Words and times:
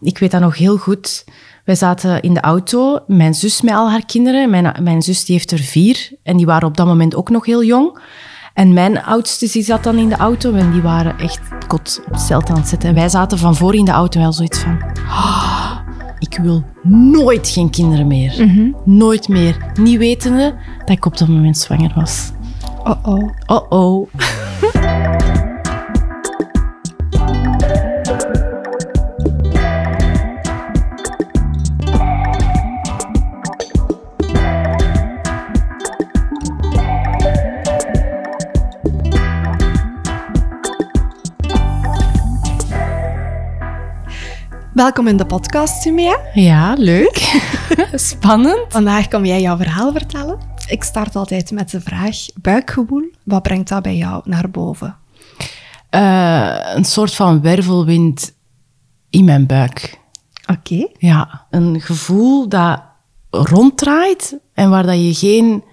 ik 0.00 0.18
weet 0.18 0.30
dat 0.30 0.40
nog 0.40 0.56
heel 0.56 0.76
goed. 0.76 1.24
Wij 1.64 1.74
zaten 1.74 2.22
in 2.22 2.34
de 2.34 2.40
auto, 2.40 2.98
mijn 3.06 3.34
zus 3.34 3.60
met 3.60 3.74
al 3.74 3.90
haar 3.90 4.06
kinderen. 4.06 4.50
Mijn, 4.50 4.76
mijn 4.82 5.02
zus 5.02 5.24
die 5.24 5.36
heeft 5.36 5.50
er 5.50 5.58
vier 5.58 6.10
en 6.22 6.36
die 6.36 6.46
waren 6.46 6.68
op 6.68 6.76
dat 6.76 6.86
moment 6.86 7.14
ook 7.14 7.30
nog 7.30 7.46
heel 7.46 7.64
jong. 7.64 7.98
En 8.54 8.72
mijn 8.72 9.02
oudste 9.02 9.48
die 9.52 9.62
zat 9.62 9.84
dan 9.84 9.98
in 9.98 10.08
de 10.08 10.16
auto 10.16 10.54
en 10.54 10.72
die 10.72 10.82
waren 10.82 11.18
echt 11.18 11.40
kot 11.66 12.00
op 12.08 12.16
zeld 12.16 12.50
aan 12.50 12.56
het 12.56 12.68
zetten. 12.68 12.88
En 12.88 12.94
wij 12.94 13.08
zaten 13.08 13.38
van 13.38 13.56
voor 13.56 13.74
in 13.74 13.84
de 13.84 13.90
auto 13.90 14.20
wel 14.20 14.32
zoiets 14.32 14.58
van... 14.58 14.78
"Ah, 15.08 15.78
ik 16.18 16.38
wil 16.42 16.64
nooit 16.82 17.48
geen 17.48 17.70
kinderen 17.70 18.06
meer. 18.06 18.34
Nooit 18.84 19.28
meer. 19.28 19.56
Niet 19.74 19.98
wetende 19.98 20.54
dat 20.78 20.90
ik 20.90 21.06
op 21.06 21.18
dat 21.18 21.28
moment 21.28 21.58
zwanger 21.58 21.92
was. 21.94 22.30
Oh-oh. 22.84 23.30
Oh-oh. 23.46 24.08
Welkom 44.76 45.06
in 45.06 45.16
de 45.16 45.26
podcast, 45.26 45.82
Sumia. 45.82 46.20
Ja, 46.34 46.74
leuk. 46.78 47.16
Spannend. 47.94 48.64
Vandaag 48.68 49.08
kom 49.08 49.24
jij 49.24 49.40
jouw 49.40 49.56
verhaal 49.56 49.92
vertellen. 49.92 50.38
Ik 50.68 50.82
start 50.82 51.16
altijd 51.16 51.50
met 51.50 51.70
de 51.70 51.80
vraag, 51.80 52.16
buikgevoel, 52.40 53.10
wat 53.24 53.42
brengt 53.42 53.68
dat 53.68 53.82
bij 53.82 53.96
jou 53.96 54.22
naar 54.24 54.50
boven? 54.50 54.96
Eh, 55.90 56.74
een 56.74 56.84
soort 56.84 57.14
van 57.14 57.40
wervelwind 57.40 58.34
in 59.10 59.24
mijn 59.24 59.46
buik. 59.46 60.00
Oké. 60.46 60.88
Ja, 60.98 61.46
een 61.50 61.80
gevoel 61.80 62.48
dat 62.48 62.82
ronddraait 63.30 64.38
en 64.54 64.70
waar 64.70 64.86
dat 64.86 64.98
je 64.98 65.14
geen, 65.14 65.64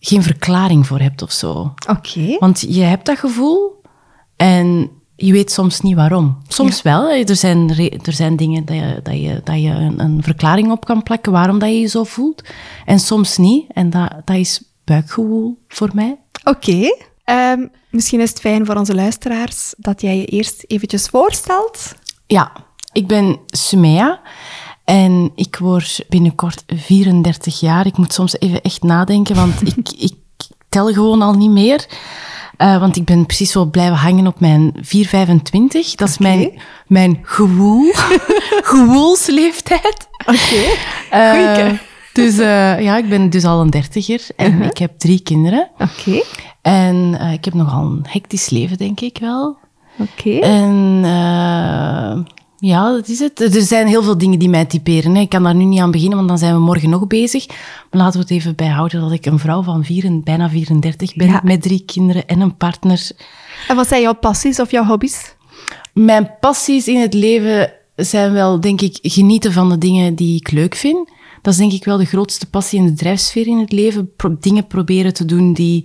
geen 0.00 0.22
verklaring 0.22 0.86
voor 0.86 1.00
hebt 1.00 1.22
of 1.22 1.32
zo. 1.32 1.74
Oké. 1.88 2.36
Want 2.38 2.60
je 2.60 2.82
hebt 2.82 3.06
dat 3.06 3.18
gevoel 3.18 3.82
en 4.36 4.90
je 5.16 5.32
weet 5.32 5.52
soms 5.52 5.80
niet 5.80 5.94
waarom. 5.94 6.38
Soms 6.48 6.82
wel. 6.82 7.10
Er 7.10 7.36
zijn, 7.36 7.70
er 8.02 8.12
zijn 8.12 8.36
dingen 8.36 8.64
dat 8.64 8.76
je, 8.76 9.00
dat 9.02 9.20
je, 9.20 9.40
dat 9.44 9.62
je 9.62 9.68
een, 9.68 10.00
een 10.00 10.22
verklaring 10.22 10.70
op 10.70 10.84
kan 10.84 11.02
plakken 11.02 11.32
waarom 11.32 11.58
dat 11.58 11.68
je 11.68 11.80
je 11.80 11.86
zo 11.86 12.04
voelt. 12.04 12.42
En 12.84 13.00
soms 13.00 13.36
niet. 13.36 13.64
En 13.72 13.90
dat, 13.90 14.12
dat 14.24 14.36
is 14.36 14.62
buikgevoel 14.84 15.58
voor 15.68 15.90
mij. 15.94 16.18
Oké. 16.44 16.96
Ehm, 17.24 17.66
misschien 17.90 18.20
is 18.20 18.28
het 18.28 18.40
fijn 18.40 18.66
voor 18.66 18.74
onze 18.74 18.94
luisteraars 18.94 19.74
dat 19.76 20.00
jij 20.00 20.16
je 20.16 20.24
eerst 20.24 20.64
eventjes 20.66 21.06
voorstelt. 21.06 21.94
Ja, 22.26 22.52
ik 22.92 23.06
ben 23.06 23.38
Sumea 23.46 24.20
en 24.84 25.32
ik 25.34 25.56
word 25.56 26.04
binnenkort 26.08 26.64
34 26.66 27.60
jaar. 27.60 27.86
Ik 27.86 27.96
moet 27.96 28.12
soms 28.12 28.40
even 28.40 28.62
echt 28.62 28.82
nadenken, 28.82 29.34
want 29.34 29.62
ik, 29.76 29.92
ik 29.98 30.14
tel 30.68 30.92
gewoon 30.92 31.22
al 31.22 31.32
niet 31.32 31.50
meer. 31.50 31.86
Eh, 32.56 32.78
want 32.78 32.96
ik 32.96 33.04
ben 33.04 33.26
precies 33.26 33.50
zo 33.50 33.64
blijven 33.64 33.96
hangen 33.96 34.26
op 34.26 34.40
mijn 34.40 34.72
425. 34.80 35.94
Dat 35.94 36.08
is 36.08 36.18
mijn, 36.18 36.50
mijn 36.86 37.18
gewoel, 37.22 37.92
gewoelsleeftijd. 38.72 40.08
Oké. 40.18 40.62
Eh, 41.10 41.30
Goeie. 41.30 41.78
dus 42.12 42.38
eh, 42.38 42.80
ja, 42.80 42.96
ik 42.96 43.08
ben 43.08 43.30
dus 43.30 43.44
al 43.44 43.60
een 43.60 43.70
dertiger 43.70 44.26
en 44.36 44.62
ik 44.62 44.78
heb 44.78 44.98
drie 44.98 45.20
kinderen. 45.20 45.70
Oké. 45.78 46.22
En 46.62 47.14
ik 47.32 47.44
heb 47.44 47.54
nogal 47.54 47.82
een 47.82 48.06
hectisch 48.08 48.50
leven, 48.50 48.76
denk 48.76 49.00
ik 49.00 49.18
wel. 49.20 49.58
Oké. 49.98 50.38
En 50.38 51.04
ja, 52.66 52.90
dat 52.92 53.08
is 53.08 53.18
het. 53.18 53.40
Er 53.54 53.62
zijn 53.62 53.86
heel 53.86 54.02
veel 54.02 54.18
dingen 54.18 54.38
die 54.38 54.48
mij 54.48 54.64
typeren. 54.64 55.14
Hè. 55.14 55.20
Ik 55.20 55.28
kan 55.28 55.42
daar 55.42 55.54
nu 55.54 55.64
niet 55.64 55.80
aan 55.80 55.90
beginnen, 55.90 56.16
want 56.16 56.28
dan 56.28 56.38
zijn 56.38 56.54
we 56.54 56.60
morgen 56.60 56.90
nog 56.90 57.06
bezig. 57.06 57.46
Maar 57.90 58.00
laten 58.02 58.12
we 58.12 58.18
het 58.18 58.30
even 58.30 58.54
bijhouden 58.54 59.00
dat 59.00 59.12
ik 59.12 59.26
een 59.26 59.38
vrouw 59.38 59.62
van 59.62 59.84
vier, 59.84 60.04
en 60.04 60.22
bijna 60.24 60.48
34 60.48 61.14
ben, 61.14 61.26
Ja. 61.26 61.40
met 61.44 61.62
drie 61.62 61.82
kinderen 61.86 62.26
en 62.26 62.40
een 62.40 62.56
partner. 62.56 63.10
En 63.68 63.76
wat 63.76 63.88
zijn 63.88 64.02
jouw 64.02 64.14
passies 64.14 64.60
of 64.60 64.70
jouw 64.70 64.84
hobby's? 64.84 65.34
Mijn 65.92 66.30
passies 66.40 66.88
in 66.88 67.00
het 67.00 67.14
leven 67.14 67.72
zijn 67.96 68.32
wel, 68.32 68.60
denk 68.60 68.80
ik, 68.80 68.98
genieten 69.02 69.52
van 69.52 69.68
de 69.68 69.78
dingen 69.78 70.14
die 70.14 70.36
ik 70.36 70.50
leuk 70.50 70.74
vind. 70.74 71.10
Dat 71.42 71.52
is 71.52 71.58
denk 71.60 71.72
ik 71.72 71.84
wel 71.84 71.96
de 71.96 72.04
grootste 72.04 72.46
passie 72.50 72.78
in 72.78 72.86
de 72.86 72.92
drijfsfeer 72.92 73.46
in 73.46 73.58
het 73.58 73.72
leven. 73.72 74.14
Pro- 74.16 74.36
dingen 74.40 74.66
proberen 74.66 75.14
te 75.14 75.24
doen 75.24 75.52
die, 75.52 75.84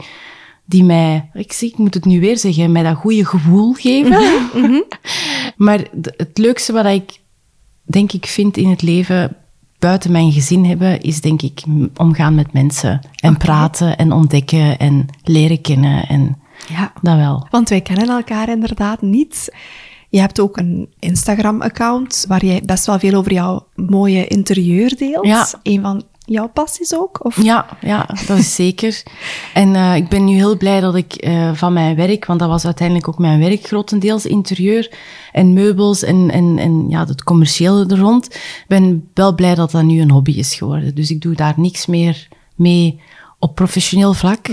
die 0.72 0.84
mij, 0.84 1.30
ik, 1.34 1.54
zeg, 1.54 1.70
ik 1.70 1.78
moet 1.78 1.94
het 1.94 2.06
nu 2.06 2.20
weer 2.20 2.38
zeggen, 2.38 2.72
mij 2.72 2.84
dat 2.84 2.96
goede 2.96 3.26
gevoel 3.26 3.74
geven. 3.74 4.22
maar 5.66 5.80
d- 6.02 6.14
het 6.18 6.38
leukste 6.38 6.74
wat 6.74 6.86
ik, 6.86 7.20
denk 7.84 8.12
ik, 8.12 8.26
vind 8.26 8.58
in 8.58 8.70
het 8.70 8.82
leven, 8.82 9.36
buiten 9.80 10.12
mijn 10.12 10.32
gezin 10.32 10.66
hebben, 10.66 11.02
is 11.02 11.22
denk 11.22 11.42
ik 11.42 11.64
omgaan 11.96 12.36
met 12.36 12.54
mensen. 12.54 13.00
En 13.16 13.38
praten 13.38 13.98
en 13.98 14.12
ontdekken 14.12 14.78
en 14.80 15.06
leren 15.24 15.62
kennen 15.62 16.08
en 16.08 16.38
Ja. 16.68 16.94
dat 17.02 17.16
wel. 17.16 17.48
Want 17.50 17.70
wij 17.70 17.82
kennen 17.82 18.10
elkaar 18.10 18.50
inderdaad 18.50 19.02
niet. 19.02 19.54
Je 20.10 20.20
hebt 20.20 20.40
ook 20.40 20.58
een 20.58 20.90
Instagram-account 21.00 22.26
waar 22.28 22.46
jij 22.46 22.62
best 22.66 22.86
wel 22.86 23.00
veel 23.00 23.14
over 23.14 23.34
jouw 23.34 23.68
mooie 23.76 24.28
interieur 24.28 24.96
deelt. 24.98 25.26
Ja. 25.26 25.48
Een 25.64 25.82
van 25.82 26.04
jouw 26.32 26.50
passies 26.50 26.96
ook? 26.96 27.26
Of? 27.26 27.44
Ja, 27.44 27.66
ja, 27.82 28.06
dat 28.28 28.38
is 28.38 28.56
zeker. 28.56 29.04
En 29.54 29.76
eh, 29.76 29.96
ik 29.96 30.10
ben 30.10 30.26
nu 30.26 30.34
heel 30.34 30.58
blij 30.58 30.80
dat 30.80 30.96
ik 30.96 31.14
eh, 31.14 31.54
van 31.54 31.74
mijn 31.74 31.96
werk, 31.96 32.26
want 32.26 32.40
dat 32.40 32.50
was 32.50 32.66
uiteindelijk 32.66 33.08
ook 33.08 33.18
mijn 33.18 33.40
werk, 33.40 33.66
grotendeels 33.66 34.26
interieur 34.26 34.92
en 35.32 35.54
meubels 35.54 36.04
en, 36.04 36.32
en, 36.32 36.58
en 36.58 36.90
ja, 36.90 37.06
het 37.06 37.24
commerciële 37.24 37.86
er 37.86 38.00
rond, 38.00 38.40
ben 38.68 39.10
wel 39.14 39.36
blij 39.36 39.56
dat 39.56 39.72
dat 39.72 39.84
nu 39.84 40.02
een 40.02 40.12
hobby 40.12 40.32
is 40.32 40.56
geworden. 40.56 40.96
Dus 40.96 41.12
ik 41.12 41.22
doe 41.22 41.36
daar 41.36 41.54
niks 41.58 41.86
meer 41.86 42.28
mee 42.56 43.00
op 43.42 43.56
professioneel 43.56 44.14
vlak. 44.14 44.48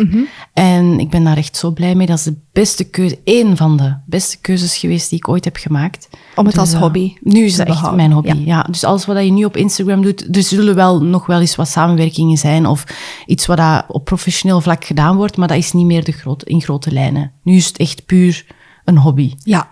En 0.53 1.01
ik 1.01 1.11
ben 1.11 1.25
daar 1.25 1.37
echt 1.37 1.57
zo 1.57 1.71
blij 1.71 1.95
mee. 1.95 2.07
Dat 2.07 2.19
is 2.19 2.25
de 2.25 2.37
beste 2.53 2.85
keuze, 2.85 3.19
één 3.25 3.57
van 3.57 3.77
de 3.77 3.97
beste 4.07 4.39
keuzes 4.41 4.77
geweest 4.77 5.09
die 5.11 5.19
ik 5.19 5.29
ooit 5.29 5.45
heb 5.45 5.57
gemaakt. 5.57 6.09
Om 6.35 6.47
het 6.47 6.59
als 6.59 6.73
eh, 6.73 6.81
hobby 6.81 7.15
Nu 7.21 7.45
is 7.45 7.59
het 7.59 7.69
echt 7.69 7.93
mijn 7.93 8.13
hobby, 8.13 8.29
Ja. 8.29 8.35
ja. 8.45 8.63
Dus 8.63 8.85
alles 8.85 9.07
wat 9.07 9.25
je 9.25 9.31
nu 9.33 9.45
op 9.45 9.57
Instagram 9.57 10.03
doet, 10.03 10.37
er 10.37 10.43
zullen 10.43 10.75
wel 10.75 11.03
nog 11.03 11.27
wel 11.27 11.41
eens 11.41 11.57
wat 11.57 11.69
samenwerkingen 11.69 12.37
zijn 12.37 12.67
of 12.67 12.85
iets 13.27 13.47
wat 13.47 13.57
dat 13.57 13.85
op 13.89 14.05
professioneel 14.05 14.61
vlak 14.61 14.85
gedaan 14.85 15.17
wordt, 15.17 15.37
maar 15.37 15.49
dat 15.49 15.57
is 15.57 15.73
niet 15.73 15.87
meer 15.87 16.05
de 16.05 16.13
groot, 16.13 16.43
in 16.43 16.61
grote 16.61 16.93
lijnen. 16.93 17.33
Nu 17.43 17.57
is 17.57 17.67
het 17.67 17.79
echt 17.79 18.07
puur 18.07 18.47
een 18.85 18.99
hobby. 18.99 19.35
Ja. 19.45 19.69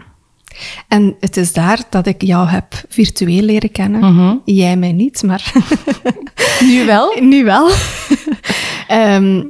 En 0.88 1.16
het 1.20 1.36
is 1.36 1.52
daar 1.52 1.80
dat 1.90 2.06
ik 2.06 2.22
jou 2.22 2.48
heb 2.48 2.84
virtueel 2.88 3.42
leren 3.42 3.70
kennen. 3.72 4.40
Jij 4.44 4.76
mij 4.76 4.92
niet, 4.92 5.22
maar 5.22 5.52
Nu 6.60 6.86
wel? 6.86 7.16
nu 7.20 7.44
wel. 7.44 7.70
Ehm, 8.88 9.44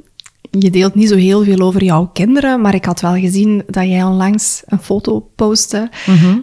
je 0.51 0.71
deelt 0.71 0.95
niet 0.95 1.09
zo 1.09 1.17
heel 1.17 1.45
veel 1.45 1.61
over 1.61 1.85
jouw 1.85 2.11
kinderen, 2.13 2.61
maar 2.61 2.75
ik 2.75 2.85
had 2.85 3.01
wel 3.01 3.15
gezien 3.15 3.63
dat 3.67 3.85
jij 3.85 4.03
onlangs 4.03 4.63
een 4.67 4.83
foto 4.83 5.21
postte, 5.35 5.91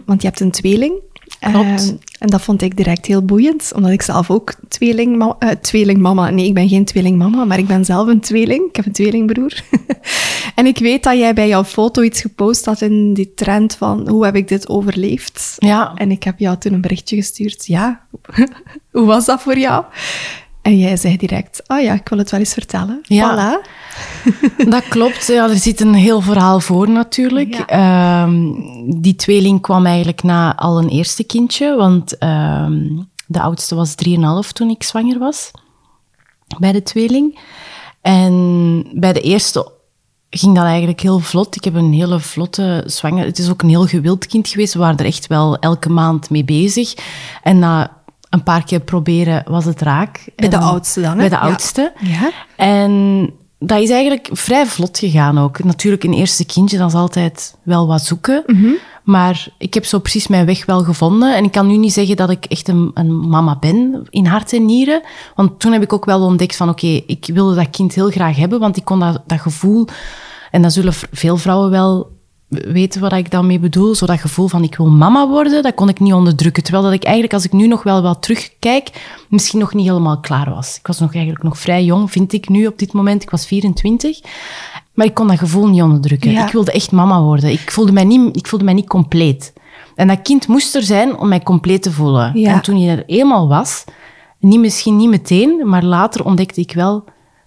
want 0.06 0.22
je 0.22 0.28
hebt 0.28 0.40
een 0.40 0.50
tweeling. 0.50 0.92
Klopt. 1.40 1.66
Ehm, 1.66 1.96
en 2.18 2.28
dat 2.28 2.42
vond 2.42 2.62
ik 2.62 2.76
direct 2.76 3.06
heel 3.06 3.24
boeiend, 3.24 3.72
omdat 3.74 3.90
ik 3.90 4.02
zelf 4.02 4.30
ook 4.30 4.54
tweelingma 4.68 5.36
eh, 5.38 5.50
tweelingmama... 5.50 6.30
Nee, 6.30 6.46
ik 6.46 6.54
ben 6.54 6.68
geen 6.68 6.84
tweelingmama, 6.84 7.44
maar 7.44 7.58
ik 7.58 7.66
ben 7.66 7.84
zelf 7.84 8.08
een 8.08 8.20
tweeling. 8.20 8.68
Ik 8.68 8.76
heb 8.76 8.86
een 8.86 8.92
tweelingbroer. 8.92 9.62
en 10.54 10.66
ik 10.66 10.78
weet 10.78 11.02
dat 11.02 11.18
jij 11.18 11.34
bij 11.34 11.48
jouw 11.48 11.64
foto 11.64 12.02
iets 12.02 12.20
gepost 12.20 12.64
had 12.64 12.80
in 12.80 13.14
die 13.14 13.34
trend 13.34 13.76
van 13.76 14.08
hoe 14.08 14.24
heb 14.24 14.36
ik 14.36 14.48
dit 14.48 14.68
overleefd? 14.68 15.54
Ja. 15.58 15.92
En 15.94 16.10
ik 16.10 16.22
heb 16.22 16.38
jou 16.38 16.58
toen 16.58 16.72
een 16.72 16.80
berichtje 16.80 17.16
gestuurd. 17.16 17.66
Ja, 17.66 18.06
hoe 18.92 19.06
was 19.06 19.24
dat 19.24 19.42
voor 19.42 19.58
jou? 19.58 19.84
En 20.64 20.78
jij 20.78 20.96
zei 20.96 21.16
direct, 21.16 21.62
oh 21.66 21.80
ja, 21.80 21.92
ik 21.92 22.08
wil 22.08 22.18
het 22.18 22.30
wel 22.30 22.40
eens 22.40 22.52
vertellen. 22.52 23.00
Ja. 23.02 23.34
Voilà. 23.34 23.68
Dat 24.70 24.88
klopt. 24.88 25.26
Ja, 25.26 25.48
er 25.48 25.56
zit 25.56 25.80
een 25.80 25.94
heel 25.94 26.20
verhaal 26.20 26.60
voor 26.60 26.90
natuurlijk. 26.90 27.54
Ja. 27.54 27.66
Ehm, 27.66 28.52
die 29.00 29.14
tweeling 29.14 29.60
kwam 29.60 29.86
eigenlijk 29.86 30.22
na 30.22 30.56
al 30.56 30.78
een 30.78 30.88
eerste 30.88 31.24
kindje, 31.24 31.76
want 31.76 32.18
ehm, 32.18 32.88
de 33.26 33.40
oudste 33.40 33.74
was 33.74 33.94
3,5 33.94 34.52
toen 34.52 34.70
ik 34.70 34.82
zwanger 34.82 35.18
was, 35.18 35.50
bij 36.58 36.72
de 36.72 36.82
tweeling. 36.82 37.38
En 38.00 38.86
bij 38.92 39.12
de 39.12 39.20
eerste 39.20 39.72
ging 40.30 40.54
dat 40.54 40.64
eigenlijk 40.64 41.00
heel 41.00 41.18
vlot. 41.18 41.56
Ik 41.56 41.64
heb 41.64 41.74
een 41.74 41.92
hele 41.92 42.20
vlotte 42.20 42.82
zwanger... 42.86 43.24
Het 43.26 43.38
is 43.38 43.50
ook 43.50 43.62
een 43.62 43.68
heel 43.68 43.86
gewild 43.86 44.26
kind 44.26 44.48
geweest. 44.48 44.72
We 44.72 44.78
waren 44.78 44.96
er 44.96 45.04
echt 45.04 45.26
wel 45.26 45.58
elke 45.58 45.88
maand 45.88 46.30
mee 46.30 46.44
bezig. 46.44 46.94
En 47.42 47.58
na 47.58 48.02
een 48.34 48.42
paar 48.42 48.64
keer 48.64 48.80
proberen 48.80 49.44
was 49.48 49.64
het 49.64 49.80
raak. 49.80 50.24
Bij 50.36 50.48
de 50.48 50.56
En- 50.56 50.62
oudste 50.62 51.00
dan, 51.00 51.10
hè? 51.10 51.16
Bij 51.16 51.28
de 51.28 51.38
oudste. 51.38 51.92
Ja. 52.00 52.30
En 52.56 53.32
dat 53.58 53.78
is 53.80 53.90
eigenlijk 53.90 54.28
vrij 54.32 54.66
vlot 54.66 54.98
gegaan 54.98 55.38
ook. 55.38 55.64
Natuurlijk, 55.64 56.04
een 56.04 56.12
eerste 56.12 56.44
kindje, 56.44 56.78
dat 56.78 56.88
is 56.88 56.94
altijd 56.94 57.56
wel 57.62 57.86
wat 57.86 58.02
zoeken. 58.02 58.42
Mhm. 58.46 58.70
Maar 59.04 59.48
ik 59.58 59.74
heb 59.74 59.84
zo 59.84 59.98
precies 59.98 60.26
mijn 60.26 60.46
weg 60.46 60.66
wel 60.66 60.82
gevonden. 60.84 61.36
En 61.36 61.44
ik 61.44 61.50
kan 61.52 61.66
nu 61.66 61.76
niet 61.76 61.92
zeggen 61.92 62.16
dat 62.16 62.30
ik 62.30 62.44
echt 62.44 62.68
een, 62.68 62.90
een 62.94 63.28
mama 63.28 63.56
ben, 63.58 64.06
in 64.10 64.26
hart 64.26 64.52
en 64.52 64.64
nieren. 64.64 65.02
Want 65.34 65.60
toen 65.60 65.72
heb 65.72 65.82
ik 65.82 65.92
ook 65.92 66.04
wel 66.04 66.20
ontdekt 66.22 66.56
van, 66.56 66.68
oké, 66.68 66.86
ik 67.06 67.30
wilde 67.32 67.54
dat 67.54 67.70
kind 67.70 67.94
heel 67.94 68.10
graag 68.10 68.36
hebben. 68.36 68.60
Want 68.60 68.76
ik 68.76 68.84
kon 68.84 69.00
dat, 69.00 69.22
dat 69.26 69.40
gevoel, 69.40 69.86
en 70.50 70.62
dat 70.62 70.72
zullen 70.72 70.92
veel 71.12 71.36
vrouwen 71.36 71.70
wel 71.70 72.10
weten 72.54 73.00
wat 73.00 73.12
ik 73.12 73.30
daarmee 73.30 73.58
bedoel. 73.58 73.94
Zo 73.94 74.06
dat 74.06 74.20
gevoel 74.20 74.48
van 74.48 74.62
ik 74.62 74.76
wil 74.76 74.90
mama 74.90 75.28
worden, 75.28 75.62
dat 75.62 75.74
kon 75.74 75.88
ik 75.88 76.00
niet 76.00 76.12
onderdrukken. 76.12 76.62
Terwijl 76.62 76.84
dat 76.84 76.92
ik 76.92 77.02
eigenlijk, 77.04 77.34
als 77.34 77.44
ik 77.44 77.52
nu 77.52 77.66
nog 77.66 77.82
wel 77.82 78.02
wat 78.02 78.22
terugkijk, 78.22 78.90
misschien 79.28 79.58
nog 79.58 79.74
niet 79.74 79.86
helemaal 79.86 80.20
klaar 80.20 80.50
was. 80.50 80.76
Ik 80.78 80.86
was 80.86 81.00
nog 81.00 81.14
eigenlijk 81.14 81.44
nog 81.44 81.58
vrij 81.58 81.84
jong, 81.84 82.10
vind 82.10 82.32
ik 82.32 82.48
nu 82.48 82.66
op 82.66 82.78
dit 82.78 82.92
moment. 82.92 83.22
Ik 83.22 83.30
was 83.30 83.46
24. 83.46 84.20
Maar 84.94 85.06
ik 85.06 85.14
kon 85.14 85.26
dat 85.26 85.38
gevoel 85.38 85.68
niet 85.68 85.82
onderdrukken. 85.82 86.30
Ja. 86.30 86.46
Ik 86.46 86.52
wilde 86.52 86.72
echt 86.72 86.92
mama 86.92 87.22
worden. 87.22 87.50
Ik 87.50 87.70
voelde, 87.70 87.92
mij 87.92 88.04
niet, 88.04 88.36
ik 88.36 88.46
voelde 88.46 88.64
mij 88.64 88.74
niet 88.74 88.88
compleet. 88.88 89.52
En 89.94 90.08
dat 90.08 90.22
kind 90.22 90.48
moest 90.48 90.74
er 90.74 90.82
zijn 90.82 91.16
om 91.16 91.28
mij 91.28 91.40
compleet 91.40 91.82
te 91.82 91.92
voelen. 91.92 92.38
Ja. 92.38 92.52
En 92.52 92.60
toen 92.60 92.78
je 92.78 92.90
er 92.90 93.04
eenmaal 93.06 93.48
was, 93.48 93.84
niet, 94.38 94.60
misschien 94.60 94.96
niet 94.96 95.08
meteen, 95.08 95.68
maar 95.68 95.84
later 95.84 96.24
ontdekte 96.24 96.60
ik 96.60 96.72
wel 96.72 97.04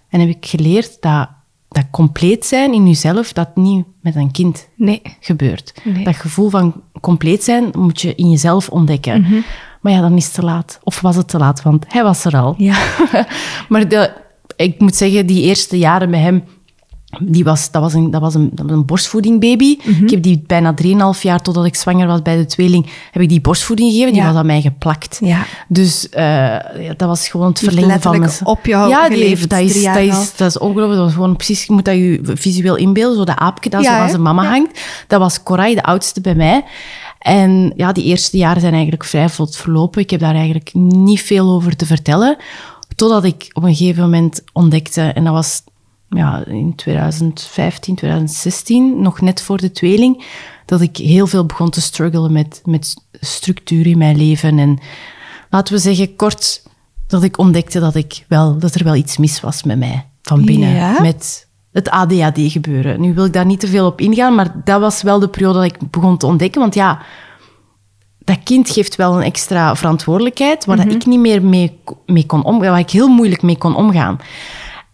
en 0.08 0.20
heb 0.20 0.28
ik 0.28 0.46
geleerd 0.46 0.96
dat, 1.00 1.28
dat 1.68 1.84
compleet 1.90 2.46
zijn 2.46 2.72
in 2.72 2.86
jezelf, 2.86 3.32
dat 3.32 3.56
niet 3.56 3.84
met 4.00 4.16
een 4.16 4.30
kind 4.30 4.68
Nee. 4.76 5.02
gebeurt. 5.20 5.74
Nee. 5.84 6.04
Dat 6.04 6.16
gevoel 6.16 6.48
van 6.48 6.82
compleet 7.00 7.44
zijn 7.44 7.64
moet 7.78 8.00
je 8.00 8.14
in 8.14 8.30
jezelf 8.30 8.68
ontdekken. 8.68 9.20
Mhm. 9.20 9.40
Maar 9.80 9.92
ja, 9.92 10.00
dan 10.00 10.16
is 10.16 10.24
het 10.24 10.34
te 10.34 10.42
laat. 10.42 10.80
Of 10.82 11.00
was 11.00 11.16
het 11.16 11.28
te 11.28 11.38
laat, 11.38 11.62
want 11.62 11.84
hij 11.88 12.02
was 12.02 12.24
er 12.24 12.36
al. 12.36 12.54
Ja. 12.56 12.76
maar 13.68 13.88
de, 13.88 14.12
ik 14.56 14.80
moet 14.80 14.96
zeggen, 14.96 15.26
die 15.26 15.42
eerste 15.42 15.78
jaren 15.78 16.10
met 16.10 16.20
hem, 16.20 16.44
die 17.16 17.44
was, 17.44 17.70
dat, 17.70 17.82
was 17.82 17.94
een, 17.94 18.10
dat, 18.10 18.20
was 18.20 18.34
een, 18.34 18.50
dat 18.52 18.66
was 18.66 18.76
een 18.76 18.84
borstvoedingbaby. 18.84 19.78
Mhm. 19.84 20.04
Ik 20.04 20.10
heb 20.10 20.22
die 20.22 20.42
bijna 20.46 20.74
3,5 21.14 21.20
jaar 21.20 21.42
totdat 21.42 21.64
ik 21.64 21.74
zwanger 21.74 22.06
was 22.06 22.22
bij 22.22 22.36
de 22.36 22.46
tweeling, 22.46 22.86
heb 23.10 23.22
ik 23.22 23.28
die 23.28 23.40
borstvoeding 23.40 23.90
gegeven. 23.90 24.12
Die 24.12 24.22
was 24.22 24.34
aan 24.34 24.46
mij 24.46 24.60
geplakt. 24.60 25.18
Ja. 25.20 25.44
Dus 25.68 26.08
eh, 26.08 26.56
dat 26.96 27.08
was 27.08 27.28
gewoon 27.28 27.48
het 27.48 27.58
verlengde 27.58 28.00
van 28.00 28.18
mezelf. 28.18 28.42
op 28.42 28.66
jou 28.66 28.88
Ja, 28.88 29.08
die 29.08 29.24
heeft, 29.24 29.48
dat, 29.48 29.60
is, 29.60 29.84
dat, 29.84 29.96
is, 29.96 30.36
dat 30.36 30.48
is 30.48 30.58
ongelooflijk. 30.58 30.96
Dat 30.96 31.04
was 31.04 31.14
gewoon 31.14 31.36
precies, 31.36 31.64
je 31.64 31.72
moet 31.72 31.84
dat 31.84 31.94
je 31.94 32.20
visueel 32.22 32.76
inbeelden. 32.76 33.16
Zo 33.16 33.24
dat 33.24 33.36
aapje 33.38 33.70
dat 33.70 33.82
Ja, 33.82 33.96
zo 33.96 34.02
aan 34.02 34.08
zijn 34.08 34.22
mama 34.22 34.44
hangt. 34.44 34.80
Dat 35.06 35.20
was 35.20 35.42
Coray, 35.42 35.74
de 35.74 35.82
oudste 35.82 36.20
bij 36.20 36.34
mij. 36.34 36.64
En 37.18 37.72
ja, 37.76 37.92
die 37.92 38.04
eerste 38.04 38.36
jaren 38.36 38.60
zijn 38.60 38.72
eigenlijk 38.72 39.04
vrij 39.04 39.28
vlot 39.28 39.56
verlopen. 39.56 40.02
Ik 40.02 40.10
heb 40.10 40.20
daar 40.20 40.34
eigenlijk 40.34 40.70
niet 40.74 41.22
veel 41.22 41.50
over 41.50 41.76
te 41.76 41.86
vertellen. 41.86 42.36
Totdat 42.96 43.24
ik 43.24 43.50
op 43.52 43.62
een 43.62 43.74
gegeven 43.76 44.02
moment 44.02 44.42
ontdekte, 44.52 45.02
en 45.02 45.24
dat 45.24 45.32
was 45.32 45.62
ja, 46.08 46.44
in 46.46 46.74
2015, 46.74 47.94
2016, 47.94 49.02
nog 49.02 49.20
net 49.20 49.42
voor 49.42 49.56
de 49.56 49.70
tweeling, 49.70 50.24
dat 50.64 50.80
ik 50.80 50.96
heel 50.96 51.26
veel 51.26 51.46
begon 51.46 51.70
te 51.70 51.80
struggelen 51.80 52.32
met, 52.32 52.62
met 52.64 52.96
structuur 53.12 53.86
in 53.86 53.98
mijn 53.98 54.16
leven. 54.16 54.58
En 54.58 54.78
laten 55.50 55.74
we 55.74 55.80
zeggen, 55.80 56.16
kort, 56.16 56.62
dat 57.06 57.22
ik 57.22 57.38
ontdekte 57.38 57.80
dat, 57.80 57.94
ik 57.94 58.24
wel, 58.28 58.58
dat 58.58 58.74
er 58.74 58.84
wel 58.84 58.94
iets 58.94 59.16
mis 59.16 59.40
was 59.40 59.62
met 59.62 59.78
mij, 59.78 60.06
van 60.22 60.44
binnen. 60.44 60.74
Ja? 60.74 61.00
Met 61.00 61.46
het 61.72 61.90
ADHD-gebeuren. 61.90 63.00
Nu 63.00 63.14
wil 63.14 63.24
ik 63.24 63.32
daar 63.32 63.46
niet 63.46 63.60
te 63.60 63.68
veel 63.68 63.86
op 63.86 64.00
ingaan, 64.00 64.34
maar 64.34 64.60
dat 64.64 64.80
was 64.80 65.02
wel 65.02 65.18
de 65.18 65.28
periode 65.28 65.58
dat 65.58 65.64
ik 65.64 65.90
begon 65.90 66.16
te 66.16 66.26
ontdekken. 66.26 66.60
Want 66.60 66.74
ja, 66.74 67.02
dat 68.18 68.38
kind 68.42 68.70
geeft 68.70 68.96
wel 68.96 69.16
een 69.16 69.22
extra 69.22 69.76
verantwoordelijkheid 69.76 70.64
waar 70.64 70.76
dat 70.76 70.92
ik 70.92 71.06
niet 71.06 71.20
meer 71.20 71.42
mee, 71.42 71.78
mee 72.06 72.26
kon 72.26 72.44
omgaan, 72.44 72.70
waar 72.70 72.78
ik 72.78 72.90
heel 72.90 73.08
moeilijk 73.08 73.42
mee 73.42 73.58
kon 73.58 73.76
omgaan. 73.76 74.18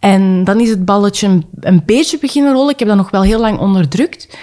En 0.05 0.43
dan 0.43 0.59
is 0.59 0.69
het 0.69 0.85
balletje 0.85 1.27
een, 1.27 1.45
een 1.59 1.81
beetje 1.85 2.17
beginnen 2.17 2.53
rollen. 2.53 2.73
Ik 2.73 2.79
heb 2.79 2.87
dat 2.87 2.97
nog 2.97 3.11
wel 3.11 3.21
heel 3.21 3.39
lang 3.39 3.59
onderdrukt. 3.59 4.37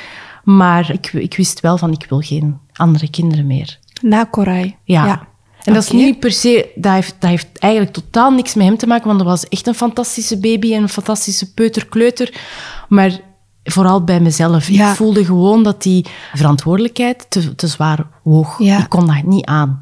Maar 0.45 0.91
ik, 0.93 1.13
ik 1.13 1.37
wist 1.37 1.61
wel 1.61 1.79
van, 1.79 1.93
ik 1.93 2.07
wil 2.09 2.21
geen 2.21 2.59
andere 2.73 3.11
kinderen 3.11 3.47
meer. 3.47 3.79
Na 4.01 4.25
Korai. 4.25 4.77
Ja. 4.85 5.29
En 5.63 5.75
dat 5.75 5.83
is 5.83 5.91
niet 5.91 6.19
per 6.19 6.33
se, 6.33 6.71
dat 6.75 6.93
heeft, 6.93 7.15
dat 7.19 7.31
heeft 7.31 7.59
eigenlijk 7.59 7.93
totaal 7.93 8.31
niks 8.31 8.55
met 8.55 8.67
hem 8.67 8.77
te 8.77 8.87
maken, 8.87 9.07
want 9.07 9.19
dat 9.19 9.27
was 9.27 9.49
echt 9.49 9.67
een 9.67 9.75
fantastische 9.75 10.41
baby 10.41 10.75
en 10.75 10.83
een 10.83 10.89
fantastische 10.89 11.53
peuterkleuter. 11.53 12.41
Maar 12.89 13.21
vooral 13.65 14.05
bij 14.05 14.21
mezelf. 14.21 14.69
Ja. 14.69 14.91
Ik 14.91 14.97
voelde 14.97 15.25
gewoon 15.25 15.63
dat 15.63 15.83
die 15.83 16.07
verantwoordelijkheid 16.35 17.27
te, 17.29 17.55
te 17.55 17.67
zwaar 17.67 18.07
woog. 18.23 18.59
Ja. 18.59 18.79
Ik 18.79 18.89
kon 18.89 19.07
dat 19.07 19.23
niet 19.23 19.47
aan. 19.47 19.79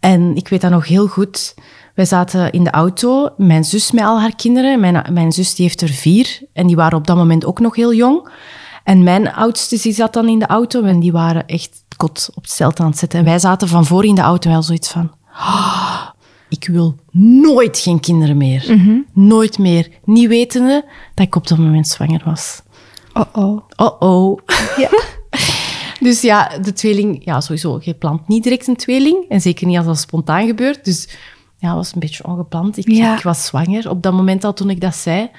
En 0.00 0.36
ik 0.36 0.48
weet 0.48 0.60
dat 0.60 0.70
nog 0.70 0.86
heel 0.86 1.06
goed. 1.06 1.54
Wij 1.94 2.04
zaten 2.04 2.52
in 2.52 2.64
de 2.64 2.70
auto, 2.70 3.28
mijn 3.36 3.64
zus 3.64 3.90
met 3.90 4.04
al 4.04 4.20
haar 4.20 4.36
kinderen. 4.36 4.80
Mijn, 4.80 5.06
mijn 5.12 5.32
zus 5.32 5.54
die 5.54 5.64
heeft 5.64 5.80
er 5.80 5.88
vier 5.88 6.40
en 6.52 6.66
die 6.66 6.76
waren 6.76 6.98
op 6.98 7.06
dat 7.06 7.16
moment 7.16 7.44
ook 7.44 7.60
nog 7.60 7.76
heel 7.76 7.94
jong. 7.94 8.28
En 8.84 9.02
mijn 9.02 9.32
oudste 9.34 9.78
die 9.82 9.92
zat 9.92 10.12
dan 10.12 10.28
in 10.28 10.38
de 10.38 10.46
auto 10.46 10.82
en 10.82 11.00
die 11.00 11.12
waren 11.12 11.46
echt 11.46 11.84
kot 11.96 12.30
op 12.34 12.42
het 12.42 12.52
zelt 12.52 12.80
aan 12.80 12.86
het 12.86 12.98
zetten. 12.98 13.18
En 13.18 13.24
wij 13.24 13.38
zaten 13.38 13.68
van 13.68 13.86
voor 13.86 14.04
in 14.04 14.14
de 14.14 14.20
auto 14.20 14.50
wel 14.50 14.62
zoiets 14.62 14.88
van... 14.88 15.12
"Ah, 15.32 16.08
ik 16.48 16.66
wil 16.66 16.96
nooit 17.42 17.78
geen 17.78 18.00
kinderen 18.00 18.36
meer. 18.36 18.78
Nooit 19.12 19.58
meer. 19.58 19.88
Niet 20.04 20.28
wetende 20.28 20.84
dat 21.14 21.26
ik 21.26 21.36
op 21.36 21.46
dat 21.46 21.58
moment 21.58 21.88
zwanger 21.88 22.22
was. 22.24 22.62
Oh-oh. 23.12 23.62
Oh-oh. 23.76 24.38
Ja. 24.76 24.88
Dus 26.00 26.20
ja, 26.20 26.58
de 26.62 26.72
tweeling, 26.72 27.24
ja, 27.24 27.40
sowieso, 27.40 27.80
je 27.82 27.94
plant 27.94 28.28
niet 28.28 28.42
direct 28.42 28.66
een 28.66 28.76
tweeling. 28.76 29.24
En 29.28 29.40
zeker 29.40 29.66
niet 29.66 29.76
als 29.76 29.86
dat 29.86 29.98
spontaan 29.98 30.46
gebeurt. 30.46 30.84
Dus 30.84 31.08
ja, 31.62 31.74
was 31.74 31.92
een 31.94 32.00
beetje 32.00 32.24
ongepland. 32.26 32.76
Ik, 32.76 32.88
Ja. 32.90 33.16
ik 33.16 33.22
was 33.22 33.44
zwanger 33.44 33.90
op 33.90 34.02
dat 34.02 34.12
moment 34.12 34.44
al 34.44 34.52
toen 34.52 34.70
ik 34.70 34.80
dat 34.80 34.94
zei. 34.96 35.30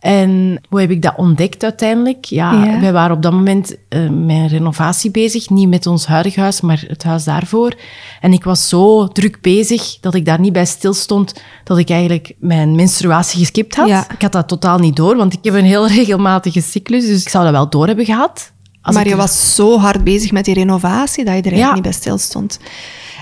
En 0.00 0.60
hoe 0.68 0.80
heb 0.80 0.90
ik 0.90 1.02
dat 1.02 1.14
ontdekt 1.16 1.62
uiteindelijk? 1.62 2.24
Ja, 2.24 2.52
Ja. 2.64 2.80
wij 2.80 2.92
waren 2.92 3.16
op 3.16 3.22
dat 3.22 3.32
moment 3.32 3.76
eh, 3.88 4.00
met 4.00 4.36
een 4.36 4.48
renovatie 4.48 5.10
bezig. 5.10 5.50
Niet 5.50 5.68
met 5.68 5.86
ons 5.86 6.06
huidig 6.06 6.34
huis, 6.34 6.60
maar 6.60 6.84
het 6.86 7.02
huis 7.02 7.24
daarvoor. 7.24 7.74
En 8.20 8.32
ik 8.32 8.44
was 8.44 8.68
zo 8.68 9.08
druk 9.08 9.40
bezig 9.40 10.00
dat 10.00 10.14
ik 10.14 10.24
daar 10.24 10.40
niet 10.40 10.52
bij 10.52 10.66
stilstond 10.66 11.34
dat 11.64 11.78
ik 11.78 11.90
eigenlijk 11.90 12.32
mijn 12.38 12.74
menstruatie 12.74 13.38
geskipt 13.38 13.76
had. 13.76 13.88
Ja. 13.88 14.10
Ik 14.10 14.22
had 14.22 14.32
dat 14.32 14.48
totaal 14.48 14.78
niet 14.78 14.96
door, 14.96 15.16
want 15.16 15.32
ik 15.32 15.38
heb 15.42 15.54
een 15.54 15.64
heel 15.64 15.86
regelmatige 15.98 16.60
cyclus. 16.60 17.06
Dus 17.06 17.22
ik 17.22 17.28
zou 17.28 17.44
dat 17.44 17.52
wel 17.52 17.68
door 17.68 17.86
hebben 17.86 18.04
gehad. 18.04 18.52
Maar 18.92 19.04
je 19.04 19.10
er- 19.10 19.16
was 19.16 19.54
zo 19.54 19.78
hard 19.78 20.04
bezig 20.04 20.32
met 20.32 20.44
die 20.44 20.54
renovatie 20.54 21.24
dat 21.24 21.34
je 21.34 21.40
er 21.40 21.46
eigenlijk 21.46 21.74
niet 21.74 21.82
bij 21.82 21.92
stilstond. 21.92 22.58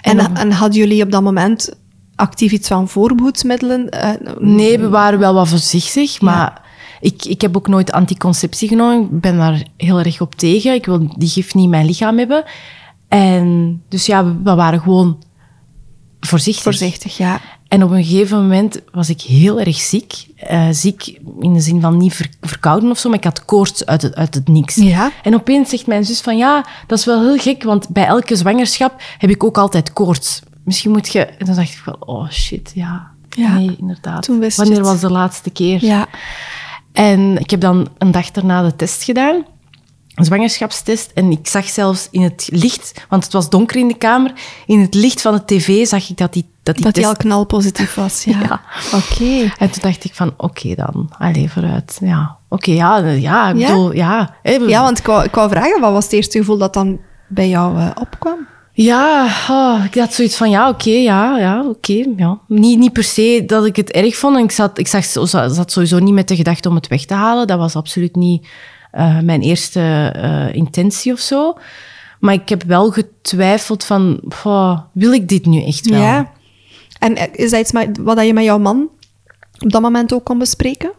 En, 0.01 0.11
En 0.11 0.25
dan- 0.25 0.37
en 0.37 0.53
hadden 0.53 0.79
jullie 0.79 1.03
op 1.03 1.11
dat 1.11 1.23
moment 1.23 1.75
actief 2.23 2.53
iets 2.53 2.69
van 2.69 2.89
voorbehoedsmiddelen? 2.89 3.89
Eh, 3.91 4.11
Nee, 4.39 4.79
we 4.79 4.89
waren 4.89 5.19
wel 5.19 5.35
wat 5.35 5.49
voorzichtig, 5.49 6.21
maar 6.21 6.63
ik, 7.01 7.25
ik 7.25 7.41
heb 7.41 7.57
ook 7.57 7.69
nooit 7.69 7.93
anticonceptie 7.93 8.69
genomen. 8.69 9.03
Ik 9.03 9.21
ben 9.21 9.37
daar 9.37 9.63
heel 9.77 9.99
erg 9.99 10.21
op 10.21 10.35
tegen. 10.35 10.75
Ik 10.75 10.87
wil 10.87 11.09
die 11.17 11.29
gif 11.29 11.55
niet 11.55 11.65
in 11.65 11.71
mijn 11.71 11.87
lichaam 11.87 12.19
hebben. 12.19 12.45
En 13.09 13.83
dus 13.89 14.07
ja, 14.07 14.25
we, 14.25 14.35
we 14.45 14.55
waren 14.55 14.81
gewoon 14.81 15.23
voorzichtig. 16.21 16.63
Voorzichtig, 16.63 17.17
ja. 17.17 17.41
En 17.69 17.83
op 17.83 17.91
een 17.91 18.05
gegeven 18.05 18.41
moment 18.41 18.81
was 18.93 19.09
ik 19.09 19.21
heel 19.21 19.61
erg 19.61 19.77
ziek. 19.81 20.27
Eh, 20.37 20.67
ziek 20.71 21.19
in 21.41 21.53
de 21.53 21.61
zin 21.61 21.81
van 21.81 21.97
niet 21.97 22.15
ver- 22.15 22.31
verkouden 22.41 22.91
of 22.91 22.99
zo, 22.99 23.09
maar 23.09 23.19
ik 23.19 23.25
had 23.25 23.45
koorts 23.45 23.87
uit 23.87 24.03
het, 24.03 24.15
uit 24.15 24.35
het 24.35 24.49
niks. 24.49 24.75
Ja. 24.75 25.11
En 25.23 25.35
opeens 25.35 25.71
zegt 25.71 25.87
mijn 25.87 26.05
zus 26.05 26.21
van 26.21 26.37
ja, 26.37 26.67
dat 26.87 26.99
is 26.99 27.05
wel 27.05 27.21
heel 27.23 27.39
gek, 27.39 27.63
want 27.63 27.89
bij 27.89 28.05
elke 28.07 28.37
zwangerschap 28.37 28.95
heb 29.19 29.31
ik 29.31 29.45
ook 29.45 29.59
altijd 29.59 29.93
koorts. 29.93 30.43
Misschien 30.65 30.91
moet 30.91 31.13
je... 31.13 31.25
En 31.27 31.47
dan 31.47 31.55
dacht 31.55 31.69
ik 31.73 31.81
van, 31.85 31.97
oh 32.07 32.31
shit, 32.31 32.73
ja. 32.75 33.11
Ja, 33.29 33.55
Nee, 33.55 33.77
inderdaad. 33.81 34.23
toen 34.23 34.39
wist 34.39 34.57
Wanneer 34.57 34.77
het. 34.77 34.87
was 34.87 35.01
de 35.01 35.11
laatste 35.11 35.51
keer? 35.51 35.85
Ja. 35.85 36.07
En 36.93 37.39
ik 37.39 37.51
heb 37.51 37.61
dan 37.61 37.89
een 37.99 38.11
dag 38.11 38.31
daarna 38.31 38.63
de 38.63 38.77
test 38.77 39.03
gedaan. 39.03 39.45
Een 40.15 40.25
zwangerschapstest. 40.25 41.11
En 41.15 41.31
ik 41.31 41.47
zag 41.47 41.69
zelfs 41.69 42.09
in 42.11 42.23
het 42.23 42.49
licht, 42.53 43.05
want 43.09 43.25
het 43.25 43.33
was 43.33 43.51
donker 43.51 43.77
in 43.81 43.89
de 43.89 43.97
kamer, 43.97 44.33
in 44.67 44.81
het 44.81 44.95
licht 44.95 45.21
van 45.21 45.35
de 45.35 45.45
tv 45.45 45.87
zag 45.87 46.09
ik 46.11 46.17
dat 46.17 46.33
die, 46.33 46.51
dat 46.63 46.75
die 46.75 46.85
Dat 46.85 46.95
die 46.95 47.03
test... 47.03 47.15
al 47.17 47.21
knalpositief 47.21 47.95
was, 47.95 48.25
ja. 48.33 48.39
Ja. 48.41 48.61
Oké. 48.95 49.53
En 49.59 49.71
toen 49.71 49.83
dacht 49.83 50.05
ik 50.05 50.15
van, 50.15 50.35
oké 50.37 50.75
dan, 50.75 51.11
allee, 51.19 51.51
vooruit. 51.51 51.99
Ja, 52.01 52.37
oké, 52.49 52.71
ja, 52.71 52.97
ja, 52.99 53.49
ik 53.51 53.57
Ja? 53.59 53.67
bedoel, 53.67 53.93
ja. 53.95 54.35
we- 54.43 54.65
Ja, 54.69 54.83
want 54.83 54.99
ik 54.99 55.07
wou, 55.07 55.25
ik 55.25 55.35
wou 55.35 55.51
vragen, 55.51 55.81
wat 55.81 55.93
was 55.93 56.05
het 56.05 56.13
eerste 56.13 56.39
gevoel 56.39 56.59
dat 56.59 56.75
dan 56.75 56.99
bij 57.29 57.49
jou 57.49 57.79
eh, 57.79 57.91
opkwam? 58.01 58.47
Ja, 58.75 59.25
oh, 59.51 59.85
ik 59.85 59.95
had 59.95 60.15
zoiets 60.15 60.37
van, 60.37 60.51
ja, 60.51 60.69
oké, 60.69 60.91
ja, 60.91 61.39
ja, 61.39 61.65
oké, 61.67 62.05
ja. 62.17 62.39
Niet, 62.47 62.79
niet 62.79 62.93
per 62.93 63.05
se 63.05 63.43
dat 63.47 63.65
ik 63.65 63.77
het 63.77 63.91
erg 63.91 64.17
vond. 64.17 64.37
En 64.37 64.43
ik 64.43 64.51
zat, 64.51 64.79
ik 64.79 64.87
zag, 64.87 65.05
zat 65.05 65.73
sowieso 65.73 65.99
niet 65.99 66.15
met 66.15 66.29
de 66.29 66.37
gedachte 66.37 66.69
om 66.69 66.75
het 66.75 66.89
weg 66.89 67.05
te 67.05 67.15
halen. 67.15 67.47
Dat 67.47 67.59
was 67.59 67.77
absoluut 67.77 68.17
niet 68.17 68.47
eh, 68.91 69.19
mijn 69.19 69.41
eerste 69.41 70.11
eh, 70.15 70.55
intentie 70.55 71.13
of 71.13 71.19
zo. 71.19 71.59
Maar 72.21 72.35
ik 72.35 72.49
heb 72.49 72.63
wel 72.63 72.91
getwijfeld 72.91 73.85
van, 73.85 74.21
wil 74.93 75.13
ik 75.13 75.29
dit 75.29 75.47
nu 75.47 75.65
echt 75.65 75.89
wel? 75.89 76.01
Ja. 76.01 76.33
En 76.99 77.17
eh, 77.17 77.27
is 77.33 77.51
dat 77.51 77.61
iets 77.61 77.73
wat 78.01 78.25
je 78.25 78.33
met 78.33 78.45
jouw 78.45 78.59
man 78.59 78.89
op 79.59 79.71
dat 79.71 79.83
moment 79.83 80.13
ook 80.13 80.25
kon 80.25 80.39
bespreken? 80.39 80.93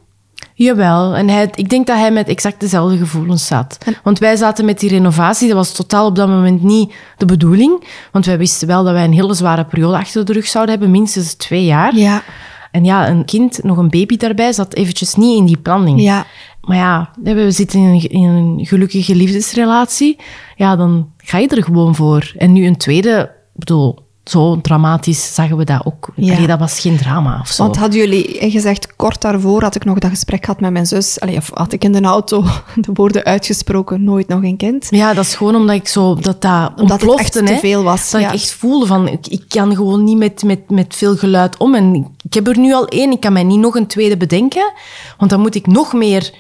Jawel, 0.56 1.16
en 1.16 1.30
hij, 1.30 1.50
ik 1.56 1.70
denk 1.70 1.88
dat 1.88 1.98
hij 1.98 2.12
met 2.12 2.28
exact 2.28 2.60
dezelfde 2.60 2.98
gevoelens 2.98 3.48
zat. 3.48 3.78
Want 4.04 4.20
wij 4.20 4.36
zaten 4.36 4.66
met 4.66 4.80
die 4.80 4.90
renovatie, 4.90 5.48
dat 5.48 5.58
was 5.58 5.72
totaal 5.72 6.06
op 6.06 6.16
dat 6.16 6.28
moment 6.28 6.64
niet 6.64 6.94
de 7.18 7.26
bedoeling. 7.26 7.84
Want 8.12 8.26
wij 8.26 8.38
wisten 8.38 8.68
wel 8.68 8.84
dat 8.84 8.94
wij 8.94 9.04
een 9.04 9.14
hele 9.14 9.34
zware 9.34 9.66
periode 9.66 9.98
achter 9.98 10.26
de 10.26 10.34
rug 10.34 10.48
zouden 10.48 10.74
hebben, 10.74 10.92
minstens 10.92 11.34
twee 11.34 11.66
jaar. 11.66 11.96
Ja. 11.96 12.24
En 12.72 12.84
ja, 12.84 13.10
een 13.10 13.26
kind, 13.26 13.64
nog 13.64 13.78
een 13.78 13.90
baby 13.90 14.18
daarbij, 14.18 14.54
zat 14.54 14.74
eventjes 14.74 15.16
niet 15.16 15.38
in 15.38 15.46
die 15.46 15.58
planning. 15.58 16.02
Ja. 16.02 16.26
Maar 16.62 16.78
ja, 16.78 17.12
we 17.24 17.52
zitten 17.52 17.80
in 17.80 17.86
een, 17.86 18.10
in 18.10 18.24
een 18.24 18.66
gelukkige 18.66 19.16
liefdesrelatie. 19.16 20.18
Ja, 20.56 20.76
dan 20.76 21.10
ga 21.18 21.38
je 21.38 21.48
er 21.48 21.64
gewoon 21.64 21.96
voor. 21.96 22.34
En 22.38 22.54
nu 22.54 22.66
een 22.66 22.78
tweede, 22.78 23.32
ik 23.54 23.60
bedoel, 23.60 24.00
zo 24.24 24.62
dramatisch 24.62 25.34
zagen 25.34 25.58
we 25.58 25.64
dat 25.64 25.86
ook. 25.86 26.10
Ja. 26.16 26.34
Allee, 26.34 26.48
dat 26.48 26.60
was 26.60 26.80
geen 26.80 26.98
drama 26.98 27.40
of 27.42 27.48
zo. 27.48 27.64
Want 27.64 27.78
hadden 27.78 28.00
jullie, 28.00 28.52
gezegd, 28.52 28.96
kort 28.96 29.22
daarvoor 29.22 29.62
had 29.62 29.76
ik 29.76 29.86
nog 29.86 30.00
dat 30.00 30.10
gesprek 30.10 30.46
gehad 30.46 30.60
met 30.60 30.72
mijn 30.72 30.86
zus. 30.86 31.20
Allee, 31.20 31.38
of 31.38 31.52
had 31.54 31.74
ik 31.74 31.84
in 31.84 31.92
de 31.92 32.02
auto 32.02 32.44
de 32.76 32.92
woorden 32.94 33.24
uitgesproken, 33.24 34.04
nooit 34.04 34.28
nog 34.28 34.44
een 34.44 34.58
kind. 34.58 34.88
Ja, 34.90 35.14
dat 35.14 35.26
is 35.26 35.36
gewoon 35.36 35.56
omdat 35.56 35.76
ik 35.76 35.88
zo, 35.88 36.16
dat 36.16 36.42
dat 36.42 36.72
Omdat 36.76 37.02
het 37.02 37.20
echt 37.20 37.32
te 37.32 37.58
veel 37.62 37.84
was, 37.84 38.12
Dat 38.12 38.22
ja. 38.22 38.28
ik 38.28 38.34
echt 38.34 38.54
voelde 38.54 38.86
van, 38.86 39.08
ik, 39.08 39.28
ik 39.28 39.44
kan 39.48 39.76
gewoon 39.76 40.04
niet 40.04 40.18
met, 40.18 40.44
met, 40.44 40.70
met 40.70 40.96
veel 40.96 41.16
geluid 41.16 41.58
om. 41.58 41.76
En 41.76 42.16
ik 42.24 42.34
heb 42.34 42.48
er 42.48 42.58
nu 42.58 42.74
al 42.74 42.88
één, 42.88 43.12
ik 43.12 43.20
kan 43.20 43.34
mij 43.34 43.44
niet 43.44 43.60
nog 43.60 43.76
een 43.76 43.88
tweede 43.88 44.18
bedenken. 44.18 44.72
Want 45.18 45.32
dan 45.32 45.40
moet 45.40 45.56
ik 45.56 45.68
nog 45.68 45.94
meer, 45.94 46.34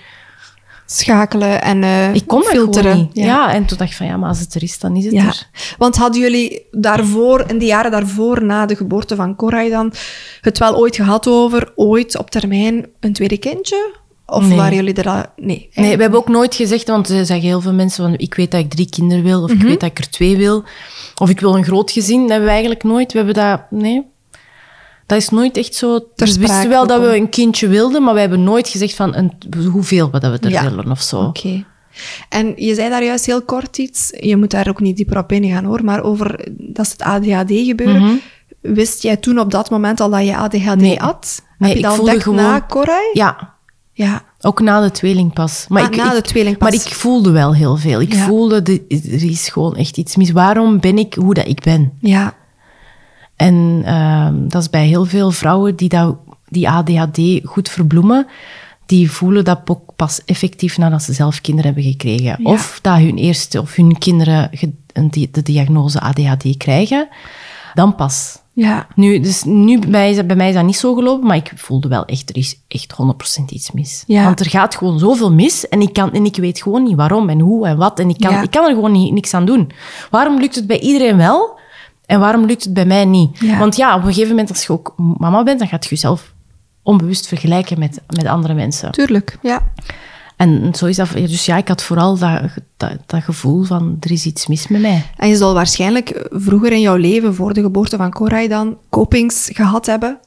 Schakelen 0.85 1.61
en 1.61 1.83
eh, 1.83 2.13
ik 2.13 2.27
kon 2.27 2.43
filteren. 2.43 2.97
niet. 2.97 3.09
Ja. 3.25 3.53
en 3.53 3.65
toen 3.65 3.77
dacht 3.77 3.89
ik 3.89 3.95
van, 3.97 4.05
ja, 4.05 4.17
maar 4.17 4.29
als 4.29 4.39
het 4.39 4.53
er 4.55 4.63
is, 4.63 4.79
dan 4.79 4.95
is 4.95 5.03
het 5.05 5.13
Ja, 5.13 5.25
er. 5.25 5.47
want 5.77 5.95
hadden 5.95 6.21
jullie 6.21 6.65
daarvoor, 6.71 7.43
in 7.47 7.57
de 7.57 7.65
jaren 7.65 7.91
daarvoor, 7.91 8.43
na 8.43 8.65
de 8.65 8.75
geboorte 8.75 9.15
van 9.15 9.35
Koray 9.35 9.69
dan, 9.69 9.93
het 10.41 10.57
wel 10.57 10.75
ooit 10.77 10.95
gehad 10.95 11.27
over, 11.27 11.71
ooit 11.75 12.17
op 12.17 12.29
termijn, 12.31 12.85
een 12.99 13.13
tweede 13.13 13.37
kindje? 13.37 14.01
Of 14.25 14.47
Nee. 14.47 14.57
waren 14.57 14.75
jullie 14.75 14.93
er 14.93 15.09
al... 15.09 15.23
Nee. 15.35 15.69
Nee, 15.73 15.95
we 15.95 16.01
hebben 16.01 16.19
ook 16.19 16.27
nooit 16.29 16.55
gezegd, 16.55 16.87
want 16.87 17.09
er 17.09 17.25
zeggen 17.25 17.47
heel 17.47 17.61
veel 17.61 17.73
mensen 17.73 18.03
van, 18.03 18.13
ik 18.17 18.33
weet 18.33 18.51
dat 18.51 18.59
ik 18.59 18.69
drie 18.69 18.89
kinderen 18.89 19.23
wil, 19.23 19.43
of 19.43 19.49
Mhm. 19.49 19.59
ik 19.61 19.67
weet 19.67 19.79
dat 19.79 19.89
ik 19.89 19.97
er 19.97 20.09
twee 20.09 20.37
wil, 20.37 20.63
of 21.21 21.29
ik 21.29 21.39
wil 21.39 21.55
een 21.55 21.63
groot 21.63 21.91
gezin. 21.91 22.19
Dat 22.19 22.29
hebben 22.29 22.45
we 22.45 22.51
eigenlijk 22.51 22.83
nooit. 22.83 23.11
We 23.11 23.17
hebben 23.17 23.35
dat, 23.35 23.61
nee. 23.69 24.11
Dat 25.05 25.17
is 25.17 25.29
nooit 25.29 25.57
echt 25.57 25.75
zo. 25.75 25.99
Ter 26.15 26.27
we 26.27 26.39
wisten 26.39 26.69
wel 26.69 26.87
dat 26.87 27.01
we 27.01 27.15
een 27.17 27.29
kindje 27.29 27.67
wilden, 27.67 28.03
maar 28.03 28.13
we 28.13 28.19
hebben 28.19 28.43
nooit 28.43 28.67
gezegd 28.67 28.95
van 28.95 29.15
een, 29.15 29.31
hoeveel 29.71 30.11
we 30.11 30.19
dat 30.19 30.31
we 30.31 30.45
er 30.45 30.51
Ja. 30.51 30.63
willen 30.63 30.91
of 30.91 31.01
zo. 31.01 31.21
Oké. 31.21 31.65
En 32.29 32.53
je 32.55 32.75
zei 32.75 32.89
daar 32.89 33.03
juist 33.03 33.25
heel 33.25 33.41
kort 33.41 33.77
iets, 33.77 34.13
je 34.19 34.37
moet 34.37 34.51
daar 34.51 34.67
ook 34.69 34.79
niet 34.79 34.97
dieper 34.97 35.17
op 35.17 35.31
ingaan 35.31 35.63
hoor, 35.65 35.83
maar 35.83 36.03
over 36.03 36.47
dat 36.57 36.85
is 36.85 36.91
het 36.91 37.01
ADHD 37.01 37.51
gebeuren. 37.51 38.21
Wist 38.61 39.01
jij 39.03 39.17
toen 39.17 39.39
op 39.39 39.51
dat 39.51 39.69
moment 39.69 39.99
al 39.99 40.09
dat 40.09 40.25
je 40.25 40.35
ADHD 40.37 40.63
Mhm. 40.65 40.77
Nee. 40.77 40.97
had? 40.99 41.41
Nee, 41.57 41.69
Heb 41.69 41.69
je 41.69 41.75
ik 41.75 41.81
dat 41.83 41.95
voelde 41.95 42.11
ontdekt 42.11 42.23
gewoon- 42.35 42.51
na 42.51 42.59
Koray? 42.59 43.09
Ja, 43.13 43.53
Ja. 43.93 44.21
ook 44.41 44.61
na 44.61 44.81
de 44.81 44.91
tweeling 44.91 45.33
pas. 45.33 45.65
Maar 45.69 45.81
Ah, 45.81 45.87
ik, 45.87 45.95
na 45.95 46.13
de 46.13 46.21
tweeling 46.21 46.57
pas. 46.57 46.69
Maar 46.69 46.79
ik 46.87 46.93
voelde 46.93 47.31
wel 47.31 47.55
heel 47.55 47.75
veel. 47.77 48.01
Ik 48.01 48.13
Ja. 48.13 48.25
voelde, 48.25 48.61
de, 48.61 48.81
er 48.87 49.23
is 49.29 49.49
gewoon 49.49 49.75
echt 49.75 49.97
iets 49.97 50.15
mis. 50.15 50.31
Waarom 50.31 50.79
ben 50.79 50.97
ik 50.97 51.13
hoe 51.13 51.33
dat 51.33 51.47
ik 51.47 51.61
ben? 51.61 51.93
Ja. 51.99 52.33
En 53.35 53.81
ehm, 53.85 54.47
dat 54.47 54.61
is 54.61 54.69
bij 54.69 54.87
heel 54.87 55.05
veel 55.05 55.31
vrouwen 55.31 55.75
die, 55.75 55.89
dat, 55.89 56.15
die 56.49 56.69
ADHD 56.69 57.19
goed 57.43 57.69
verbloemen, 57.69 58.27
die 58.85 59.11
voelen 59.11 59.43
dat 59.43 59.59
ook 59.65 59.95
pas 59.95 60.21
effectief 60.25 60.77
nadat 60.77 61.03
ze 61.03 61.13
zelf 61.13 61.41
kinderen 61.41 61.73
hebben 61.73 61.91
gekregen. 61.91 62.23
Ja. 62.23 62.37
Of 62.43 62.79
dat 62.81 62.97
hun 62.97 63.17
eerste 63.17 63.61
of 63.61 63.75
hun 63.75 63.97
kinderen 63.97 64.49
de 65.31 65.41
diagnose 65.43 65.99
ADHD 65.99 66.57
krijgen, 66.57 67.07
dan 67.73 67.95
pas. 67.95 68.41
Ja. 68.55 68.87
Nu, 68.95 69.19
dus 69.19 69.43
nu 69.43 69.79
bij 69.79 69.89
mij, 69.89 70.09
is 70.09 70.15
dat, 70.15 70.27
bij 70.27 70.35
mij 70.35 70.49
is 70.49 70.55
dat 70.55 70.65
niet 70.65 70.77
zo 70.77 70.93
gelopen, 70.93 71.27
maar 71.27 71.35
ik 71.35 71.51
voelde 71.55 71.87
wel 71.87 72.05
echt, 72.05 72.29
er 72.29 72.37
is 72.37 72.59
echt 72.67 72.93
100% 73.41 73.45
iets 73.49 73.71
mis. 73.71 74.03
Ja. 74.07 74.23
Want 74.23 74.39
er 74.39 74.49
gaat 74.49 74.75
gewoon 74.75 74.99
zoveel 74.99 75.33
mis 75.33 75.67
en 75.67 75.81
ik, 75.81 75.93
kan, 75.93 76.11
en 76.13 76.25
ik 76.25 76.35
weet 76.35 76.61
gewoon 76.61 76.83
niet 76.83 76.95
waarom 76.95 77.29
en 77.29 77.39
hoe 77.39 77.67
en 77.67 77.77
wat. 77.77 77.99
En 77.99 78.09
ik 78.09 78.17
kan, 78.19 78.31
Ja. 78.31 78.41
ik 78.41 78.51
kan 78.51 78.63
er 78.65 78.73
gewoon 78.73 78.91
niet, 78.91 79.13
niks 79.13 79.33
aan 79.33 79.45
doen. 79.45 79.71
Waarom 80.09 80.39
lukt 80.39 80.55
het 80.55 80.67
bij 80.67 80.79
iedereen 80.79 81.17
wel 81.17 81.59
en 82.13 82.19
waarom 82.19 82.45
lukt 82.45 82.63
het 82.63 82.73
bij 82.73 82.85
mij 82.85 83.05
niet? 83.05 83.39
Ja. 83.39 83.57
Want 83.57 83.75
ja, 83.75 83.95
op 83.95 84.01
een 84.01 84.07
gegeven 84.07 84.29
moment 84.29 84.49
als 84.49 84.65
je 84.65 84.73
ook 84.73 84.93
mama 84.97 85.43
bent, 85.43 85.59
dan 85.59 85.67
gaat 85.67 85.83
je 85.83 85.89
jezelf 85.89 86.33
onbewust 86.81 87.27
vergelijken 87.27 87.79
met, 87.79 88.01
met 88.07 88.25
andere 88.25 88.53
mensen. 88.53 88.91
Tuurlijk. 88.91 89.37
Ja. 89.41 89.71
En 90.37 90.75
zo 90.75 90.85
is 90.85 90.95
dat. 90.95 91.11
Dus 91.11 91.45
ja, 91.45 91.57
ik 91.57 91.67
had 91.67 91.83
vooral 91.83 92.17
dat, 92.17 92.41
dat, 92.77 92.97
dat 93.05 93.23
gevoel 93.23 93.63
van, 93.63 93.97
er 93.99 94.11
is 94.11 94.25
iets 94.25 94.47
mis 94.47 94.67
met 94.67 94.81
mij. 94.81 95.05
En 95.17 95.29
je 95.29 95.35
zal 95.35 95.53
waarschijnlijk 95.53 96.27
vroeger 96.29 96.71
in 96.71 96.81
jouw 96.81 96.95
leven, 96.95 97.35
voor 97.35 97.53
de 97.53 97.61
geboorte 97.61 97.97
van 97.97 98.11
Koray 98.11 98.47
dan, 98.47 98.77
copings 98.89 99.49
gehad 99.53 99.85
hebben 99.85 100.19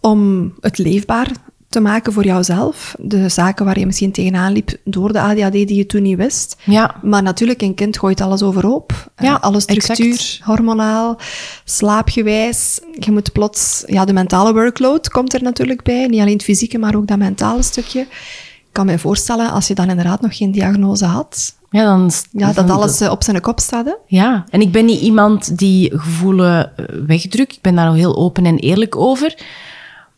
om 0.00 0.52
het 0.60 0.78
leefbaar 0.78 1.30
te 1.68 1.80
maken 1.80 2.12
voor 2.12 2.24
jouzelf. 2.24 2.94
De 2.98 3.28
zaken 3.28 3.64
waar 3.64 3.78
je 3.78 3.86
misschien 3.86 4.12
tegenaan 4.12 4.52
liep 4.52 4.76
door 4.84 5.12
de 5.12 5.20
ADHD 5.20 5.52
die 5.52 5.74
je 5.74 5.86
toen 5.86 6.02
niet 6.02 6.16
wist. 6.16 6.56
Ja, 6.64 6.94
Maar 7.02 7.22
natuurlijk, 7.22 7.62
een 7.62 7.74
kind 7.74 7.98
gooit 7.98 8.20
alles 8.20 8.42
overhoop. 8.42 9.10
Ja, 9.16 9.34
Eh, 9.36 9.42
alle 9.42 9.60
structuur, 9.60 10.10
exact. 10.12 10.40
hormonaal, 10.44 11.18
slaapgewijs. 11.64 12.80
Je 12.98 13.10
moet 13.12 13.32
plots... 13.32 13.82
Ja, 13.86 14.04
de 14.04 14.12
mentale 14.12 14.52
workload 14.52 15.08
komt 15.10 15.34
er 15.34 15.42
natuurlijk 15.42 15.82
bij. 15.82 16.06
Niet 16.06 16.20
alleen 16.20 16.32
het 16.32 16.42
fysieke, 16.42 16.78
maar 16.78 16.94
ook 16.94 17.06
dat 17.06 17.18
mentale 17.18 17.62
stukje. 17.62 18.00
Ik 18.00 18.74
kan 18.84 18.86
me 18.86 18.98
voorstellen, 18.98 19.50
als 19.50 19.66
je 19.66 19.74
dan 19.74 19.88
inderdaad 19.88 20.20
nog 20.20 20.36
geen 20.36 20.52
diagnose 20.52 21.04
had... 21.04 21.54
ja 21.70 21.84
dan... 21.84 22.10
Ja, 22.30 22.52
dat 22.52 22.70
alles 22.70 23.00
eh, 23.00 23.10
op 23.10 23.22
zijn 23.22 23.40
kop 23.40 23.60
staat, 23.60 23.84
hè? 23.84 23.92
Ja, 24.06 24.44
en 24.50 24.60
ik 24.60 24.72
ben 24.72 24.84
niet 24.84 25.00
iemand 25.00 25.58
die 25.58 25.98
gevoelen 25.98 26.76
eh, 26.76 26.84
wegdrukt. 27.06 27.52
Ik 27.56 27.62
ben 27.62 27.74
daar 27.74 27.94
heel 27.94 28.16
open 28.16 28.46
en 28.46 28.56
eerlijk 28.58 28.96
over. 28.96 29.34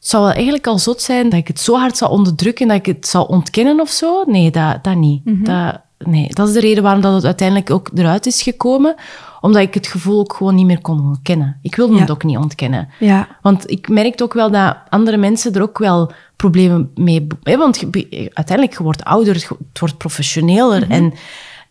Het 0.00 0.08
zou 0.08 0.22
wel 0.24 0.32
eigenlijk 0.32 0.66
al 0.66 0.78
zot 0.78 1.02
zijn 1.02 1.28
dat 1.28 1.38
ik 1.38 1.48
het 1.48 1.60
zo 1.60 1.74
hard 1.76 1.96
zou 1.96 2.10
onderdrukken 2.10 2.68
dat 2.68 2.76
ik 2.76 2.86
het 2.86 3.06
zou 3.06 3.28
ontkennen 3.28 3.80
of 3.80 3.88
zo. 3.90 4.22
Nee, 4.26 4.50
dat, 4.50 4.84
dat 4.84 4.94
niet. 4.96 5.20
dat, 5.24 5.80
nee, 5.98 6.26
dat 6.28 6.48
is 6.48 6.54
de 6.54 6.60
reden 6.60 6.82
waarom 6.82 7.00
dat 7.02 7.14
het 7.14 7.24
uiteindelijk 7.24 7.70
ook 7.70 7.90
eruit 7.94 8.26
is 8.26 8.42
gekomen. 8.42 8.94
Omdat 9.40 9.62
ik 9.62 9.74
het 9.74 9.86
gevoel 9.86 10.18
ook 10.20 10.32
gewoon 10.34 10.54
niet 10.54 10.66
meer 10.66 10.80
kon 10.80 11.00
ontkennen. 11.00 11.58
Ik 11.62 11.74
wilde 11.76 11.94
Ja. 11.94 12.00
het 12.00 12.10
ook 12.10 12.24
niet 12.24 12.36
ontkennen. 12.36 12.88
Ja. 12.98 13.28
Want 13.42 13.70
ik 13.70 13.88
merkte 13.88 14.24
ook 14.24 14.32
wel 14.34 14.50
dat 14.50 14.76
andere 14.88 15.16
mensen 15.16 15.52
er 15.54 15.62
ook 15.62 15.78
wel 15.78 16.12
problemen 16.36 16.90
mee... 16.94 17.26
Hè, 17.42 17.56
want 17.56 17.78
je, 17.80 18.30
uiteindelijk, 18.34 18.76
je 18.78 18.82
wordt 18.82 19.04
ouder, 19.04 19.34
het 19.34 19.78
wordt 19.80 19.96
professioneler 19.98 20.90
en 20.90 21.12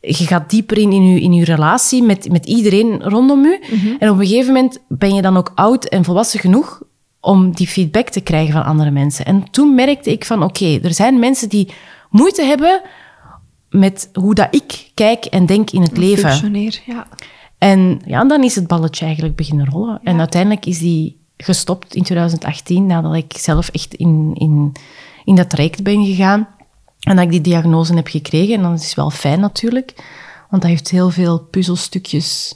je 0.02 0.14
gaat 0.28 0.50
dieper 0.50 0.78
in, 0.78 0.92
in, 0.92 1.04
je, 1.14 1.22
in 1.22 1.34
je 1.34 1.44
relatie 1.46 2.04
met, 2.04 2.32
met 2.32 2.46
iedereen 2.46 3.02
rondom 3.04 3.44
je. 3.44 3.96
En 4.00 4.10
op 4.10 4.20
een 4.20 4.28
gegeven 4.28 4.54
moment 4.54 4.80
ben 4.88 5.14
je 5.16 5.22
dan 5.22 5.38
ook 5.38 5.52
oud 5.56 5.86
en 5.86 6.04
volwassen 6.04 6.40
genoeg 6.40 6.82
om 7.22 7.52
die 7.52 7.68
feedback 7.68 8.10
te 8.10 8.22
krijgen 8.22 8.54
van 8.54 8.64
andere 8.64 8.92
mensen. 8.92 9.26
En 9.26 9.52
toen 9.52 9.76
merkte 9.76 10.12
ik 10.12 10.26
van, 10.26 10.44
oké, 10.44 10.80
er 10.84 10.94
zijn 10.94 11.20
mensen 11.20 11.50
die 11.50 11.74
moeite 12.10 12.44
hebben 12.44 12.82
met 13.70 14.10
hoe 14.14 14.34
dat 14.34 14.48
ik 14.52 14.92
kijk 14.94 15.26
en 15.26 15.46
denk 15.46 15.72
in 15.72 15.82
het 15.82 15.98
leven. 15.98 16.30
Functioneer, 16.30 16.82
ja. 16.86 17.08
En 17.58 18.02
ja, 18.06 18.26
dan 18.26 18.44
is 18.44 18.56
het 18.56 18.68
balletje 18.68 19.06
eigenlijk 19.06 19.36
beginnen 19.36 19.70
rollen. 19.70 20.00
En 20.04 20.20
uiteindelijk 20.20 20.66
is 20.66 20.80
die 20.80 21.18
gestopt 21.38 21.96
in 21.96 22.04
2018, 22.04 22.86
nadat 22.86 23.16
ik 23.16 23.34
zelf 23.38 23.70
echt 23.70 23.94
in, 23.94 24.32
in, 24.34 24.72
in 25.24 25.36
dat 25.36 25.50
traject 25.50 25.84
ben 25.84 26.06
gegaan. 26.06 26.48
En 27.00 27.16
dat 27.16 27.26
ik 27.26 27.32
die 27.32 27.42
diagnose 27.42 27.94
heb 27.94 28.08
gekregen. 28.08 28.56
En 28.56 28.62
dan 28.62 28.74
is 28.74 28.86
het 28.86 28.94
wel 28.94 29.10
fijn 29.10 29.40
natuurlijk, 29.40 29.94
want 30.50 30.62
dat 30.62 30.72
heeft 30.72 30.90
heel 30.90 31.10
veel 31.10 31.40
puzzelstukjes... 31.40 32.56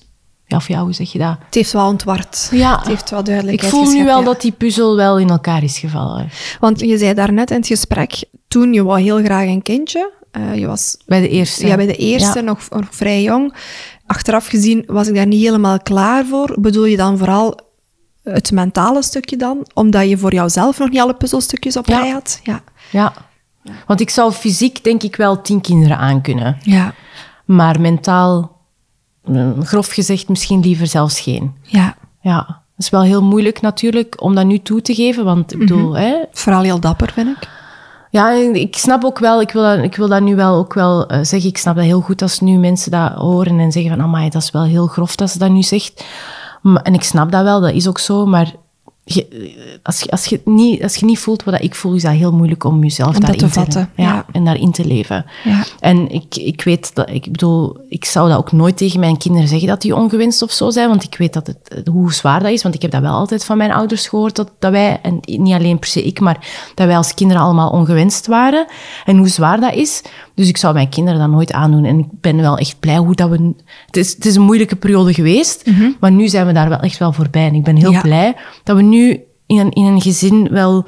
Ja, 0.54 0.60
of 0.60 0.68
ja, 0.68 0.82
hoe 0.84 0.94
zeg 0.94 1.12
je 1.12 1.20
dat? 1.20 1.36
Het 1.46 1.54
heeft 1.56 1.72
wel 1.72 1.88
ontward. 1.88 2.48
Ja, 2.52 2.78
Het 2.78 2.88
heeft 2.88 3.10
wel 3.10 3.20
ik 3.20 3.26
duidelijkheid 3.26 3.74
voel 3.74 3.92
nu 3.92 4.06
wel 4.06 4.20
ja. 4.20 4.26
dat 4.26 4.42
die 4.42 4.52
puzzel 4.52 4.96
wel 4.96 5.20
in 5.20 5.30
elkaar 5.30 5.64
is 5.64 5.80
gevallen. 5.80 6.30
Want 6.60 6.80
je 6.80 6.98
zei 6.98 7.14
daarnet 7.14 7.52
in 7.52 7.58
het 7.58 7.68
gesprek, 7.68 8.24
toen 8.48 8.74
je 8.74 8.84
wou 8.84 9.02
heel 9.02 9.24
graag 9.24 9.46
een 9.48 9.62
kindje. 9.62 10.12
Eh, 10.32 10.56
je 10.56 10.68
was 10.68 10.98
Bij 11.06 11.20
de 11.22 11.30
eerste. 11.30 11.68
ja, 11.68 11.76
bij 11.76 11.86
de 11.86 11.96
eerste 11.96 12.40
Ja. 12.40 12.46
nog, 12.46 12.60
nog 12.70 12.88
vrij 12.90 13.22
jong. 13.24 13.54
Achteraf 14.06 14.48
gezien 14.48 14.84
was 14.88 15.08
ik 15.08 15.16
daar 15.16 15.28
niet 15.28 15.42
helemaal 15.44 15.80
klaar 15.80 16.26
voor. 16.26 16.56
Bedoel 16.60 16.86
je 16.86 16.98
dan 16.98 17.18
vooral 17.18 17.60
het 18.24 18.52
mentale 18.52 19.04
stukje 19.04 19.38
dan? 19.38 19.68
Omdat 19.74 20.10
je 20.10 20.18
voor 20.18 20.34
jouzelf 20.34 20.80
nog 20.80 20.90
niet 20.90 21.00
alle 21.00 21.14
puzzelstukjes 21.16 21.78
op 21.78 21.88
Ja. 21.88 22.00
rij 22.00 22.10
had? 22.10 22.40
Ja. 22.44 22.62
Ja. 22.92 23.14
Want 23.88 24.00
ik 24.02 24.10
zou 24.10 24.32
fysiek 24.32 24.84
denk 24.84 25.04
ik 25.04 25.16
wel 25.16 25.42
tien 25.42 25.62
kinderen 25.62 25.98
aankunnen. 25.98 26.58
Ja. 26.62 26.94
Maar 27.46 27.82
mentaal, 27.82 28.62
grof 29.64 29.88
gezegd, 29.88 30.30
misschien 30.30 30.60
liever 30.60 30.88
zelfs 30.88 31.20
geen. 31.20 31.54
Ja. 31.62 31.96
Ja, 32.22 32.36
dat 32.48 32.56
is 32.78 32.90
wel 32.90 33.02
heel 33.02 33.24
moeilijk 33.24 33.62
natuurlijk 33.62 34.22
om 34.22 34.36
dat 34.36 34.46
nu 34.46 34.60
toe 34.60 34.82
te 34.82 34.94
geven. 34.96 35.26
Want 35.26 35.54
ik 35.54 35.60
bedoel, 35.60 35.90
Mhm. 35.90 36.02
hè, 36.02 36.16
Vooral 36.32 36.62
heel 36.62 36.80
dapper, 36.80 37.12
vind 37.12 37.28
ik. 37.28 37.50
ja, 38.10 38.32
ik 38.54 38.76
snap 38.78 39.04
ook 39.04 39.20
wel, 39.20 39.42
ik 39.42 39.52
wil 39.52 39.62
dat, 39.64 39.84
ik 39.84 39.96
wil 39.96 40.08
dat 40.08 40.22
nu 40.22 40.36
wel 40.36 40.56
ook 40.56 40.74
wel 40.74 41.08
eh, 41.08 41.20
zeggen. 41.22 41.50
Ik 41.50 41.58
snap 41.58 41.76
dat 41.76 41.84
heel 41.86 42.02
goed 42.02 42.22
als 42.22 42.40
nu 42.40 42.58
mensen 42.58 42.92
dat 42.92 43.12
horen 43.14 43.60
en 43.60 43.72
zeggen 43.72 43.92
van, 43.92 44.02
amai, 44.02 44.30
dat 44.30 44.42
is 44.42 44.52
wel 44.52 44.64
heel 44.64 44.88
grof 44.88 45.16
dat 45.16 45.30
ze 45.30 45.38
dat 45.38 45.50
nu 45.50 45.64
zegt. 45.64 46.06
Maar- 46.62 46.82
En 46.82 46.94
ik 46.94 47.04
snap 47.04 47.32
dat 47.32 47.44
wel, 47.44 47.62
dat 47.62 47.72
is 47.74 47.88
ook 47.88 48.00
zo, 48.00 48.26
maar 48.26 48.54
je, 49.06 49.80
als, 49.84 50.00
je, 50.00 50.12
als, 50.12 50.26
je 50.26 50.42
niet, 50.46 50.84
als 50.84 50.96
je 50.96 51.06
niet 51.06 51.20
voelt 51.20 51.44
wat 51.44 51.62
ik 51.62 51.76
voel, 51.76 51.94
is 51.94 52.02
dat 52.02 52.12
heel 52.12 52.32
moeilijk 52.32 52.64
om 52.64 52.84
jezelf 52.84 53.16
Om 53.16 53.22
daarin 53.22 53.40
te 53.40 53.50
vatten, 53.50 53.90
ja, 53.96 54.04
ja. 54.04 54.26
en 54.32 54.46
daarin 54.46 54.72
te 54.72 54.86
leven. 54.86 55.26
Ja. 55.44 55.64
En 55.80 56.10
ik, 56.10 56.36
ik 56.36 56.64
weet 56.64 56.96
dat, 56.96 57.10
ik 57.10 57.32
bedoel, 57.32 57.78
ik 57.88 58.06
zou 58.06 58.30
dat 58.30 58.38
ook 58.38 58.52
nooit 58.52 58.78
tegen 58.78 59.00
mijn 59.00 59.18
kinderen 59.18 59.48
zeggen 59.48 59.68
dat 59.68 59.82
die 59.82 59.96
ongewenst 59.96 60.42
of 60.42 60.52
zo 60.52 60.70
zijn, 60.70 60.90
want 60.90 61.04
ik 61.04 61.16
weet 61.18 61.34
dat 61.34 61.48
het, 61.48 61.88
hoe 61.88 62.14
zwaar 62.14 62.40
dat 62.40 62.52
is, 62.52 62.64
want 62.64 62.76
ik 62.76 62.82
heb 62.82 62.92
dat 62.92 63.02
wel 63.02 63.14
altijd 63.14 63.46
van 63.46 63.58
mijn 63.58 63.72
ouders 63.72 64.08
gehoord, 64.08 64.36
dat, 64.36 64.52
dat 64.60 64.72
wij, 64.72 65.00
en 65.02 65.20
niet 65.22 65.54
alleen 65.54 65.80
per 65.80 65.90
se 65.90 66.04
ik, 66.04 66.20
maar 66.20 66.48
dat 66.76 66.88
wij 66.88 66.98
als 66.98 67.14
kinderen 67.14 67.42
allemaal 67.44 67.70
ongewenst 67.70 68.28
waren, 68.28 68.66
en 69.06 69.18
hoe 69.18 69.28
zwaar 69.28 69.60
dat 69.60 69.74
is. 69.74 70.02
Dus 70.36 70.48
ik 70.48 70.58
zou 70.58 70.74
mijn 70.74 70.90
kinderen 70.90 71.20
dat 71.20 71.30
nooit 71.30 71.52
aandoen. 71.52 71.86
En 71.86 72.00
ik 72.00 72.08
ben 72.12 72.42
wel 72.42 72.58
echt 72.58 72.80
blij 72.80 72.98
hoe 72.98 73.16
dat 73.16 73.30
we... 73.30 73.54
Het 73.94 74.06
is, 74.06 74.14
het 74.14 74.26
is 74.26 74.36
een 74.36 74.42
moeilijke 74.42 74.76
periode 74.76 75.14
geweest, 75.14 75.64
maar 76.00 76.12
nu 76.12 76.28
zijn 76.28 76.46
we 76.48 76.54
daar 76.54 76.70
wel 76.70 76.80
echt 76.80 76.98
wel 76.98 77.14
voorbij. 77.14 77.46
En 77.48 77.54
ik 77.56 77.64
ben 77.64 77.76
heel 77.76 77.92
Ja. 77.92 78.02
blij 78.02 78.36
dat 78.64 78.76
we 78.76 78.82
nu 78.82 79.20
in 79.46 79.58
een, 79.58 79.72
in 79.72 79.86
een 79.86 80.02
gezin 80.02 80.48
wel 80.52 80.86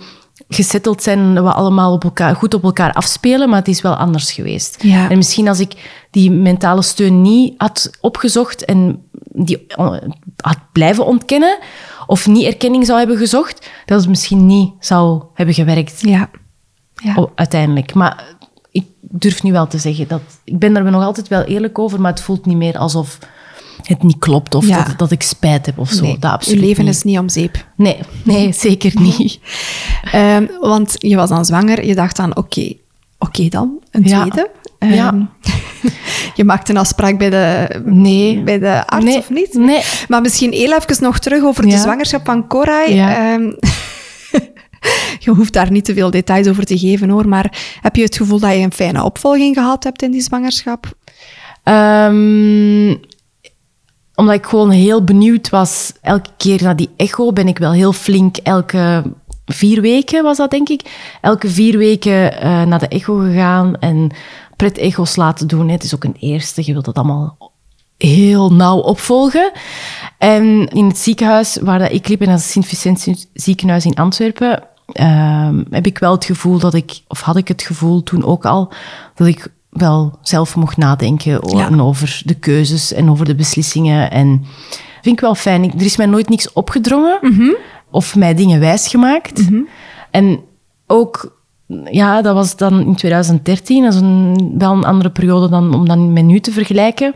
gesetteld 0.49 1.03
zijn 1.03 1.33
we 1.33 1.51
allemaal 1.53 1.93
op 1.93 2.03
elkaar, 2.03 2.35
goed 2.35 2.53
op 2.53 2.63
elkaar 2.63 2.93
afspelen, 2.93 3.49
maar 3.49 3.59
het 3.59 3.67
is 3.67 3.81
wel 3.81 3.95
anders 3.95 4.31
geweest. 4.31 4.83
Ja. 4.83 5.09
En 5.09 5.17
misschien 5.17 5.47
als 5.47 5.59
ik 5.59 5.73
die 6.11 6.31
mentale 6.31 6.81
steun 6.81 7.21
niet 7.21 7.53
had 7.57 7.89
opgezocht 8.01 8.65
en 8.65 9.01
die 9.31 9.65
eh, 9.67 9.93
had 10.41 10.57
blijven 10.71 11.05
ontkennen 11.05 11.57
of 12.07 12.27
niet 12.27 12.45
erkenning 12.45 12.85
zou 12.85 12.97
hebben 12.99 13.17
gezocht, 13.17 13.69
dat 13.85 13.99
het 13.99 14.09
misschien 14.09 14.45
niet 14.45 14.71
zou 14.79 15.23
hebben 15.33 15.55
gewerkt 15.55 16.01
Ja. 16.01 16.29
Ja. 17.03 17.27
uiteindelijk. 17.35 17.93
Maar 17.93 18.34
ik 18.75 18.85
durf 19.01 19.43
nu 19.43 19.51
wel 19.51 19.67
te 19.67 19.77
zeggen 19.77 20.07
dat 20.07 20.21
ik 20.43 20.59
ben 20.59 20.75
er 20.75 20.91
nog 20.91 21.03
altijd 21.03 21.27
wel 21.27 21.43
eerlijk 21.43 21.79
over, 21.79 22.01
maar 22.01 22.11
het 22.11 22.21
voelt 22.21 22.45
niet 22.45 22.57
meer 22.57 22.77
alsof 22.77 23.17
het 23.83 24.03
niet 24.03 24.19
klopt 24.19 24.55
of 24.55 24.67
Ja. 24.67 24.83
dat, 24.83 24.97
dat 24.97 25.11
ik 25.11 25.21
spijt 25.23 25.65
heb 25.65 25.77
of 25.79 25.89
zo. 25.89 26.01
Nee, 26.03 26.17
dat 26.19 26.31
absoluut 26.31 26.59
je 26.59 26.65
leven 26.65 26.85
niet. 26.85 26.93
is 26.93 27.03
niet 27.03 27.19
om 27.19 27.29
zeep. 27.29 27.65
Nee, 27.75 27.99
nee, 28.23 28.53
zeker 28.67 28.91
niet. 29.01 29.39
Ehm, 30.11 30.45
want 30.61 30.95
je 30.97 31.15
was 31.15 31.29
dan 31.29 31.45
zwanger, 31.45 31.85
je 31.85 31.95
dacht 31.95 32.15
dan, 32.15 32.35
oké, 32.37 32.73
oké 33.19 33.47
dan, 33.47 33.79
een 33.91 34.03
Ja. 34.03 34.19
tweede. 34.19 34.49
Ja. 34.79 35.07
Ehm, 35.13 35.21
je 36.35 36.43
maakte 36.43 36.71
een 36.71 36.77
afspraak 36.77 37.17
bij 37.17 37.29
de, 37.29 37.67
Nee. 37.85 38.43
bij 38.43 38.59
de 38.59 38.87
arts, 38.87 39.05
Nee, 39.05 39.17
of 39.17 39.29
niet? 39.29 39.53
nee. 39.53 39.81
Maar 40.07 40.21
misschien 40.21 40.51
heel 40.53 40.73
even 40.73 41.03
nog 41.03 41.19
terug 41.19 41.43
over 41.43 41.63
de 41.63 41.69
Ja. 41.69 41.81
zwangerschap 41.81 42.25
van 42.25 42.47
Koray. 42.47 42.93
Ja. 42.93 43.39
Je 45.25 45.31
hoeft 45.31 45.53
daar 45.53 45.71
niet 45.71 45.85
te 45.85 45.93
veel 45.93 46.11
details 46.11 46.47
over 46.47 46.65
te 46.65 46.77
geven, 46.77 47.09
hoor. 47.09 47.27
Maar 47.27 47.77
heb 47.81 47.95
je 47.95 48.03
het 48.03 48.17
gevoel 48.17 48.39
dat 48.39 48.51
je 48.51 48.57
een 48.57 48.73
fijne 48.73 49.03
opvolging 49.03 49.55
gehad 49.55 49.83
hebt 49.83 50.01
in 50.01 50.11
die 50.11 50.21
zwangerschap? 50.21 50.93
Ehm, 51.63 52.95
omdat 54.15 54.35
ik 54.35 54.45
gewoon 54.45 54.69
heel 54.69 55.03
benieuwd 55.03 55.49
was, 55.49 55.91
elke 56.01 56.29
keer 56.37 56.63
naar 56.63 56.75
die 56.75 56.89
echo 56.97 57.33
ben 57.33 57.47
ik 57.47 57.57
wel 57.57 57.71
heel 57.71 57.93
flink. 57.93 58.37
Elke 58.37 59.03
vier 59.45 59.81
weken 59.81 60.23
was 60.23 60.37
dat, 60.37 60.51
denk 60.51 60.69
ik. 60.69 60.81
Elke 61.21 61.49
vier 61.49 61.77
weken 61.77 62.41
eh, 62.41 62.63
naar 62.63 62.79
de 62.79 62.87
echo 62.87 63.17
gegaan 63.17 63.75
en 63.79 64.11
pret-echo's 64.55 65.15
laten 65.15 65.47
doen. 65.47 65.69
Het 65.69 65.83
is 65.83 65.95
ook 65.95 66.03
een 66.03 66.17
eerste, 66.19 66.61
je 66.65 66.71
wilt 66.71 66.85
dat 66.85 66.95
allemaal 66.95 67.53
heel 67.97 68.53
nauw 68.53 68.77
opvolgen. 68.77 69.51
En 70.17 70.67
in 70.67 70.87
het 70.87 70.97
ziekenhuis 70.97 71.57
waar 71.61 71.79
dat 71.79 71.91
ik 71.91 72.07
liep, 72.07 72.21
in 72.21 72.29
het 72.29 72.41
Sint-Vincent 72.41 73.29
ziekenhuis 73.33 73.85
in 73.85 73.95
Antwerpen, 73.95 74.63
ehm, 74.91 75.63
heb 75.69 75.85
ik 75.85 75.97
wel 75.97 76.11
het 76.11 76.25
gevoel 76.25 76.59
dat 76.59 76.73
ik, 76.73 76.99
of 77.07 77.21
had 77.21 77.35
ik 77.37 77.47
het 77.47 77.61
gevoel 77.61 78.03
toen 78.03 78.23
ook 78.23 78.45
al, 78.45 78.71
dat 79.15 79.27
ik 79.27 79.47
wel 79.69 80.17
zelf 80.21 80.55
mocht 80.55 80.77
nadenken 80.77 81.39
Ja. 81.57 81.69
over 81.77 82.21
de 82.25 82.33
keuzes 82.33 82.93
en 82.93 83.09
over 83.09 83.25
de 83.25 83.35
beslissingen. 83.35 84.11
En 84.11 84.45
vind 85.01 85.15
ik 85.15 85.19
wel 85.19 85.35
fijn. 85.35 85.63
Ik- 85.63 85.73
Er 85.73 85.81
is 85.85 85.97
mij 85.97 86.05
nooit 86.05 86.29
niks 86.29 86.53
opgedrongen 86.53 87.19
of 87.91 88.15
mij 88.15 88.33
dingen 88.33 88.59
wijsgemaakt. 88.59 89.47
En 90.11 90.39
ook, 90.87 91.37
ja, 91.91 92.21
dat 92.21 92.33
was 92.33 92.55
dan 92.55 92.79
in 92.79 92.95
2013, 92.95 93.83
dat 93.83 93.93
is 93.93 93.99
een, 93.99 94.53
wel 94.57 94.71
een 94.71 94.85
andere 94.85 95.09
periode 95.09 95.49
dan 95.49 95.73
om 95.73 95.87
dan 95.87 96.13
met 96.13 96.23
nu 96.25 96.39
te 96.39 96.51
vergelijken. 96.51 97.15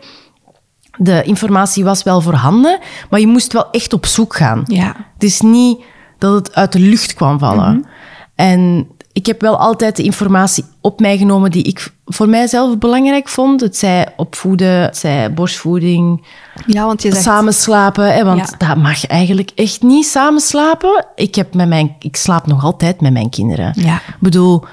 De 0.98 1.24
informatie 1.24 1.84
was 1.84 2.04
wel 2.04 2.22
voorhanden, 2.22 2.80
maar 3.10 3.20
je 3.20 3.28
moest 3.28 3.54
wel 3.54 3.70
echt 3.72 3.94
op 3.94 4.06
zoek 4.06 4.36
gaan. 4.36 4.62
Ja. 4.66 4.96
Het 5.14 5.24
is 5.24 5.42
niet 5.42 5.80
dat 6.20 6.34
het 6.34 6.56
uit 6.56 6.72
de 6.72 6.80
lucht 6.80 7.14
kwam 7.14 7.40
vallen. 7.40 7.74
Mhm. 7.78 7.88
En 8.36 8.88
ik 9.14 9.26
heb 9.26 9.42
wel 9.42 9.58
altijd 9.58 9.96
de 9.96 10.04
informatie 10.04 10.66
op 10.82 11.00
mij 11.00 11.18
genomen 11.18 11.52
die 11.52 11.64
ik 11.64 11.94
voor 12.06 12.30
mijzelf 12.30 12.78
belangrijk 12.78 13.30
vond. 13.30 13.62
Het 13.62 13.78
zij 13.78 14.08
opvoeden, 14.16 14.82
het 14.82 14.98
zij 14.98 15.34
borstvoeding, 15.34 16.26
Ja, 16.66 16.86
want 16.86 17.02
je 17.02 17.12
zegt... 17.12 17.24
samen 17.24 17.54
slapen. 17.54 18.14
Hè, 18.14 18.24
want 18.24 18.56
Ja. 18.60 18.68
dat 18.68 18.78
mag 18.78 19.06
eigenlijk 19.06 19.52
echt 19.56 19.82
niet 19.82 20.06
samen 20.06 20.42
slapen. 20.42 21.06
Ik, 21.16 21.36
heb 21.36 21.54
met 21.54 21.68
mijn, 21.68 21.96
ik 22.00 22.16
slaap 22.16 22.48
nog 22.48 22.64
altijd 22.64 23.02
met 23.02 23.14
mijn 23.14 23.30
kinderen. 23.30 23.74
Ja. 23.76 23.96
Ik 23.96 24.16
bedoel, 24.20 24.64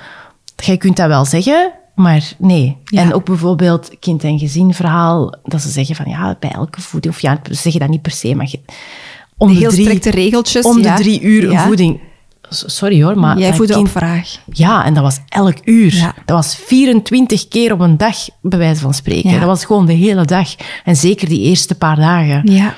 jij 0.57 0.77
kunt 0.77 0.97
dat 0.97 1.09
wel 1.09 1.25
zeggen, 1.25 1.73
maar 1.95 2.33
nee. 2.39 2.77
Ja. 2.85 3.01
En 3.03 3.15
ook 3.15 3.25
bijvoorbeeld 3.25 3.91
kind- 4.01 4.25
en 4.25 4.39
gezinverhaal, 4.39 5.35
dat 5.45 5.61
ze 5.61 5.69
zeggen 5.69 5.97
van 5.97 6.09
ja, 6.09 6.37
bij 6.41 6.51
elke 6.51 6.81
voeding, 6.81 7.15
of 7.15 7.21
ja, 7.21 7.39
ze 7.45 7.55
zeggen 7.55 7.81
dat 7.81 7.91
niet 7.91 8.03
per 8.03 8.13
se, 8.13 8.35
maar 8.35 8.53
om 9.39 9.49
De 9.49 9.55
de 9.55 9.61
heel 9.61 9.71
drie, 9.71 9.85
strikte 9.85 10.11
regeltjes. 10.11 10.65
om 10.65 10.83
ja. 10.83 10.97
de 10.97 11.03
drie 11.03 11.21
uur 11.21 11.51
Ja. 11.51 11.67
voeding. 11.67 12.01
Sorry 12.49 13.03
hoor, 13.03 13.19
maar 13.19 13.39
Jij 13.39 13.47
dat 13.49 13.57
voedde 13.57 13.75
kind- 13.75 13.87
op 13.87 13.93
vraag. 13.93 14.37
ja, 14.53 14.85
en 14.85 14.95
dat 14.95 15.03
was 15.03 15.19
elk 15.29 15.57
uur. 15.65 15.95
Ja. 15.95 16.15
Dat 16.25 16.37
was 16.37 16.57
24 16.57 17.49
keer 17.49 17.73
op 17.73 17.81
een 17.81 17.97
dag, 17.97 18.17
bij 18.43 18.59
wijze 18.59 18.81
van 18.81 18.95
spreken. 18.95 19.31
Ja. 19.31 19.39
Dat 19.39 19.47
was 19.49 19.65
gewoon 19.65 19.87
de 19.87 19.93
hele 19.93 20.25
dag. 20.25 20.55
En 20.85 20.97
zeker 20.97 21.29
die 21.29 21.41
eerste 21.41 21.75
paar 21.75 21.97
dagen. 21.97 22.53
Ja. 22.53 22.75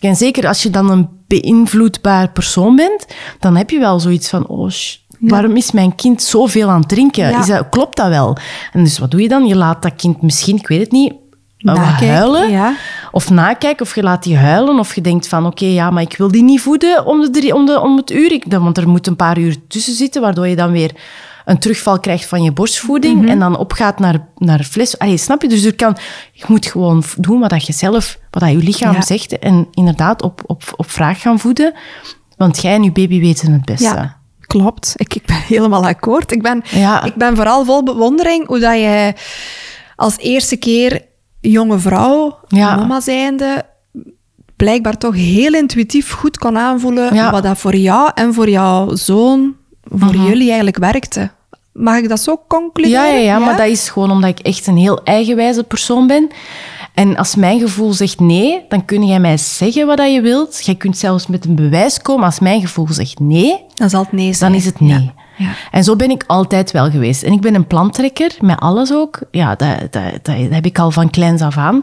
En 0.00 0.16
zeker 0.16 0.46
als 0.48 0.62
je 0.62 0.70
dan 0.70 0.90
een 0.90 1.08
beïnvloedbaar 1.26 2.30
persoon 2.32 2.76
bent, 2.76 3.06
dan 3.38 3.56
heb 3.56 3.70
je 3.70 3.78
wel 3.78 4.00
zoiets 4.00 4.28
van, 4.28 4.46
oh, 4.46 4.70
waarom 5.18 5.56
is 5.56 5.72
mijn 5.72 5.94
kind 5.94 6.22
zoveel 6.22 6.68
aan 6.68 6.80
het 6.80 6.88
drinken? 6.88 7.28
Ja. 7.30 7.40
Is 7.40 7.46
dat, 7.46 7.68
klopt 7.68 7.96
dat 7.96 8.08
wel? 8.08 8.36
En 8.72 8.84
dus 8.84 8.98
wat 8.98 9.10
doe 9.10 9.20
je 9.22 9.28
dan? 9.28 9.46
Je 9.46 9.56
laat 9.56 9.82
dat 9.82 9.96
kind 9.96 10.22
misschien, 10.22 10.56
ik 10.56 10.66
weet 10.68 10.80
het 10.80 10.92
niet, 10.92 11.12
huilen. 11.64 12.50
ja. 12.50 12.74
Of 13.12 13.30
nakijken, 13.30 13.86
of 13.86 13.94
je 13.94 14.02
laat 14.02 14.22
die 14.22 14.36
huilen. 14.36 14.78
Of 14.78 14.94
je 14.94 15.00
denkt 15.00 15.28
van, 15.28 15.46
oké, 15.46 15.64
ja, 15.64 15.90
maar 15.90 16.02
ik 16.02 16.16
wil 16.16 16.28
die 16.30 16.42
niet 16.42 16.60
voeden 16.60 17.06
om, 17.06 17.20
de 17.20 17.30
drie, 17.30 17.54
om, 17.54 17.66
de, 17.66 17.80
om 17.80 17.96
het 17.96 18.10
uur. 18.10 18.32
Ik, 18.32 18.44
want 18.48 18.76
er 18.78 18.88
moet 18.88 19.06
een 19.06 19.16
paar 19.16 19.38
uur 19.38 19.56
tussen 19.68 19.94
zitten, 19.94 20.22
waardoor 20.22 20.46
je 20.48 20.56
dan 20.56 20.72
weer 20.72 20.90
een 21.44 21.58
terugval 21.58 22.00
krijgt 22.00 22.26
van 22.26 22.42
je 22.42 22.52
borstvoeding 22.52 23.20
Mhm. 23.20 23.28
en 23.28 23.38
dan 23.38 23.56
opgaat 23.56 23.98
naar, 23.98 24.26
naar 24.36 24.62
fles. 24.64 24.98
Allee, 24.98 25.16
snap 25.16 25.42
je? 25.42 25.48
Dus 25.48 25.64
er 25.64 25.74
kan, 25.74 25.96
je 26.32 26.44
moet 26.48 26.66
gewoon 26.66 27.02
doen 27.16 27.40
wat 27.40 27.50
dat 27.50 27.66
je 27.66 27.72
zelf, 27.72 28.18
wat 28.30 28.42
dat 28.42 28.50
je 28.52 28.56
lichaam 28.56 28.92
Ja. 28.94 29.00
zegt 29.02 29.38
en 29.38 29.68
inderdaad 29.70 30.22
op, 30.22 30.42
op, 30.46 30.62
op 30.76 30.90
vraag 30.90 31.20
gaan 31.20 31.38
voeden. 31.38 31.72
Want 32.36 32.62
jij 32.62 32.74
en 32.74 32.82
je 32.82 32.92
baby 32.92 33.20
weten 33.20 33.52
het 33.52 33.64
beste. 33.64 33.84
Ja, 33.84 34.16
klopt. 34.40 34.92
Ik, 34.96 35.14
ik 35.14 35.26
ben 35.26 35.36
helemaal 35.36 35.86
akkoord. 35.86 36.32
Ik 36.32 36.42
ben, 36.42 36.62
Ja. 36.70 37.02
ik 37.02 37.14
ben 37.14 37.36
vooral 37.36 37.64
vol 37.64 37.82
bewondering 37.82 38.46
hoe 38.46 38.58
dat 38.58 38.74
je 38.74 39.12
als 39.96 40.16
eerste 40.18 40.56
keer 40.56 41.02
jonge 41.50 41.78
vrouw, 41.78 42.38
Ja. 42.48 42.76
mama 42.76 43.00
zijnde, 43.00 43.62
blijkbaar 44.56 44.98
toch 44.98 45.14
heel 45.14 45.52
intuïtief 45.54 46.12
goed 46.12 46.38
kon 46.38 46.58
aanvoelen 46.58 47.14
Ja. 47.14 47.30
wat 47.30 47.42
dat 47.42 47.58
voor 47.58 47.76
jou 47.76 48.10
en 48.14 48.34
voor 48.34 48.48
jouw 48.48 48.94
zoon, 48.96 49.54
voor 49.84 50.14
jullie 50.14 50.46
eigenlijk 50.46 50.78
werkte. 50.78 51.30
Mag 51.72 51.96
ik 51.96 52.08
dat 52.08 52.20
zo 52.20 52.40
concluderen? 52.48 53.06
Ja, 53.06 53.12
ja, 53.14 53.18
ja, 53.18 53.38
maar 53.38 53.56
dat 53.56 53.66
is 53.66 53.88
gewoon 53.88 54.10
omdat 54.10 54.30
ik 54.30 54.38
echt 54.38 54.66
een 54.66 54.76
heel 54.76 55.00
eigenwijze 55.04 55.64
persoon 55.64 56.06
ben. 56.06 56.28
En 56.94 57.16
als 57.16 57.34
mijn 57.34 57.60
gevoel 57.60 57.92
zegt 57.92 58.20
nee, 58.20 58.64
dan 58.68 58.84
kun 58.84 59.06
jij 59.06 59.20
mij 59.20 59.36
zeggen 59.36 59.86
wat 59.86 59.96
dat 59.96 60.12
je 60.12 60.20
wilt. 60.20 60.64
Jij 60.64 60.74
kunt 60.74 60.98
zelfs 60.98 61.26
met 61.26 61.44
een 61.44 61.54
bewijs 61.54 62.02
komen. 62.02 62.24
Als 62.24 62.38
mijn 62.38 62.60
gevoel 62.60 62.86
zegt 62.90 63.18
nee, 63.20 63.64
Dan 63.74 63.90
zal 63.90 64.02
het 64.02 64.12
nee 64.12 64.32
zijn. 64.32 64.50
dan 64.50 64.60
is 64.60 64.66
het 64.66 64.80
nee. 64.80 65.10
Ja. 65.36 65.50
En 65.70 65.84
zo 65.84 65.96
ben 65.96 66.10
ik 66.10 66.24
altijd 66.26 66.70
wel 66.70 66.90
geweest. 66.90 67.22
En 67.22 67.32
ik 67.32 67.40
ben 67.40 67.54
een 67.54 67.66
plantrekker, 67.66 68.36
met 68.40 68.60
alles 68.60 68.92
ook. 68.92 69.20
Ja, 69.30 69.54
dat, 69.54 69.78
dat, 69.80 69.92
dat, 69.92 70.24
dat 70.24 70.36
heb 70.50 70.66
ik 70.66 70.78
al 70.78 70.90
van 70.90 71.10
kleins 71.10 71.42
af 71.42 71.56
aan. 71.56 71.82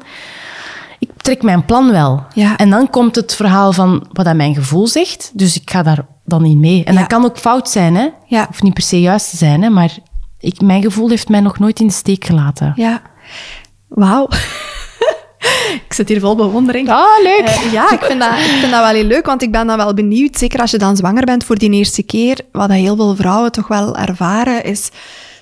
Ik 1.00 1.10
trek 1.18 1.42
mijn 1.44 1.66
plan 1.66 1.92
wel. 1.92 2.24
Ja. 2.34 2.58
En 2.58 2.70
dan 2.70 2.90
komt 2.90 3.16
het 3.16 3.36
verhaal 3.36 3.74
van 3.74 4.08
wat 4.14 4.26
dat 4.26 4.36
mijn 4.36 4.54
gevoel 4.56 4.88
zegt. 4.88 5.32
Dus 5.34 5.56
ik 5.62 5.70
ga 5.72 5.84
daar 5.84 6.06
dan 6.26 6.46
in 6.46 6.60
mee. 6.60 6.84
En 6.84 6.94
Ja. 6.94 7.00
dat 7.00 7.08
kan 7.08 7.26
ook 7.26 7.38
fout 7.38 7.70
zijn, 7.70 7.96
hè. 7.96 8.08
Ja. 8.26 8.48
Of 8.50 8.62
niet 8.62 8.74
per 8.74 8.84
se 8.84 9.02
juist 9.02 9.30
te 9.30 9.38
zijn, 9.38 9.62
hè. 9.62 9.70
Maar 9.70 9.98
ik, 10.40 10.62
mijn 10.62 10.82
gevoel 10.82 11.10
heeft 11.10 11.30
mij 11.30 11.40
nog 11.40 11.60
nooit 11.60 11.80
in 11.80 11.88
de 11.88 11.94
steek 11.94 12.26
gelaten. 12.26 12.74
Ja. 12.76 13.02
Wauw. 13.88 14.28
Ik 15.74 15.94
zit 15.94 16.10
hier 16.10 16.20
vol 16.20 16.36
bewondering. 16.36 16.90
Ah, 16.90 17.24
leuk. 17.24 17.46
Eh, 17.46 17.72
ja, 17.72 17.92
ik 17.92 18.02
vind, 18.02 18.20
dat, 18.20 18.30
ik 18.30 18.58
vind 18.60 18.72
dat 18.72 18.82
wel 18.84 18.94
heel 18.94 19.04
leuk, 19.04 19.26
want 19.26 19.42
ik 19.42 19.52
ben 19.52 19.68
dan 19.68 19.78
wel 19.78 19.94
benieuwd, 19.94 20.38
zeker 20.38 20.60
als 20.60 20.72
je 20.72 20.78
dan 20.78 20.98
zwanger 20.98 21.26
bent 21.26 21.44
voor 21.44 21.58
die 21.58 21.72
eerste 21.72 22.04
keer, 22.04 22.40
wat 22.52 22.68
dat 22.68 22.78
heel 22.78 22.96
veel 22.96 23.16
vrouwen 23.16 23.52
toch 23.52 23.68
wel 23.68 23.98
ervaren, 23.98 24.64
is 24.64 24.90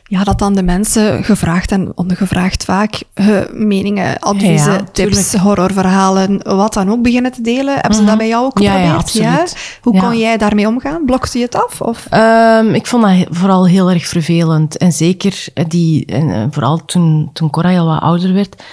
ja, 0.10 0.24
dat 0.24 0.40
dan 0.40 0.54
de 0.54 0.64
mensen 0.64 1.24
gevraagd 1.24 1.72
en 1.72 1.92
ondergevraagd 1.96 2.64
vaak 2.64 3.02
eh, 3.14 3.28
meningen, 3.52 4.20
adviezen, 4.20 4.72
Ja, 4.72 4.84
tips, 4.92 5.34
horrorverhalen, 5.34 6.56
wat 6.56 6.74
dan 6.74 6.92
ook 6.92 7.02
beginnen 7.02 7.32
te 7.32 7.42
delen. 7.42 7.74
Hebben 7.74 7.96
ze 7.96 8.04
dat 8.04 8.18
bij 8.18 8.28
jou 8.28 8.46
ook 8.46 8.56
Mhm. 8.56 8.64
Ja, 8.64 8.78
ja, 8.78 9.00
geprobeerd? 9.00 9.78
Hoe 9.82 10.00
kon 10.00 10.18
jij 10.18 10.38
daarmee 10.38 10.68
omgaan? 10.68 11.06
Blokte 11.06 11.38
je 11.38 11.44
het 11.44 11.56
af? 11.56 11.82
Of? 11.82 12.06
Ehm, 12.10 12.74
ik 12.74 12.88
vond 12.88 13.04
dat 13.04 13.28
vooral 13.30 13.68
heel 13.68 13.90
erg 13.90 14.08
vervelend. 14.08 14.78
En 14.78 14.92
zeker 14.92 15.46
eh, 15.54 15.66
die, 15.68 16.06
en, 16.06 16.50
vooral 16.52 16.86
toen, 16.86 17.30
toen 17.34 17.50
Cora 17.50 17.78
al 17.78 17.86
wat 17.88 18.02
ouder 18.02 18.34
werd, 18.34 18.64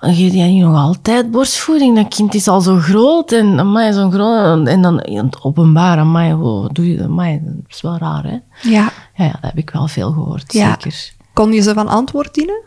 dan 0.00 0.14
geef 0.14 0.32
jij 0.32 0.48
niet 0.48 0.62
nog 0.62 0.76
altijd 0.76 1.30
borstvoeding. 1.30 1.96
Dat 1.96 2.14
kind 2.14 2.34
is 2.34 2.48
al 2.48 2.60
zo 2.60 2.76
groot 2.76 3.32
en 3.32 3.58
amai, 3.58 3.92
zo'n 3.92 4.12
groot. 4.12 4.66
En 4.66 4.82
dan 4.82 5.00
in 5.00 5.16
het 5.16 5.42
openbaar, 5.42 5.98
amai, 5.98 6.34
wat 6.34 6.74
doe 6.74 6.90
je 6.90 6.96
dat? 6.96 7.06
Amai, 7.06 7.40
dat 7.44 7.54
is 7.68 7.80
wel 7.80 7.96
raar, 7.98 8.24
hè? 8.24 8.38
Ja. 8.70 8.88
Ja, 9.14 9.24
ja, 9.24 9.30
dat 9.30 9.40
heb 9.40 9.56
ik 9.58 9.70
wel 9.70 9.88
veel 9.88 10.12
gehoord, 10.12 10.52
Ja. 10.52 10.68
zeker. 10.68 11.12
Kon 11.32 11.52
je 11.52 11.60
ze 11.60 11.74
van 11.74 11.88
antwoord 11.88 12.34
dienen? 12.34 12.60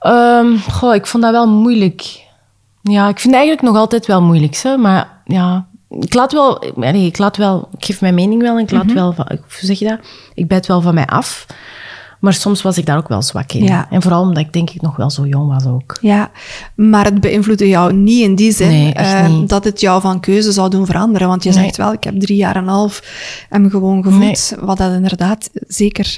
Ehm, 0.00 0.56
goh, 0.70 0.94
ik 0.94 1.06
vond 1.06 1.22
dat 1.22 1.32
wel 1.32 1.48
moeilijk. 1.48 2.26
Ja, 2.82 3.08
ik 3.08 3.18
vind 3.18 3.34
het 3.34 3.42
eigenlijk 3.42 3.62
nog 3.62 3.76
altijd 3.76 4.06
wel 4.06 4.22
moeilijk, 4.22 4.56
hè? 4.56 4.76
maar 4.76 5.20
ja, 5.24 5.66
ik 5.90 6.14
laat 6.14 6.32
wel, 6.32 6.62
nee, 6.74 7.06
ik 7.06 7.18
laat 7.18 7.36
wel, 7.36 7.68
ik 7.78 7.84
geef 7.84 8.00
mijn 8.00 8.14
mening 8.14 8.42
wel 8.42 8.56
en 8.56 8.62
ik 8.62 8.70
laat 8.70 8.84
Mhm. 8.84 8.94
wel, 8.94 9.12
van, 9.12 9.26
hoe 9.28 9.38
zeg 9.48 9.78
je 9.78 9.88
dat? 9.88 9.98
Ik 10.34 10.48
bijt 10.48 10.66
wel 10.66 10.80
van 10.80 10.94
mij 10.94 11.06
af, 11.06 11.46
maar 12.20 12.32
soms 12.32 12.62
was 12.62 12.78
ik 12.78 12.86
daar 12.86 12.96
ook 12.96 13.08
wel 13.08 13.22
zwak 13.22 13.52
in. 13.52 13.64
Ja. 13.64 13.86
En 13.90 14.02
vooral 14.02 14.22
omdat 14.22 14.42
ik 14.42 14.52
denk 14.52 14.70
ik 14.70 14.82
nog 14.82 14.96
wel 14.96 15.10
zo 15.10 15.26
jong 15.26 15.48
was 15.52 15.66
ook. 15.66 15.96
Ja, 16.00 16.30
maar 16.74 17.04
het 17.04 17.20
beïnvloedde 17.20 17.68
jou 17.68 17.92
niet 17.92 18.22
in 18.22 18.34
die 18.34 18.52
zin 18.52 18.68
Nee, 18.68 18.92
eh, 18.92 19.34
dat 19.46 19.64
het 19.64 19.80
jou 19.80 20.00
van 20.00 20.20
keuze 20.20 20.52
zou 20.52 20.70
doen 20.70 20.86
veranderen. 20.86 21.28
Want 21.28 21.42
je 21.44 21.50
Nee. 21.50 21.62
zegt 21.62 21.76
wel, 21.76 21.92
ik 21.92 22.04
heb 22.04 22.20
drie 22.20 22.36
jaar 22.36 22.56
en 22.56 22.62
een 22.62 22.68
half 22.68 23.02
hem 23.48 23.70
gewoon 23.70 24.02
gevoed. 24.02 24.54
Wat 24.60 24.78
dat 24.78 24.92
inderdaad 24.92 25.50
zeker 25.66 26.16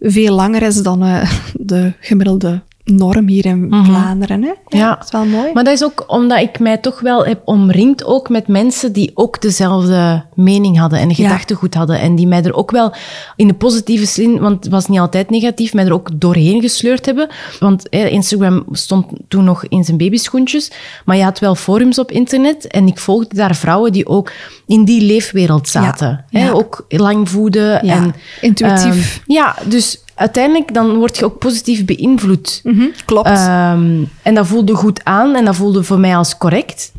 veel 0.00 0.34
langer 0.34 0.62
is 0.62 0.82
dan 0.82 1.02
eh, 1.04 1.30
de 1.54 1.92
gemiddelde 2.00 2.62
norm 2.90 3.28
hier 3.28 3.46
in 3.46 3.68
Vlaanderen. 3.84 4.42
Hè? 4.42 4.52
Ja. 4.78 4.94
Dat 4.94 5.04
is 5.04 5.10
wel 5.10 5.24
mooi. 5.24 5.52
Maar 5.52 5.64
dat 5.64 5.72
is 5.72 5.84
ook 5.84 6.04
omdat 6.06 6.40
ik 6.40 6.58
mij 6.58 6.78
toch 6.78 7.00
wel 7.00 7.24
heb 7.24 7.40
omringd 7.44 8.04
ook 8.04 8.28
met 8.28 8.48
mensen 8.48 8.92
die 8.92 9.10
ook 9.14 9.40
dezelfde 9.40 10.24
mening 10.34 10.78
hadden 10.78 10.98
en 10.98 11.14
gedachtegoed 11.14 11.74
hadden. 11.74 12.00
En 12.00 12.14
die 12.14 12.26
mij 12.26 12.42
er 12.42 12.54
ook 12.54 12.70
wel 12.70 12.92
in 13.36 13.46
de 13.46 13.54
positieve 13.54 14.06
zin, 14.06 14.40
want 14.40 14.64
het 14.64 14.72
was 14.72 14.86
niet 14.86 14.98
altijd 14.98 15.30
negatief, 15.30 15.74
mij 15.74 15.84
er 15.84 15.92
ook 15.92 16.10
doorheen 16.14 16.60
gesleurd 16.60 17.06
hebben. 17.06 17.28
Want 17.60 17.88
Instagram 17.88 18.64
stond 18.72 19.06
toen 19.28 19.44
nog 19.44 19.64
in 19.64 19.84
zijn 19.84 19.96
babyschoentjes, 19.96 20.70
maar 21.04 21.16
je 21.16 21.22
had 21.22 21.38
wel 21.38 21.54
forums 21.54 21.98
op 21.98 22.10
internet 22.10 22.66
en 22.66 22.86
ik 22.86 22.98
volgde 22.98 23.36
daar 23.36 23.56
vrouwen 23.56 23.92
die 23.92 24.06
ook 24.06 24.32
in 24.66 24.84
die 24.84 25.02
leefwereld 25.02 25.68
zaten. 25.68 26.24
Ja. 26.30 26.40
Hè? 26.40 26.54
Ook 26.54 26.84
lang 26.88 27.28
voeden. 27.28 27.80
En, 27.80 28.14
intuïtief. 28.40 29.20
ehm, 29.24 29.32
ja, 29.32 29.56
dus 29.66 30.02
uiteindelijk 30.18 30.74
dan 30.74 30.96
word 30.96 31.18
je 31.18 31.24
ook 31.24 31.38
positief 31.38 31.84
beïnvloed. 31.84 32.60
Mhm, 32.64 32.86
klopt. 33.04 33.28
Ehm, 33.28 34.02
en 34.22 34.34
dat 34.34 34.46
voelde 34.46 34.74
goed 34.74 35.04
aan 35.04 35.34
en 35.34 35.44
dat 35.44 35.56
voelde 35.56 35.82
voor 35.82 35.98
mij 35.98 36.16
als 36.16 36.36
correct. 36.36 36.92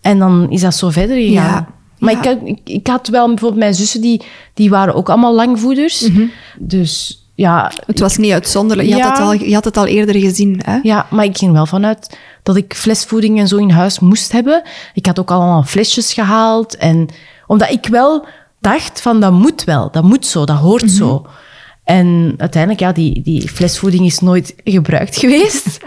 En 0.00 0.18
dan 0.18 0.50
is 0.50 0.60
dat 0.60 0.74
zo 0.74 0.90
verder 0.90 1.16
gegaan. 1.16 1.32
Ja, 1.32 1.68
Maar 1.98 2.12
ja. 2.12 2.18
Ik, 2.18 2.24
had, 2.24 2.36
ik, 2.44 2.60
ik 2.64 2.86
had 2.86 3.08
wel 3.08 3.26
bijvoorbeeld 3.26 3.60
mijn 3.60 3.74
zussen, 3.74 4.00
die, 4.00 4.22
die 4.54 4.70
waren 4.70 4.94
ook 4.94 5.08
allemaal 5.08 5.34
langvoeders. 5.34 6.08
Dus 6.58 7.24
ja, 7.34 7.70
het 7.86 7.98
was 8.00 8.16
niet 8.16 8.32
uitzonderlijk. 8.32 8.88
Je, 8.88 8.96
Ja. 8.96 9.02
had 9.08 9.18
het 9.18 9.26
al, 9.26 9.32
je 9.32 9.54
had 9.54 9.64
het 9.64 9.76
al 9.76 9.86
eerder 9.86 10.14
gezien. 10.20 10.60
Hè? 10.64 10.78
ja, 10.82 11.06
maar 11.10 11.24
ik 11.24 11.38
ging 11.38 11.52
wel 11.52 11.66
vanuit 11.66 12.18
dat 12.42 12.56
ik 12.56 12.74
flesvoeding 12.74 13.38
en 13.38 13.48
zo 13.48 13.56
in 13.56 13.70
huis 13.70 13.98
moest 13.98 14.32
hebben. 14.32 14.62
Ik 14.94 15.06
had 15.06 15.18
ook 15.18 15.30
allemaal 15.30 15.62
flesjes 15.62 16.12
gehaald. 16.12 16.76
En 16.76 17.08
omdat 17.46 17.70
ik 17.70 17.86
wel 17.86 18.26
dacht 18.60 19.00
van, 19.00 19.20
dat 19.20 19.32
moet 19.32 19.64
wel. 19.64 19.90
Dat 19.90 20.02
moet 20.02 20.26
zo, 20.26 20.44
dat 20.44 20.56
hoort 20.56 20.90
zo. 20.90 21.26
En 21.90 22.34
uiteindelijk, 22.36 22.80
ja, 22.80 22.92
die, 22.92 23.22
die 23.22 23.48
flesvoeding 23.48 24.06
is 24.06 24.18
nooit 24.18 24.54
gebruikt 24.64 25.16
geweest. 25.22 25.78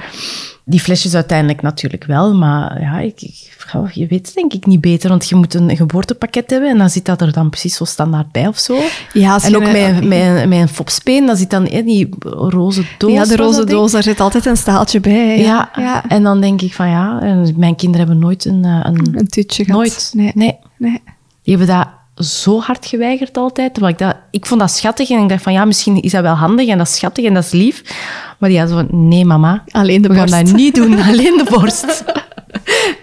Die 0.66 0.80
flesjes 0.80 1.16
uiteindelijk 1.16 1.62
natuurlijk 1.62 2.04
wel, 2.04 2.34
maar 2.34 2.82
ja, 2.82 3.00
ik, 3.00 3.22
ik- 3.22 3.52
je 3.94 4.08
weet 4.08 4.26
het 4.26 4.36
denk 4.36 4.54
ik 4.54 4.66
niet 4.66 4.82
beter, 4.82 5.10
want 5.10 5.30
je 5.30 5.36
moet 5.36 5.54
een 5.54 5.76
geboortepakket 5.76 6.50
hebben 6.50 6.70
en 6.70 6.78
dan 6.78 6.90
zit 6.90 7.06
dat 7.06 7.22
er 7.22 7.32
dan 7.32 7.50
precies 7.50 7.76
zo 7.76 7.86
standaard 7.86 8.32
bij 8.32 8.48
of 8.48 8.58
zo. 8.60 8.78
Ja, 9.14 9.40
en 9.44 9.56
ook 9.56 9.72
mijn, 9.72 10.08
mijn, 10.08 10.50
mijn 10.50 10.68
fopspeen, 10.68 11.26
daar 11.26 11.36
zit 11.36 11.50
dan 11.50 11.66
eh, 11.68 11.86
die 11.86 12.10
roze 12.30 12.84
doos. 12.98 13.12
ja, 13.14 13.24
de 13.24 13.30
dat, 13.30 13.40
roze 13.40 13.66
doos, 13.66 13.92
daar 13.92 14.04
zit 14.04 14.20
altijd 14.20 14.46
een 14.46 14.58
staaltje 14.58 15.00
bij. 15.00 15.40
Ja, 15.40 15.72
ja. 15.76 16.04
en 16.10 16.24
dan 16.24 16.42
denk 16.42 16.62
ik 16.62 16.74
van 16.74 16.90
ja, 16.90 17.20
en 17.22 17.54
mijn 17.58 17.76
kinderen 17.76 18.08
hebben 18.08 18.26
nooit 18.26 18.46
een... 18.46 18.66
eh, 18.66 18.80
een 18.84 19.14
Een 19.18 19.28
tutje 19.28 19.64
gehad. 19.66 19.80
nooit. 19.80 20.12
Nee. 20.16 20.32
nee. 20.36 20.58
nee. 20.78 21.02
Die 21.44 21.58
hebben 21.58 21.76
dat 21.76 21.88
zo 22.18 22.60
hard 22.60 22.86
geweigerd 22.86 23.38
altijd. 23.38 23.74
terwijl 23.74 23.94
Ik, 23.94 24.00
dat, 24.00 24.16
ik 24.32 24.46
vond 24.46 24.60
dat 24.60 24.72
schattig 24.72 25.10
en 25.10 25.24
ik 25.24 25.30
dacht 25.30 25.44
van 25.44 25.54
ja, 25.54 25.66
misschien 25.66 26.02
is 26.02 26.12
dat 26.12 26.22
wel 26.22 26.34
handig 26.34 26.68
en 26.68 26.78
dat 26.78 26.88
is 26.88 26.96
schattig 26.96 27.26
en 27.26 27.34
dat 27.34 27.44
is 27.44 27.52
lief. 27.52 27.82
Maar 28.40 28.50
die 28.50 28.60
hadden 28.60 28.78
zo 28.78 28.86
van 28.90 29.10
nee 29.10 29.26
mama, 29.26 29.64
Alleen 29.72 30.02
de 30.02 30.08
we 30.08 30.14
gaan 30.16 30.26
borst. 30.30 30.46
dat 30.46 30.56
niet 30.56 30.76
doen, 30.76 31.00
alleen 31.10 31.38
de 31.38 31.46
borst. 31.50 32.04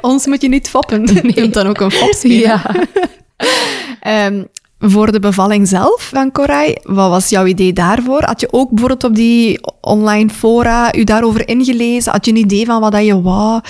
Ons 0.00 0.26
moet 0.26 0.42
je 0.42 0.48
niet 0.48 0.68
foppen. 0.68 1.06
Je 1.22 1.32
kunt 1.32 1.54
dan 1.54 1.66
ook 1.66 1.80
een 1.80 1.90
fop 1.90 2.12
spelen. 2.14 2.38
Ja. 2.38 2.62
Ehm, 4.00 4.42
voor 4.80 5.12
de 5.12 5.20
bevalling 5.20 5.68
zelf 5.68 6.08
van 6.14 6.32
Koray, 6.32 6.78
wat 6.82 7.10
was 7.10 7.28
jouw 7.28 7.46
idee 7.46 7.72
daarvoor? 7.72 8.22
Had 8.22 8.40
je 8.40 8.52
ook 8.52 8.68
bijvoorbeeld 8.68 9.04
op 9.04 9.14
die 9.14 9.60
online 9.80 10.30
fora 10.30 10.94
u 10.94 11.04
daarover 11.04 11.48
ingelezen? 11.48 12.12
Had 12.12 12.24
je 12.24 12.30
een 12.30 12.36
idee 12.36 12.66
van 12.66 12.80
wat 12.80 12.92
dat 12.92 13.04
je 13.04 13.22
wou? 13.22 13.60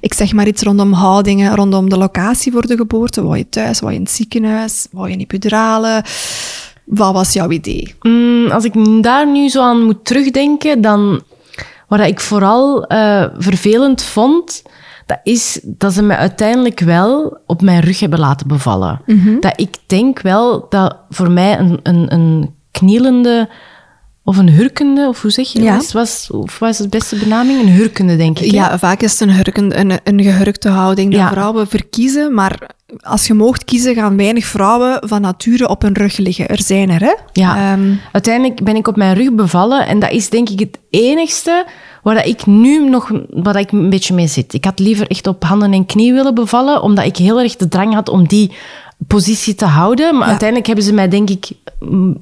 Ik 0.00 0.14
zeg 0.14 0.32
maar 0.32 0.46
iets 0.46 0.62
rondom 0.62 0.92
houdingen, 0.92 1.54
rondom 1.54 1.88
de 1.88 1.96
locatie 1.96 2.52
voor 2.52 2.66
de 2.66 2.76
geboorte. 2.76 3.22
Wou 3.22 3.36
je 3.36 3.48
thuis, 3.48 3.80
wou 3.80 3.92
je 3.92 3.98
in 3.98 4.04
het 4.04 4.12
ziekenhuis, 4.12 4.86
wou 4.90 5.08
je 5.08 5.14
een 5.14 5.20
epidurale? 5.20 6.04
Wat 6.84 7.12
was 7.12 7.32
jouw 7.32 7.50
idee? 7.50 7.94
Mm, 8.00 8.50
als 8.50 8.64
ik 8.64 9.02
daar 9.02 9.26
nu 9.26 9.48
zo 9.48 9.62
aan 9.62 9.84
moet 9.84 10.04
terugdenken, 10.04 10.80
dan 10.80 11.22
wat 11.88 12.00
ik 12.00 12.20
vooral 12.20 12.84
eh, 12.84 13.24
vervelend 13.38 14.02
vond, 14.02 14.62
dat 15.10 15.20
is 15.22 15.60
dat 15.62 15.92
ze 15.92 16.02
me 16.02 16.16
uiteindelijk 16.16 16.80
wel 16.80 17.38
op 17.46 17.62
mijn 17.62 17.80
rug 17.80 18.00
hebben 18.00 18.18
laten 18.18 18.46
bevallen. 18.48 19.00
Dat 19.40 19.60
ik 19.60 19.74
denk 19.86 20.20
wel 20.20 20.66
dat 20.68 20.96
voor 21.10 21.30
mij 21.30 21.58
een, 21.58 21.80
een, 21.82 22.12
een 22.12 22.54
knielende 22.70 23.48
of 24.24 24.36
een 24.36 24.48
hurkende, 24.50 25.08
of 25.08 25.22
hoe 25.22 25.30
zeg 25.30 25.48
je 25.52 25.62
Ja. 25.62 25.76
dat? 25.76 25.92
Was, 25.92 26.28
of 26.30 26.58
wat 26.58 26.70
is 26.70 26.76
de 26.76 26.88
beste 26.88 27.16
benaming? 27.16 27.60
Een 27.60 27.68
hurkende, 27.68 28.16
denk 28.16 28.38
ik. 28.38 28.50
hè? 28.50 28.56
Ja, 28.56 28.78
vaak 28.78 29.00
is 29.02 29.10
het 29.12 29.20
een, 29.20 29.34
hurken, 29.34 29.80
een, 29.80 29.98
een 30.04 30.22
gehurkte 30.22 30.68
houding 30.68 31.10
dat 31.10 31.20
Ja. 31.20 31.30
vrouwen 31.30 31.66
verkiezen, 31.68 32.34
maar 32.34 32.70
als 33.00 33.26
je 33.26 33.34
moogt 33.34 33.64
kiezen, 33.64 33.94
gaan 33.94 34.16
weinig 34.16 34.44
vrouwen 34.44 35.08
van 35.08 35.20
nature 35.20 35.68
op 35.68 35.82
hun 35.82 35.94
rug 35.96 36.16
liggen. 36.16 36.48
Er 36.48 36.62
zijn 36.62 36.90
er, 36.90 37.00
hè? 37.00 37.14
Ja. 37.32 37.72
Ehm, 37.72 37.92
Uiteindelijk 38.12 38.64
ben 38.64 38.76
ik 38.76 38.88
op 38.88 38.96
mijn 38.96 39.14
rug 39.14 39.32
bevallen 39.32 39.86
en 39.86 39.98
dat 39.98 40.10
is 40.10 40.28
denk 40.30 40.48
ik 40.48 40.58
het 40.58 40.78
enigste 40.90 41.66
waar 42.02 42.26
ik 42.26 42.46
nu 42.46 42.88
nog 42.88 43.08
waar 43.30 43.52
dat 43.52 43.62
ik 43.62 43.72
een 43.72 43.90
beetje 43.90 44.14
mee 44.14 44.26
zit. 44.26 44.54
Ik 44.54 44.64
had 44.64 44.78
liever 44.78 45.06
echt 45.10 45.26
op 45.26 45.44
handen 45.44 45.72
en 45.72 45.86
knie 45.86 46.12
willen 46.12 46.34
bevallen, 46.34 46.82
omdat 46.82 47.04
ik 47.04 47.16
heel 47.16 47.40
erg 47.40 47.56
de 47.56 47.68
drang 47.68 47.94
had 47.94 48.08
om 48.08 48.26
die 48.28 48.52
positie 49.06 49.54
te 49.54 49.64
houden. 49.64 50.12
Maar 50.12 50.22
Ja. 50.22 50.28
uiteindelijk 50.28 50.66
hebben 50.66 50.84
ze 50.84 50.92
mij 50.92 51.08
denk 51.08 51.30
ik 51.30 51.48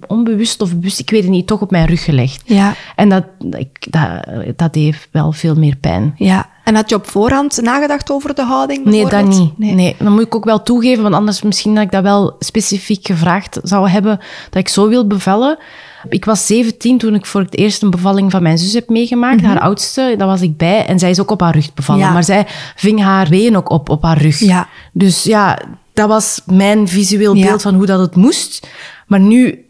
onbewust 0.06 0.60
of 0.62 0.74
bewust, 0.74 0.98
ik 0.98 1.10
weet 1.10 1.22
het 1.22 1.30
niet, 1.30 1.46
toch 1.46 1.60
op 1.60 1.70
mijn 1.70 1.86
rug 1.86 2.04
gelegd. 2.04 2.42
ja. 2.44 2.74
En 2.96 3.08
dat, 3.08 3.24
ik, 3.50 3.86
dat, 3.90 4.24
dat 4.56 4.72
deed 4.72 5.08
wel 5.12 5.32
veel 5.32 5.54
meer 5.54 5.76
pijn. 5.76 6.14
Ja, 6.16 6.48
en 6.64 6.74
had 6.74 6.88
je 6.88 6.94
op 6.94 7.06
voorhand 7.10 7.62
nagedacht 7.62 8.10
over 8.10 8.34
de 8.34 8.42
houding? 8.42 8.84
Nee, 8.84 9.06
dat 9.08 9.26
niet. 9.26 9.58
Nee. 9.58 9.96
dat 9.98 10.08
moet 10.08 10.20
ik 10.22 10.34
ook 10.34 10.44
wel 10.44 10.62
toegeven, 10.62 11.02
want 11.02 11.14
anders 11.14 11.42
misschien 11.42 11.74
dat 11.74 11.84
ik 11.84 11.90
dat 11.90 12.02
wel 12.02 12.36
specifiek 12.38 13.06
gevraagd 13.06 13.58
zou 13.62 13.88
hebben, 13.88 14.18
dat 14.50 14.60
ik 14.60 14.68
zo 14.68 14.88
wil 14.88 15.06
bevallen. 15.06 15.58
Ik 16.08 16.24
was 16.24 16.46
17 16.46 16.98
toen 16.98 17.14
ik 17.14 17.26
voor 17.26 17.40
het 17.40 17.56
eerst 17.56 17.82
een 17.82 17.90
bevalling 17.90 18.30
van 18.30 18.42
mijn 18.42 18.58
zus 18.58 18.72
heb 18.72 18.88
meegemaakt. 18.88 19.42
Haar 19.42 19.60
oudste, 19.60 20.14
daar 20.18 20.26
was 20.26 20.40
ik 20.40 20.56
bij. 20.56 20.86
En 20.86 20.98
zij 20.98 21.10
is 21.10 21.20
ook 21.20 21.30
op 21.30 21.40
haar 21.40 21.54
rug 21.54 21.74
bevallen. 21.74 22.00
Mhm. 22.00 22.08
Ja. 22.10 22.14
Maar 22.14 22.24
zij 22.24 22.46
ving 22.76 23.02
haar 23.02 23.28
weeën 23.28 23.56
ook 23.56 23.70
op, 23.70 23.88
op 23.88 24.02
haar 24.02 24.22
rug. 24.22 24.38
Ja. 24.38 24.68
Dus 24.92 25.22
ja, 25.22 25.58
dat 25.92 26.08
was 26.08 26.40
mijn 26.46 26.88
visueel 26.88 27.34
Ja. 27.34 27.46
beeld 27.46 27.62
van 27.62 27.74
hoe 27.74 27.86
dat 27.86 28.00
het 28.00 28.16
moest. 28.16 28.66
Maar 29.06 29.20
nu 29.20 29.64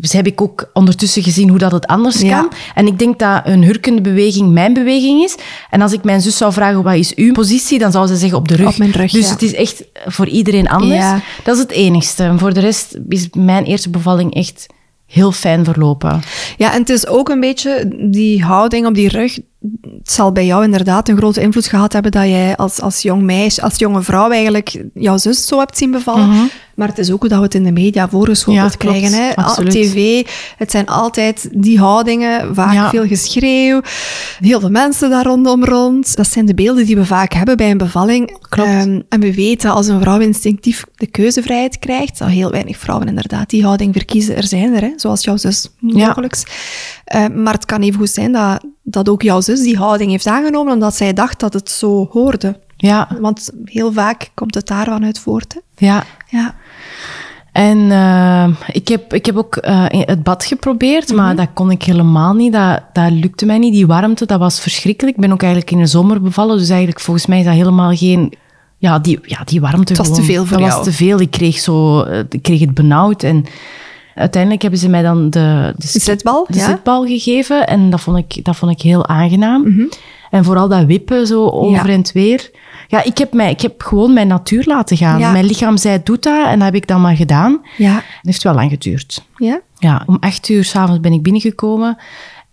heb 0.00 0.26
ik 0.26 0.40
ook 0.40 0.70
ondertussen 0.72 1.22
gezien 1.22 1.48
hoe 1.48 1.58
dat 1.58 1.72
het 1.72 1.86
anders 1.86 2.20
Ja. 2.20 2.40
kan. 2.40 2.52
En 2.74 2.86
ik 2.86 2.98
denk 2.98 3.18
dat 3.18 3.40
een 3.44 3.62
hurkende 3.64 4.00
beweging 4.00 4.52
mijn 4.52 4.72
beweging 4.72 5.22
is. 5.22 5.36
En 5.70 5.80
als 5.82 5.92
ik 5.92 6.04
mijn 6.04 6.20
zus 6.20 6.36
zou 6.36 6.52
vragen, 6.52 6.82
wat 6.82 6.94
is 6.94 7.14
uw 7.14 7.32
positie? 7.32 7.78
Dan 7.78 7.92
zou 7.92 8.06
ze 8.06 8.16
zeggen 8.16 8.38
op 8.38 8.48
de 8.48 8.56
rug. 8.56 8.68
Op 8.68 8.76
mijn 8.78 8.90
rug, 8.90 9.10
Dus 9.10 9.26
ja. 9.26 9.32
het 9.32 9.42
is 9.42 9.54
echt 9.54 9.84
voor 10.06 10.28
iedereen 10.28 10.68
anders. 10.68 11.00
Ja. 11.00 11.20
Dat 11.44 11.54
is 11.56 11.62
het 11.62 11.70
enigste. 11.70 12.22
En 12.22 12.38
voor 12.38 12.52
de 12.54 12.60
rest 12.60 12.98
is 13.08 13.28
mijn 13.36 13.64
eerste 13.64 13.90
bevalling 13.90 14.34
echt 14.34 14.66
heel 15.14 15.32
fijn 15.32 15.64
verlopen. 15.64 16.22
Ja, 16.56 16.72
en 16.72 16.80
het 16.80 16.90
is 16.90 17.06
ook 17.06 17.28
een 17.28 17.40
beetje 17.40 17.90
die 18.10 18.44
houding 18.44 18.86
op 18.86 18.94
die 18.94 19.08
rug. 19.08 19.38
Het 19.82 20.10
zal 20.12 20.32
bij 20.32 20.46
jou 20.46 20.64
inderdaad 20.64 21.08
een 21.08 21.16
grote 21.16 21.40
invloed 21.40 21.66
gehad 21.66 21.92
hebben 21.92 22.10
dat 22.12 22.22
jij 22.24 22.56
als, 22.56 22.80
als 22.80 23.02
jong 23.02 23.22
meisje, 23.22 23.62
als 23.62 23.78
jonge 23.78 24.02
vrouw 24.02 24.30
eigenlijk 24.30 24.84
jouw 24.94 25.16
zus 25.16 25.46
zo 25.46 25.58
hebt 25.58 25.78
zien 25.78 25.90
bevallen. 25.90 26.50
Maar 26.74 26.88
het 26.88 26.98
is 26.98 27.10
ook 27.10 27.20
hoe 27.20 27.28
dat 27.28 27.38
we 27.38 27.44
het 27.44 27.54
in 27.54 27.62
de 27.64 27.72
media 27.72 28.08
voorgeschoteld 28.08 28.78
Mhm. 28.78 28.86
Ja, 28.88 28.98
krijgen. 28.98 29.12
Hè? 29.22 29.34
Absoluut. 29.36 29.72
tv, 29.72 30.26
het 30.56 30.70
zijn 30.70 30.86
altijd 30.86 31.48
die 31.52 31.78
houdingen, 31.78 32.54
vaak 32.54 32.72
Ja. 32.72 32.90
veel 32.90 33.06
geschreeuw, 33.06 33.80
heel 34.40 34.60
veel 34.60 34.70
mensen 34.70 35.10
daar 35.10 35.24
rondom 35.24 35.64
rond. 35.64 36.16
Dat 36.16 36.26
zijn 36.28 36.46
de 36.46 36.54
beelden 36.54 36.86
die 36.86 36.96
we 36.96 37.06
vaak 37.06 37.32
hebben 37.32 37.56
bij 37.56 37.70
een 37.70 37.78
bevalling. 37.78 38.38
Klopt. 38.48 38.68
Ehm, 38.68 39.00
en 39.08 39.20
we 39.20 39.34
weten 39.34 39.70
als 39.70 39.86
een 39.88 40.00
vrouw 40.00 40.18
instinctief 40.20 40.84
de 40.94 41.06
keuzevrijheid 41.06 41.78
krijgt, 41.78 42.18
dat 42.18 42.28
heel 42.28 42.50
weinig 42.50 42.76
vrouwen 42.78 43.08
inderdaad 43.08 43.50
die 43.50 43.64
houding 43.64 43.92
verkiezen. 43.92 44.36
Er 44.36 44.46
zijn 44.46 44.74
er, 44.74 44.80
hè? 44.82 44.92
zoals 44.96 45.24
jouw 45.24 45.36
zus 45.36 45.68
Ja. 45.80 46.06
mogelijk. 46.06 46.42
Eh, 47.04 47.26
maar 47.34 47.52
het 47.54 47.64
kan 47.64 47.80
even 47.82 47.98
goed 47.98 48.10
zijn 48.10 48.32
dat, 48.32 48.64
dat 48.84 49.08
ook 49.08 49.22
jouw 49.22 49.40
zus 49.40 49.60
die 49.60 49.76
houding 49.76 50.10
heeft 50.10 50.26
aangenomen, 50.26 50.72
omdat 50.72 50.94
zij 50.94 51.12
dacht 51.12 51.40
dat 51.40 51.52
het 51.52 51.70
zo 51.70 52.08
hoorde. 52.10 52.60
Ja, 52.76 53.08
Want 53.20 53.50
heel 53.64 53.92
vaak 53.92 54.30
komt 54.34 54.54
het 54.54 54.66
daarvan 54.66 55.04
uit 55.04 55.18
voort. 55.18 55.54
Hè? 55.54 55.86
ja. 55.86 56.04
Ja. 56.28 56.54
En 57.52 57.90
eh, 57.90 58.48
ik, 58.74 58.88
heb, 58.88 59.14
ik 59.14 59.26
heb 59.26 59.36
ook 59.36 59.56
eh, 59.56 59.84
het 59.88 60.22
bad 60.22 60.44
geprobeerd, 60.44 61.08
Mhm. 61.08 61.16
maar 61.16 61.36
dat 61.36 61.48
kon 61.54 61.70
ik 61.70 61.82
helemaal 61.82 62.34
niet. 62.34 62.52
Dat, 62.52 62.80
dat 62.92 63.10
lukte 63.10 63.46
mij 63.46 63.58
niet. 63.58 63.72
Die 63.72 63.86
warmte, 63.86 64.26
dat 64.26 64.38
was 64.38 64.60
verschrikkelijk. 64.60 65.16
Ik 65.16 65.22
ben 65.22 65.32
ook 65.32 65.42
eigenlijk 65.42 65.72
in 65.72 65.78
de 65.78 65.86
zomer 65.86 66.20
bevallen, 66.22 66.58
dus 66.58 66.68
eigenlijk 66.68 67.00
volgens 67.00 67.26
mij 67.26 67.38
is 67.38 67.44
dat 67.44 67.54
helemaal 67.54 67.94
geen... 67.96 68.32
Ja, 68.78 68.98
die, 68.98 69.18
ja, 69.22 69.44
die 69.44 69.60
warmte 69.60 69.92
Het 69.92 69.96
was 69.96 70.06
gewoon. 70.06 70.20
te 70.20 70.26
veel 70.26 70.44
voor 70.46 70.56
Dat 70.58 70.66
jou. 70.66 70.76
was 70.78 70.84
te 70.84 70.92
veel. 70.92 71.20
Ik 71.20 71.30
kreeg, 71.30 71.58
zo, 71.58 72.02
eh, 72.02 72.18
ik 72.28 72.42
kreeg 72.42 72.60
het 72.60 72.74
benauwd 72.74 73.22
en... 73.22 73.44
Uiteindelijk 74.14 74.62
hebben 74.62 74.80
ze 74.80 74.88
mij 74.88 75.02
dan 75.02 75.30
de, 75.30 75.72
de, 75.76 75.88
De 75.92 75.98
zitbal, 75.98 76.46
de 76.48 76.58
ja. 76.58 76.64
zitbal 76.66 77.06
gegeven 77.06 77.66
en 77.66 77.90
dat 77.90 78.00
vond 78.00 78.18
ik, 78.18 78.44
dat 78.44 78.56
vond 78.56 78.72
ik 78.72 78.80
heel 78.82 79.06
aangenaam. 79.06 79.88
En 80.30 80.44
vooral 80.44 80.68
dat 80.68 80.84
wippen 80.84 81.26
zo 81.26 81.48
over 81.48 81.70
Mhm. 81.76 81.86
Ja. 81.86 81.92
en 81.92 81.98
het 81.98 82.12
weer. 82.12 82.50
Ja, 82.88 83.04
ik 83.04 83.18
heb, 83.18 83.32
mij, 83.32 83.50
ik 83.50 83.60
heb 83.60 83.82
gewoon 83.82 84.12
mijn 84.12 84.26
natuur 84.26 84.62
laten 84.66 84.96
gaan. 84.96 85.18
Ja. 85.18 85.32
Mijn 85.32 85.44
lichaam 85.44 85.76
zei, 85.76 86.00
doe 86.04 86.18
dat. 86.18 86.46
En 86.46 86.54
dat 86.58 86.64
heb 86.64 86.74
ik 86.74 86.86
dan 86.86 87.00
maar 87.00 87.16
gedaan. 87.16 87.60
Ja. 87.76 87.94
Het 87.94 88.02
heeft 88.22 88.42
wel 88.42 88.54
lang 88.54 88.70
geduurd. 88.70 89.24
Ja? 89.36 89.60
Ja, 89.78 90.02
om 90.06 90.16
acht 90.20 90.48
uur 90.48 90.64
s'avonds 90.64 91.00
ben 91.00 91.12
ik 91.12 91.22
binnengekomen. 91.22 91.96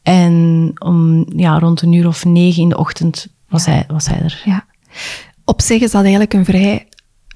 En 0.03 0.71
om 0.83 1.25
ja, 1.35 1.59
rond 1.59 1.81
een 1.81 1.93
uur 1.93 2.07
of 2.07 2.25
negen 2.25 2.61
in 2.61 2.69
de 2.69 2.77
ochtend 2.77 3.27
was, 3.49 3.65
hij, 3.65 3.83
was 3.87 4.07
hij 4.07 4.19
er. 4.23 4.41
ja. 4.45 4.65
Op 5.45 5.61
zich 5.61 5.81
is 5.81 5.91
dat 5.91 6.01
eigenlijk 6.01 6.33
een 6.33 6.45
vrij 6.45 6.87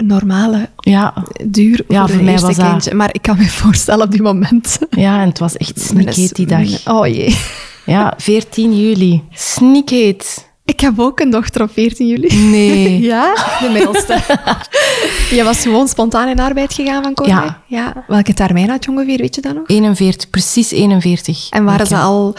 normale 0.03 0.69
Ja, 0.75 1.13
duur 1.45 1.75
voor, 1.85 1.95
Ja, 1.95 2.07
voor 2.07 2.23
mij 2.23 2.39
was 2.39 2.55
dat- 2.55 2.69
kindje. 2.69 2.93
Maar 2.93 3.09
ik 3.11 3.21
kan 3.21 3.37
me 3.37 3.45
voorstellen 3.63 4.05
op 4.05 4.11
die 4.11 4.21
moment. 4.21 4.77
ja 4.89 5.21
en 5.21 5.27
het 5.27 5.39
was 5.39 5.57
echt 5.57 5.79
sneaky 5.81 6.27
die 6.31 6.45
dag. 6.45 6.87
Oh 6.87 7.07
jee. 7.07 7.37
Ja, 7.85 8.13
14 8.17 8.77
juli. 8.81 9.23
Sneakheet. 9.31 10.44
Ik 10.65 10.79
heb 10.79 10.99
ook 10.99 11.19
een 11.19 11.29
dochter 11.29 11.61
op 11.61 11.71
14 11.71 12.07
juli. 12.07 12.49
Nee. 12.49 12.99
Ja, 13.15 13.33
de 13.61 13.69
middelste. 13.73 14.19
je 15.35 15.41
was 15.43 15.61
gewoon 15.61 15.87
spontaan 15.87 16.27
in 16.27 16.39
arbeid 16.39 16.73
gegaan 16.73 17.03
van 17.03 17.13
Corrie? 17.13 17.33
Ja. 17.33 17.61
ja. 17.67 18.03
Welke 18.07 18.33
termijn 18.33 18.69
had 18.69 18.83
je 18.83 18.91
ongeveer, 18.91 19.17
weet 19.17 19.35
je 19.35 19.41
dat 19.41 19.53
nog? 19.53 19.67
41, 19.67 20.29
precies 20.29 20.71
41. 20.71 21.49
En 21.49 21.63
waren 21.63 21.87
ze 21.87 21.97
al, 21.97 22.35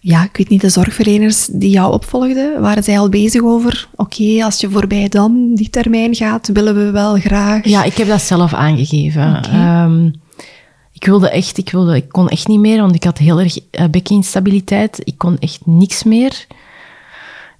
ja, 0.00 0.22
ik 0.22 0.36
weet 0.36 0.48
niet, 0.48 0.60
de 0.60 0.68
zorgverleners 0.68 1.46
die 1.46 1.70
jou 1.70 1.92
opvolgden, 1.92 2.60
waren 2.60 2.82
zij 2.82 2.98
al 2.98 3.08
bezig 3.08 3.42
over, 3.42 3.88
oké, 3.96 4.44
als 4.44 4.60
je 4.60 4.70
voorbij 4.70 5.08
dan 5.08 5.54
die 5.54 5.70
termijn 5.70 6.14
gaat, 6.14 6.48
willen 6.52 6.74
we 6.76 6.90
wel 6.90 7.14
graag. 7.14 7.64
Ja, 7.64 7.84
ik 7.84 7.96
heb 7.96 8.08
dat 8.08 8.22
zelf 8.22 8.54
aangegeven. 8.54 9.42
Ehm, 9.42 10.06
ik 10.92 11.04
wilde 11.04 11.30
echt, 11.30 11.58
ik 11.58 11.70
wilde, 11.70 11.96
ik 11.96 12.08
kon 12.08 12.28
echt 12.28 12.48
niet 12.48 12.60
meer, 12.60 12.80
want 12.80 12.94
ik 12.94 13.04
had 13.04 13.18
heel 13.18 13.40
erg 13.40 13.58
uh, 13.58 13.86
bekkeninstabiliteit. 13.90 15.00
Ik 15.04 15.18
kon 15.18 15.38
echt 15.38 15.60
niks 15.64 16.02
meer. 16.02 16.46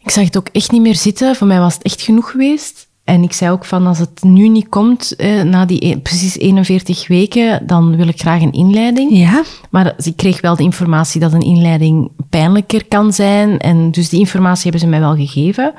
Ik 0.07 0.12
zag 0.12 0.25
het 0.25 0.37
ook 0.37 0.49
echt 0.53 0.71
niet 0.71 0.83
meer 0.83 0.95
zitten. 0.95 1.37
Voor 1.37 1.47
mij 1.47 1.59
was 1.59 1.75
het 1.75 1.83
echt 1.83 2.03
genoeg 2.03 2.31
geweest. 2.31 2.88
En 3.05 3.23
ik 3.23 3.33
zei 3.33 3.51
ook 3.51 3.64
van, 3.64 3.87
als 3.87 3.99
het 3.99 4.23
nu 4.23 4.49
niet 4.49 4.69
komt, 4.69 5.16
eh, 5.16 5.42
na 5.42 5.64
die 5.64 5.87
e- 5.87 5.97
precies 5.97 6.38
41 6.38 7.09
weken, 7.09 7.66
dan 7.66 7.97
wil 7.97 8.09
ik 8.09 8.21
graag 8.21 8.40
een 8.42 8.53
inleiding. 8.53 9.19
Ja? 9.19 9.42
Maar 9.71 9.95
ik 10.03 10.16
kreeg 10.16 10.40
wel 10.40 10.57
de 10.57 10.62
informatie 10.62 11.21
dat 11.21 11.33
een 11.33 11.40
inleiding 11.40 12.11
pijnlijker 12.31 12.85
kan 12.85 13.12
zijn. 13.12 13.59
En 13.59 13.90
dus 13.90 14.09
die 14.09 14.21
informatie 14.21 14.62
hebben 14.62 14.81
ze 14.81 14.87
mij 14.87 15.01
wel 15.01 15.16
gegeven. 15.16 15.75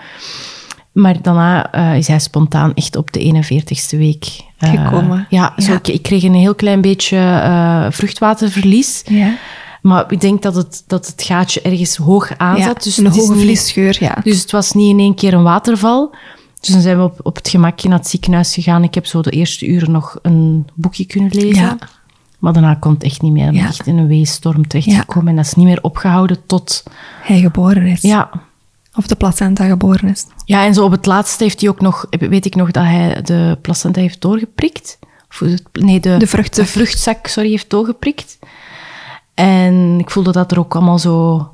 Maar 0.92 1.22
daarna 1.22 1.72
eh, 1.72 1.98
is 1.98 2.08
hij 2.08 2.20
spontaan 2.20 2.74
echt 2.74 2.96
op 2.96 3.12
de 3.12 3.20
41ste 3.20 3.98
week 3.98 4.26
eh, 4.58 4.70
Gekomen. 4.70 5.28
Ja, 5.30 5.54
zo, 5.58 5.72
Ja. 5.72 5.78
Ik, 5.78 5.88
ik 5.88 6.02
kreeg 6.02 6.24
een 6.24 6.34
heel 6.34 6.56
klein 6.56 6.82
beetje 6.82 7.18
eh, 7.18 7.86
vruchtwaterverlies. 7.90 9.04
Ja. 9.06 9.34
Maar 9.88 10.12
ik 10.12 10.22
denk 10.22 10.42
dat 10.42 10.56
het, 10.56 10.84
dat 10.88 11.08
het 11.08 11.24
gaatje 11.24 11.62
ergens 11.62 11.96
hoog 11.96 12.38
aanzat. 12.38 12.84
dus 12.84 12.98
een 12.98 13.08
hoge 13.08 13.34
vliesscheur, 13.36 13.98
ja. 14.00 14.18
Dus 14.24 14.42
het 14.42 14.52
was 14.52 14.72
niet 14.72 14.90
in 14.90 15.00
één 15.00 15.16
keer 15.16 15.34
een 15.34 15.44
waterval. 15.44 16.16
Dus 16.60 16.70
dan 16.70 16.82
zijn 16.82 16.98
we 16.98 17.04
op, 17.04 17.20
op 17.24 17.36
het 17.36 17.50
gemakje 17.50 17.90
naar 17.90 17.98
het 17.98 18.08
ziekenhuis 18.08 18.54
gegaan. 18.54 18.84
Ik 18.84 18.94
heb 18.94 19.06
zo 19.06 19.22
de 19.22 19.30
eerste 19.32 19.68
uren 19.68 19.92
nog 19.92 20.20
een 20.22 20.68
boekje 20.74 21.06
kunnen 21.06 21.30
lezen. 21.34 21.64
Ja. 21.64 21.78
Maar 22.40 22.54
daarna 22.54 22.74
kon 22.76 22.94
het 22.94 23.04
echt 23.04 23.22
niet 23.22 23.32
meer. 23.32 23.46
Ben 23.52 23.62
Ja. 23.62 23.68
echt 23.68 23.88
in 23.88 23.98
een 23.98 24.08
weestorm 24.08 24.68
terechtgekomen. 24.68 25.28
En 25.30 25.36
dat 25.36 25.46
is 25.46 25.54
niet 25.54 25.66
meer 25.66 25.82
opgehouden 25.84 26.38
tot... 26.46 26.84
Hij 27.22 27.40
geboren 27.40 27.86
is. 27.86 28.02
Ja. 28.02 28.30
Of 28.96 29.08
de 29.08 29.16
placenta 29.16 29.66
geboren 29.68 30.10
is. 30.10 30.26
ja, 30.46 30.66
en 30.66 30.74
zo 30.74 30.84
op 30.84 30.92
het 30.92 31.06
laatste 31.06 31.44
heeft 31.44 31.62
hij 31.62 31.70
ook 31.70 31.82
nog... 31.82 32.06
Weet 32.10 32.46
ik 32.46 32.56
nog 32.56 32.72
dat 32.72 32.84
hij 32.84 33.22
de 33.22 33.58
placenta 33.62 34.02
heeft 34.02 34.22
doorgeprikt. 34.22 35.00
Of, 35.30 35.42
nee, 35.72 36.00
de, 36.00 36.16
De 36.18 36.28
vruchtzak. 36.28 36.66
de 36.66 36.72
vruchtzak, 36.72 37.28
sorry, 37.28 37.50
heeft 37.50 37.70
doorgeprikt. 37.70 38.40
En 39.38 39.96
ik 40.00 40.10
voelde 40.10 40.32
dat 40.32 40.52
er 40.52 40.60
ook 40.60 40.76
allemaal 40.76 41.00
zo... 41.00 41.48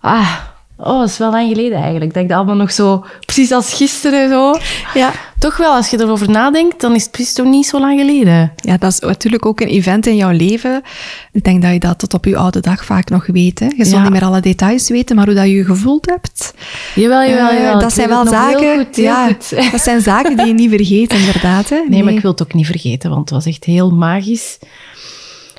Ah, 0.00 0.34
oh, 0.76 0.98
dat 0.98 1.08
is 1.08 1.18
wel 1.18 1.30
lang 1.30 1.48
geleden 1.48 1.78
eigenlijk. 1.78 2.14
Dat 2.14 2.22
ik 2.22 2.28
dat 2.28 2.36
allemaal 2.38 2.56
nog 2.56 2.72
zo... 2.72 3.04
Precies 3.20 3.52
als 3.52 3.72
gisteren 3.74 4.28
zo... 4.28 4.54
Ja. 4.94 5.12
Toch 5.38 5.56
wel, 5.56 5.72
als 5.74 5.90
je 5.90 6.00
erover 6.00 6.30
nadenkt, 6.30 6.80
dan 6.80 6.94
is 6.94 7.02
het 7.02 7.10
precies 7.10 7.32
toch 7.32 7.46
niet 7.46 7.66
zo 7.66 7.80
lang 7.80 8.00
geleden. 8.00 8.52
Ja, 8.56 8.76
dat 8.76 8.92
is 8.92 9.00
natuurlijk 9.00 9.46
ook 9.46 9.60
een 9.60 9.68
event 9.68 10.06
in 10.06 10.16
jouw 10.16 10.30
leven. 10.30 10.82
Ik 11.32 11.44
denk 11.44 11.62
dat 11.62 11.72
je 11.72 11.78
dat 11.78 11.98
tot 11.98 12.14
op 12.14 12.24
je 12.24 12.36
oude 12.36 12.60
dag 12.60 12.84
vaak 12.84 13.08
nog 13.10 13.26
weet. 13.26 13.58
Hè? 13.58 13.66
Je 13.76 13.84
zal 13.84 13.98
Ja. 13.98 14.02
niet 14.02 14.12
meer 14.12 14.24
alle 14.24 14.40
details 14.40 14.88
weten, 14.88 15.16
maar 15.16 15.26
hoe 15.26 15.34
dat 15.34 15.44
je 15.44 15.52
je 15.52 15.64
gevoeld 15.64 16.06
hebt. 16.06 16.54
Jawel, 16.94 17.28
jawel, 17.28 17.48
eh, 17.48 17.56
jawel. 17.56 17.80
Dat 17.80 17.92
zijn 17.92 18.08
wel 18.08 18.26
zaken. 18.26 18.60
Heel 18.60 18.84
goed, 18.84 18.96
heel 18.96 19.04
ja, 19.04 19.26
goed. 19.26 19.50
dat 19.72 19.80
zijn 19.80 20.00
zaken 20.00 20.36
die 20.36 20.46
je 20.46 20.54
niet 20.54 20.70
vergeet, 20.70 21.12
inderdaad. 21.12 21.68
Hè? 21.68 21.82
Nee, 21.88 22.02
maar 22.02 22.12
ik 22.12 22.20
wil 22.20 22.30
het 22.30 22.42
ook 22.42 22.54
niet 22.54 22.66
vergeten, 22.66 23.10
want 23.10 23.20
het 23.20 23.30
was 23.30 23.46
echt 23.46 23.64
heel 23.64 23.90
magisch. 23.90 24.58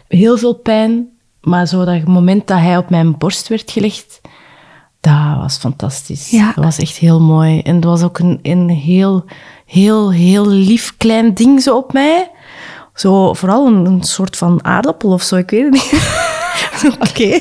Heel 0.07 0.37
veel 0.37 0.53
pijn, 0.53 1.07
maar 1.47 1.67
zo 1.67 1.85
dat 1.85 2.05
moment 2.05 2.47
dat 2.47 2.59
hij 2.59 2.77
op 2.77 2.89
mijn 2.89 3.17
borst 3.17 3.47
werd 3.47 3.71
gelegd, 3.71 4.21
dat 4.99 5.37
was 5.37 5.57
fantastisch. 5.57 6.29
Ja. 6.29 6.51
Dat 6.55 6.63
was 6.63 6.77
echt 6.77 6.97
heel 6.97 7.21
mooi. 7.21 7.59
En 7.59 7.75
het 7.75 7.83
was 7.83 8.03
ook 8.03 8.19
een, 8.19 8.39
een 8.41 8.69
heel, 8.69 9.25
heel, 9.65 10.11
heel 10.11 10.47
lief 10.47 10.97
klein 10.97 11.33
ding 11.33 11.61
zo 11.61 11.77
op 11.77 11.93
mij. 11.93 12.31
Zo, 12.93 13.33
vooral 13.33 13.67
een, 13.67 13.85
een 13.85 14.03
soort 14.03 14.37
van 14.37 14.63
aardappel 14.63 15.11
of 15.11 15.21
zo, 15.21 15.35
ik 15.35 15.49
weet 15.49 15.63
het 15.63 15.73
niet. 15.73 15.91
Oké. 17.09 17.39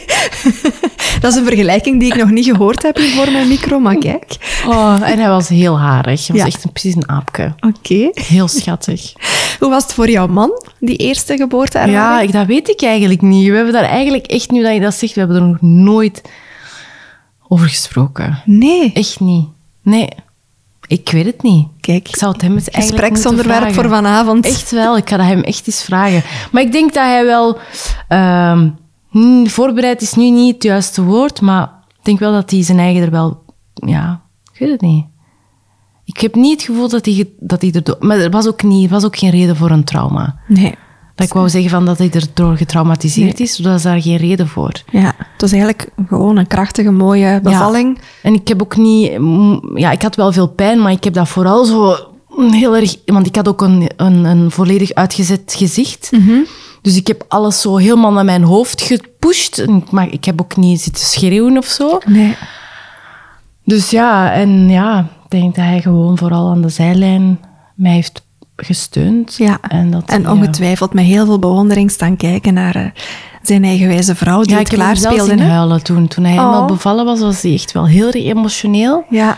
dat 1.20 1.33
is 1.33 1.38
een 1.38 1.44
vergelijking 1.44 2.00
die 2.00 2.12
ik 2.12 2.18
nog 2.18 2.31
niet 2.31 2.44
gehoord 2.44 2.83
heb 2.83 2.96
hier 2.96 3.11
voor 3.11 3.33
mijn 3.33 3.48
micro, 3.48 3.79
maar 3.79 3.96
kijk. 3.98 4.37
Oh, 4.66 4.96
en 5.02 5.18
hij 5.18 5.29
was 5.29 5.48
heel 5.48 5.79
harig. 5.79 6.26
Hij 6.26 6.37
was 6.37 6.46
Ja. 6.46 6.52
echt 6.55 6.64
een, 6.64 6.72
precies 6.72 6.94
een 6.94 7.09
aapje. 7.09 7.55
Oké. 7.61 8.11
Heel 8.12 8.48
schattig. 8.48 9.12
Hoe 9.61 9.70
was 9.70 9.83
het 9.83 9.92
voor 9.92 10.11
jouw 10.11 10.26
man, 10.26 10.50
die 10.81 10.96
eerste 10.96 11.37
geboorte 11.37 11.79
Ja, 11.79 12.20
ik, 12.20 12.33
dat 12.33 12.46
weet 12.46 12.68
ik 12.68 12.83
eigenlijk 12.83 13.20
niet. 13.20 13.48
We 13.48 13.55
hebben 13.55 13.72
daar 13.72 13.85
eigenlijk 13.85 14.26
echt, 14.26 14.50
nu 14.50 14.62
dat 14.62 14.74
je 14.74 14.81
dat 14.81 14.94
zegt, 14.94 15.12
we 15.14 15.20
hebben 15.20 15.37
er 15.38 15.46
nog 15.48 15.61
nooit 15.61 16.22
over 17.48 17.68
gesproken. 17.68 18.42
Nee. 18.44 18.90
Echt 18.94 19.20
niet. 19.20 19.46
Nee. 19.83 20.09
Ik 20.88 21.11
weet 21.11 21.24
het 21.26 21.42
niet. 21.42 21.66
Kijk, 21.81 22.09
Ik 22.09 22.16
zou 22.16 22.33
het 22.33 22.42
hem 22.42 22.52
eens 22.55 22.68
gespreksonderwerp 22.72 23.72
voor 23.74 23.88
vanavond. 23.88 24.46
Echt 24.46 24.70
wel, 24.70 24.96
ik 24.96 25.09
ga 25.09 25.16
dat 25.16 25.26
hem 25.26 25.42
echt 25.42 25.66
eens 25.66 25.83
vragen. 25.83 26.22
Maar 26.50 26.62
ik 26.62 26.72
denk 26.72 26.94
dat 26.94 27.05
hij 27.05 27.24
wel... 27.24 27.59
ehm, 28.09 28.68
hmm, 29.20 29.48
voorbereid 29.48 30.02
is 30.02 30.14
nu 30.14 30.31
niet 30.31 30.55
het 30.55 30.62
juiste 30.62 31.02
woord, 31.02 31.40
maar 31.40 31.72
ik 31.98 32.05
denk 32.05 32.18
wel 32.18 32.33
dat 32.33 32.50
hij 32.50 32.62
zijn 32.62 32.79
eigen 32.79 33.02
er 33.02 33.11
wel... 33.11 33.44
Ja, 33.74 34.20
ik 34.52 34.59
weet 34.59 34.70
het 34.70 34.81
niet. 34.81 35.05
Ik 36.05 36.20
heb 36.20 36.35
niet 36.35 36.52
het 36.52 36.62
gevoel 36.62 36.88
dat 36.88 37.05
hij, 37.05 37.29
dat 37.38 37.61
hij 37.62 37.70
erdoor... 37.72 37.96
Maar 38.00 38.18
er 38.18 38.31
was 38.31 38.46
ook, 38.46 38.62
niet, 38.62 38.85
er 38.85 38.90
was 38.90 39.05
ook 39.05 39.16
geen 39.16 39.31
reden 39.31 39.57
voor 39.57 39.70
een 39.70 39.85
trauma. 39.85 40.38
Nee. 40.48 40.74
Dat 41.14 41.26
ik 41.26 41.33
wou 41.33 41.48
zeggen 41.48 41.70
van 41.70 41.85
dat 41.85 41.98
hij 41.98 42.11
erdoor 42.11 42.57
getraumatiseerd 42.57 43.40
is, 43.40 43.57
dat 43.57 43.76
is 43.76 43.83
daar 43.83 44.02
geen 44.02 44.16
reden 44.16 44.48
voor. 44.48 44.72
Ja, 44.90 45.14
het 45.18 45.40
was 45.40 45.50
eigenlijk 45.52 45.88
gewoon 46.09 46.37
een 46.37 46.46
krachtige, 46.46 46.90
mooie 46.90 47.40
bevalling. 47.42 47.98
En 48.22 48.35
ik 48.35 48.48
heb 48.48 48.62
ook 48.62 48.76
niet... 48.76 49.18
mm, 49.18 49.79
Ja, 49.79 49.90
ik 49.90 50.02
had 50.02 50.16
wel 50.16 50.33
veel 50.33 50.48
pijn, 50.48 50.83
maar 50.83 50.92
ik 50.92 51.05
heb 51.05 51.12
dat 51.14 51.29
vooral 51.29 51.64
zo 51.64 51.96
heel 52.37 52.76
erg... 52.76 52.96
Want 53.07 53.26
ik 53.26 53.37
had 53.37 53.48
ook 53.48 53.61
een, 53.61 53.90
een, 53.96 54.24
een 54.24 54.50
volledig 54.50 54.94
uitgezet 54.94 55.55
gezicht. 55.57 56.11
Dus 56.87 56.96
ik 56.96 57.07
heb 57.07 57.25
alles 57.29 57.61
zo 57.61 57.77
helemaal 57.77 58.12
naar 58.12 58.25
mijn 58.25 58.42
hoofd 58.42 58.83
gepusht. 58.83 59.64
Maar 59.90 60.12
ik 60.12 60.25
heb 60.25 60.40
ook 60.40 60.57
niet 60.57 60.81
zitten 60.81 61.05
schreeuwen 61.05 61.57
of 61.59 61.64
zo. 61.66 61.99
Nee. 62.05 62.37
Dus 63.64 63.90
ja, 63.90 64.33
en 64.33 64.68
ja, 64.68 64.99
ik 65.25 65.31
denk 65.31 65.55
dat 65.55 65.64
hij 65.64 65.81
gewoon 65.81 66.18
vooral 66.18 66.51
aan 66.51 66.62
de 66.62 66.68
zijlijn 66.68 67.38
mij 67.75 67.92
heeft 67.92 68.22
gesteund. 68.57 69.35
Ja. 69.37 69.59
En, 69.61 69.90
dat, 69.90 70.03
En 70.07 70.22
ja. 70.22 70.33
ongetwijfeld 70.33 70.92
met 70.94 71.05
heel 71.05 71.25
veel 71.27 71.38
bewondering 71.38 71.90
staan 71.90 72.16
kijken 72.16 72.55
naar 72.55 72.75
eh, 72.75 72.87
zijn 73.42 73.64
eigenwijze 73.64 74.14
vrouw 74.14 74.40
die 74.42 74.51
Ja, 74.53 74.59
het 74.59 74.72
ik 74.72 74.79
heb 74.79 74.87
hem 74.87 74.96
zelfs 74.96 75.01
klaarspeelde. 75.16 75.40
zien 75.42 75.51
hè? 75.51 75.55
huilen 75.57 75.83
toen. 75.83 76.09
Toen 76.09 76.25
hij 76.25 76.33
helemaal 76.33 76.61
Oh. 76.62 76.66
bevallen 76.66 77.05
was, 77.05 77.20
was 77.20 77.42
hij 77.42 77.53
echt 77.53 77.72
wel 77.72 77.87
heel 77.87 78.11
emotioneel. 78.11 79.05
Ja. 79.11 79.37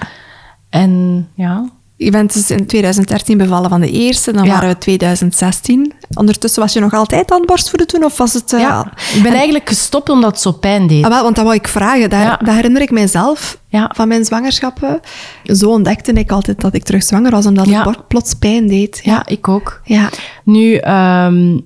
En 0.70 1.28
ja, 1.34 1.68
Je 2.00 2.10
bent 2.10 2.32
dus 2.32 2.50
in 2.50 2.66
2013 2.66 3.38
bevallen 3.38 3.70
van 3.70 3.80
de 3.80 3.90
eerste, 3.90 4.32
dan 4.32 4.44
Ja. 4.44 4.52
waren 4.52 4.68
we 4.68 4.78
2016. 4.78 5.92
Ondertussen 6.14 6.62
was 6.62 6.72
je 6.72 6.80
nog 6.80 6.92
altijd 6.94 7.30
aan 7.30 7.38
het 7.38 7.46
borstvoeden 7.46 7.86
toen, 7.88 8.04
of 8.04 8.16
was 8.18 8.32
het... 8.32 8.52
eh, 8.52 8.60
ja. 8.60 8.92
ik 9.14 9.22
ben 9.22 9.32
eigenlijk 9.32 9.68
gestopt 9.68 10.08
omdat 10.08 10.30
het 10.30 10.40
zo 10.40 10.52
pijn 10.52 10.86
deed. 10.86 11.04
Ah, 11.04 11.10
wel, 11.10 11.22
want 11.22 11.36
dat 11.36 11.44
wou 11.44 11.56
ik 11.56 11.68
vragen. 11.68 12.10
Dat, 12.10 12.20
Ja. 12.20 12.36
dat 12.44 12.54
herinner 12.54 12.82
ik 12.82 12.90
mijzelf 12.90 13.58
Ja. 13.68 13.90
van 13.94 14.08
mijn 14.08 14.24
zwangerschappen. 14.24 15.00
Zo 15.44 15.68
ontdekte 15.70 16.12
ik 16.12 16.30
altijd 16.30 16.60
dat 16.60 16.74
ik 16.74 16.82
terug 16.84 17.02
zwanger 17.02 17.30
was, 17.30 17.46
omdat 17.46 17.66
het 17.66 18.08
plots 18.08 18.34
pijn 18.34 18.68
deed. 18.68 19.00
Ja, 19.02 19.26
ik 19.26 19.48
ook. 19.48 19.80
Ja. 19.84 20.08
Nu, 20.44 20.74
ehm, 20.74 21.58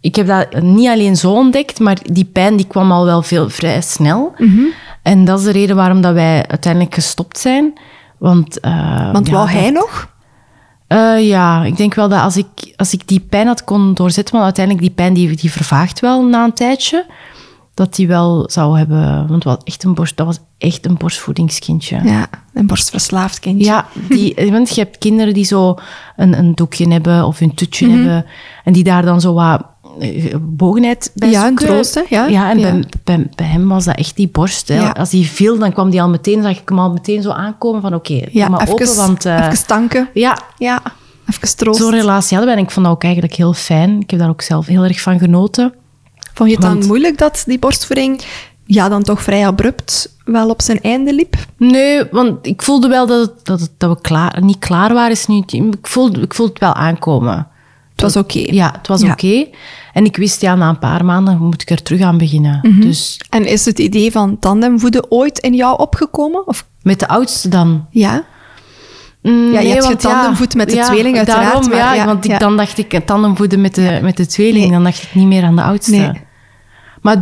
ik 0.00 0.14
heb 0.16 0.26
dat 0.26 0.62
niet 0.62 0.88
alleen 0.88 1.16
zo 1.16 1.30
ontdekt, 1.32 1.78
maar 1.78 1.98
die 2.12 2.24
pijn 2.24 2.56
die 2.56 2.66
kwam 2.66 2.92
al 2.92 3.04
wel 3.04 3.22
veel, 3.22 3.48
vrij 3.50 3.80
snel. 3.80 4.32
Mhm. 4.38 4.60
En 5.02 5.24
dat 5.24 5.38
is 5.38 5.44
de 5.44 5.50
reden 5.52 5.76
waarom 5.76 6.00
dat 6.00 6.14
wij 6.14 6.46
uiteindelijk 6.48 6.94
gestopt 6.94 7.38
zijn. 7.38 7.72
Want, 8.20 8.60
eh, 8.60 9.12
Want 9.12 9.26
ja, 9.26 9.32
wou 9.32 9.46
dat- 9.46 9.60
hij 9.60 9.70
nog? 9.70 10.08
Eh, 10.86 11.28
ja, 11.28 11.64
ik 11.64 11.76
denk 11.76 11.94
wel 11.94 12.08
dat 12.08 12.20
als 12.20 12.36
ik, 12.36 12.72
als 12.76 12.92
ik 12.92 13.08
die 13.08 13.20
pijn 13.20 13.46
had 13.46 13.64
kon 13.64 13.94
doorzetten, 13.94 14.32
want 14.34 14.44
uiteindelijk 14.44 14.86
die 14.86 14.94
pijn 14.94 15.14
die, 15.14 15.36
die 15.36 15.52
vervaagt 15.52 16.00
wel 16.00 16.24
na 16.24 16.44
een 16.44 16.52
tijdje, 16.52 17.06
dat 17.74 17.94
die 17.94 18.08
wel 18.08 18.48
zou 18.50 18.78
hebben... 18.78 19.26
Want 19.28 19.44
was 19.44 19.56
echt 19.64 19.84
een 19.84 19.94
borst, 19.94 20.16
dat 20.16 20.26
was 20.26 20.38
echt 20.58 20.86
een 20.86 20.96
borstvoedingskindje. 20.96 22.00
Ja, 22.04 22.26
een 22.54 22.66
borstverslaafd 22.66 23.38
kindje. 23.38 23.64
Ja, 23.64 23.86
die, 24.08 24.34
want 24.52 24.74
je 24.74 24.80
hebt 24.80 24.98
kinderen 24.98 25.34
die 25.34 25.44
zo 25.44 25.74
een, 26.16 26.38
een 26.38 26.54
doekje 26.54 26.92
hebben 26.92 27.26
of 27.26 27.40
een 27.40 27.54
tutje 27.54 27.86
Mhm. 27.86 27.96
hebben 27.96 28.26
en 28.64 28.72
die 28.72 28.84
daar 28.84 29.02
dan 29.02 29.20
zo 29.20 29.32
wat 29.34 29.66
bogenheid 30.40 31.10
bij 31.14 31.30
Ja, 31.30 31.46
zoeken. 31.46 31.84
Ja. 32.08 32.26
Ja, 32.26 32.50
en 32.50 32.58
Ja. 32.58 32.70
Bij, 32.72 32.84
bij, 33.04 33.28
bij 33.34 33.46
hem 33.46 33.68
was 33.68 33.84
dat 33.84 33.96
echt 33.96 34.16
die 34.16 34.28
borst. 34.28 34.68
Hè. 34.68 34.74
Ja. 34.80 34.90
Als 34.90 35.10
die 35.10 35.26
viel, 35.26 35.58
dan 35.58 35.72
kwam 35.72 35.90
die 35.90 36.02
al 36.02 36.08
meteen, 36.08 36.42
zag 36.42 36.58
ik 36.58 36.68
hem 36.68 36.78
al 36.78 36.92
meteen 36.92 37.22
zo 37.22 37.30
aankomen 37.30 37.80
van 37.80 37.94
oké, 37.94 38.20
Ja, 38.30 38.48
maar 38.48 38.60
even, 38.60 38.72
open, 38.72 38.96
want... 38.96 39.24
eh, 39.24 39.46
even 39.46 39.66
tanken. 39.66 40.08
ja, 40.14 40.38
Ja, 40.58 40.82
even 41.30 41.56
troost. 41.56 41.78
zo'n 41.80 41.90
relatie 41.90 42.36
hadden 42.36 42.54
we 42.54 42.60
en 42.60 42.66
ik 42.66 42.72
vond 42.72 42.86
dat 42.86 42.94
ook 42.94 43.02
eigenlijk 43.04 43.34
heel 43.34 43.52
fijn. 43.52 44.00
Ik 44.00 44.10
heb 44.10 44.20
daar 44.20 44.28
ook 44.28 44.42
zelf 44.42 44.66
heel 44.66 44.82
erg 44.84 45.00
van 45.00 45.18
genoten. 45.18 45.72
Vond 46.34 46.50
je 46.50 46.56
het 46.56 46.64
dan 46.64 46.86
moeilijk 46.86 47.18
dat 47.18 47.42
die 47.46 47.58
borstvoeding 47.58 48.22
ja, 48.64 48.88
dan 48.88 49.02
toch 49.02 49.22
vrij 49.22 49.46
abrupt 49.46 50.16
wel 50.24 50.48
op 50.50 50.62
zijn 50.62 50.80
einde 50.80 51.14
liep? 51.14 51.34
Nee, 51.56 52.04
want 52.10 52.46
ik 52.46 52.62
voelde 52.62 52.88
wel 52.88 53.06
dat, 53.06 53.20
het, 53.26 53.44
dat, 53.46 53.60
het- 53.60 53.70
dat 53.78 53.90
we 53.90 54.00
klaar, 54.00 54.38
niet 54.42 54.58
klaar 54.58 54.92
waren. 54.94 55.10
Is 55.10 55.26
nu, 55.26 55.42
ik, 55.46 55.76
voelde, 55.82 56.20
ik 56.20 56.34
voelde 56.34 56.52
het 56.52 56.60
wel 56.60 56.74
aankomen. 56.74 57.46
Het 58.02 58.12
was 58.14 58.22
oké. 58.24 58.38
Ja, 58.38 58.72
het 58.78 58.86
was 58.88 59.00
Ja. 59.00 59.10
oké. 59.12 59.46
En 59.92 60.04
ik 60.04 60.16
wist, 60.16 60.40
ja, 60.40 60.54
na 60.54 60.68
een 60.68 60.78
paar 60.78 61.04
maanden 61.04 61.38
moet 61.38 61.62
ik 61.62 61.70
er 61.70 61.82
terug 61.82 62.00
aan 62.00 62.18
beginnen. 62.18 62.58
Mhm. 62.62 62.80
Dus 62.80 63.20
En 63.30 63.46
is 63.46 63.64
het 63.64 63.78
idee 63.78 64.10
van 64.12 64.38
tandemvoeden 64.38 65.10
ooit 65.10 65.38
in 65.38 65.54
jou 65.54 65.78
opgekomen? 65.78 66.46
Of, 66.46 66.66
met 66.82 66.98
de 66.98 67.08
oudste 67.08 67.48
dan. 67.48 67.86
ja? 67.90 68.24
Mm, 69.22 69.52
Ja, 69.52 69.60
je 69.60 69.68
hebt 69.72 69.86
getandemvoed 69.86 70.54
met 70.54 70.70
de 70.70 70.76
tweeling 70.80 71.16
uiteraard, 71.16 71.44
Daarom, 71.52 71.68
maar 71.68 71.78
ja, 71.78 71.94
ja, 71.94 72.04
want 72.04 72.24
ik, 72.24 72.30
ja. 72.30 72.38
dan 72.38 72.56
dacht 72.56 72.78
ik 72.78 72.92
eh, 72.92 73.00
tandemvoeden 73.00 73.60
met 73.60 73.74
de, 73.74 73.98
met 74.02 74.16
de 74.16 74.26
tweeling. 74.26 74.62
Nee. 74.64 74.72
Dan 74.72 74.84
dacht 74.84 75.02
ik 75.02 75.14
niet 75.14 75.26
meer 75.26 75.44
aan 75.44 75.56
de 75.56 75.62
oudste. 75.62 75.90
Nee. 75.96 76.10
Maar 77.02 77.16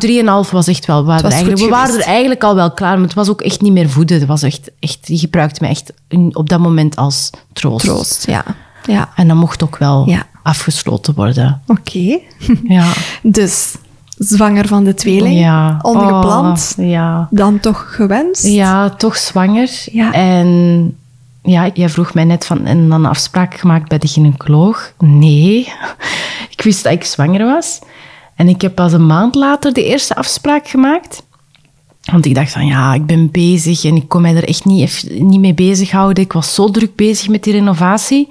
3,5 0.45 0.51
was 0.51 0.67
echt 0.67 0.87
wel... 0.87 1.01
We, 1.01 1.07
waren 1.07 1.31
eigenlijk, 1.31 1.61
we 1.61 1.69
waren 1.69 1.95
er 1.95 2.07
eigenlijk 2.07 2.45
al 2.45 2.55
wel 2.55 2.73
klaar, 2.73 2.95
maar 2.95 3.05
het 3.07 3.14
was 3.14 3.29
ook 3.29 3.41
echt 3.41 3.61
niet 3.61 3.73
meer 3.73 3.91
voeden. 3.91 4.19
Het 4.19 4.29
was 4.29 4.43
echt, 4.43 4.71
echt, 4.81 5.07
die 5.07 5.19
gebruikte 5.19 5.62
me 5.62 5.69
echt 5.69 5.93
op 6.33 6.49
dat 6.49 6.61
moment 6.61 6.97
als 6.97 7.31
troost. 7.53 7.85
Troost, 7.85 8.27
ja. 8.27 8.45
Ja, 8.87 9.09
En 9.14 9.29
dat 9.29 9.37
mocht 9.37 9.62
ook 9.62 9.77
wel 9.77 10.09
Ja. 10.09 10.27
Afgesloten 10.48 11.14
worden. 11.14 11.62
oké. 11.66 12.18
Ja. 12.76 12.92
Dus, 13.22 13.74
zwanger 14.18 14.66
van 14.68 14.84
de 14.84 14.94
tweeling, 14.94 15.38
ja. 15.38 15.78
ongepland, 15.82 16.74
Oh, 16.78 16.87
ja. 16.88 17.28
dan 17.30 17.61
toch 17.61 17.94
gewenst? 17.94 18.46
Ja, 18.46 18.90
toch 18.90 19.16
zwanger. 19.16 19.70
Ja. 19.92 20.12
En 20.12 20.96
ja, 21.42 21.70
jij 21.74 21.88
vroeg 21.88 22.14
mij 22.14 22.24
net 22.24 22.46
van, 22.46 22.66
en 22.66 22.88
dan 22.88 23.04
afspraak 23.06 23.54
gemaakt 23.54 23.88
bij 23.88 23.98
de 23.98 24.08
gynaecoloog? 24.08 24.92
Nee, 24.98 25.72
ik 26.54 26.62
wist 26.62 26.82
dat 26.82 26.92
ik 26.92 27.04
zwanger 27.04 27.44
was. 27.44 27.78
En 28.34 28.48
ik 28.48 28.61
heb 28.62 28.74
pas 28.74 28.92
een 28.92 29.06
maand 29.06 29.34
later 29.34 29.72
de 29.72 29.84
eerste 29.84 30.14
afspraak 30.14 30.68
gemaakt. 30.68 31.22
Want 32.12 32.27
ik 32.27 32.35
dacht 32.35 32.53
van, 32.53 32.66
ja, 32.66 32.94
ik 32.94 33.07
ben 33.07 33.31
bezig 33.31 33.85
en 33.85 33.97
ik 33.97 34.09
kon 34.09 34.23
mij 34.23 34.35
er 34.37 34.49
echt 34.49 34.64
niet, 34.64 35.09
niet 35.18 35.40
mee 35.40 35.55
bezighouden. 35.55 36.25
Ik 36.25 36.33
was 36.33 36.55
zo 36.55 36.71
druk 36.71 36.97
bezig 36.97 37.29
met 37.29 37.42
die 37.44 37.53
renovatie, 37.53 38.29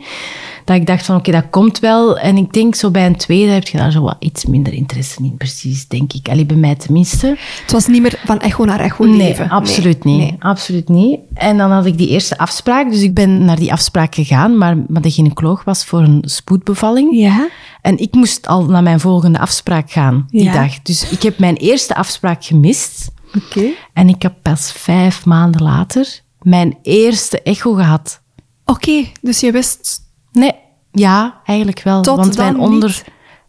dat 0.65 0.75
ik 0.75 0.85
dacht 0.85 1.05
van, 1.05 1.15
oké, 1.15 1.31
dat 1.31 1.49
komt 1.49 1.79
wel. 1.79 2.17
En 2.19 2.37
ik 2.37 2.53
denk, 2.53 2.75
zo 2.75 2.91
bij 2.91 3.05
een 3.05 3.15
tweede 3.15 3.51
heb 3.51 3.67
je 3.67 3.77
daar 3.77 3.91
zo 3.91 4.01
wat 4.01 4.15
iets 4.19 4.45
minder 4.45 4.73
interesse 4.73 5.23
in, 5.23 5.35
precies, 5.37 5.87
denk 5.87 6.13
ik. 6.13 6.29
Allee, 6.29 6.45
bij 6.45 6.57
mij 6.57 6.75
tenminste. 6.75 7.27
Het 7.61 7.71
was 7.71 7.87
niet 7.87 8.01
meer 8.01 8.19
van 8.25 8.39
echo 8.39 8.65
naar 8.65 8.79
echo 8.79 9.03
Nee, 9.05 9.17
leven. 9.17 9.49
absoluut 9.49 10.03
Nee, 10.03 10.15
niet. 10.17 10.29
nee. 10.29 10.35
Absoluut 10.39 10.89
niet. 10.89 11.19
En 11.33 11.57
dan 11.57 11.71
had 11.71 11.85
ik 11.85 11.97
die 11.97 12.09
eerste 12.09 12.37
afspraak. 12.37 12.91
Dus 12.91 13.01
ik 13.01 13.13
ben 13.13 13.45
naar 13.45 13.59
die 13.59 13.71
afspraak 13.71 14.15
gegaan. 14.15 14.57
Maar, 14.57 14.77
maar 14.87 15.01
de 15.01 15.11
gynaecoloog 15.11 15.63
was 15.63 15.85
voor 15.85 15.99
een 16.01 16.21
spoedbevalling. 16.25 17.15
Ja? 17.19 17.47
En 17.81 17.97
ik 17.97 18.13
moest 18.13 18.47
al 18.47 18.65
naar 18.65 18.83
mijn 18.83 18.99
volgende 18.99 19.39
afspraak 19.39 19.91
gaan 19.91 20.25
die 20.29 20.43
Ja. 20.43 20.53
dag. 20.53 20.81
Dus 20.81 21.09
ik 21.09 21.21
heb 21.21 21.39
mijn 21.39 21.55
eerste 21.55 21.95
afspraak 21.95 22.45
gemist. 22.45 23.11
Oké. 23.35 23.69
En 23.93 24.09
ik 24.09 24.21
heb 24.21 24.33
pas 24.41 24.71
vijf 24.71 25.25
maanden 25.25 25.61
later 25.61 26.21
mijn 26.41 26.77
eerste 26.81 27.41
echo 27.41 27.73
gehad. 27.73 28.21
Oké, 28.65 29.05
dus 29.21 29.39
je 29.39 29.51
wist... 29.51 30.01
Nee, 30.31 30.55
ja, 30.91 31.41
eigenlijk 31.45 31.83
wel. 31.83 32.01
Tot 32.01 32.17
want 32.17 32.37
mijn 32.37 32.53
niet? 32.53 32.61
onder 32.61 33.03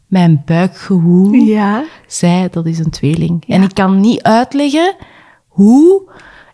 mijn 0.07 0.43
buikgewoel 0.45 1.33
Ja. 1.33 1.85
zei 2.07 2.49
dat 2.51 2.67
is 2.67 2.79
een 2.79 2.91
tweeling. 2.91 3.45
En 3.47 3.63
ik 3.63 3.75
kan 3.75 4.01
niet 4.01 4.23
uitleggen 4.23 4.97
hoe 5.47 6.11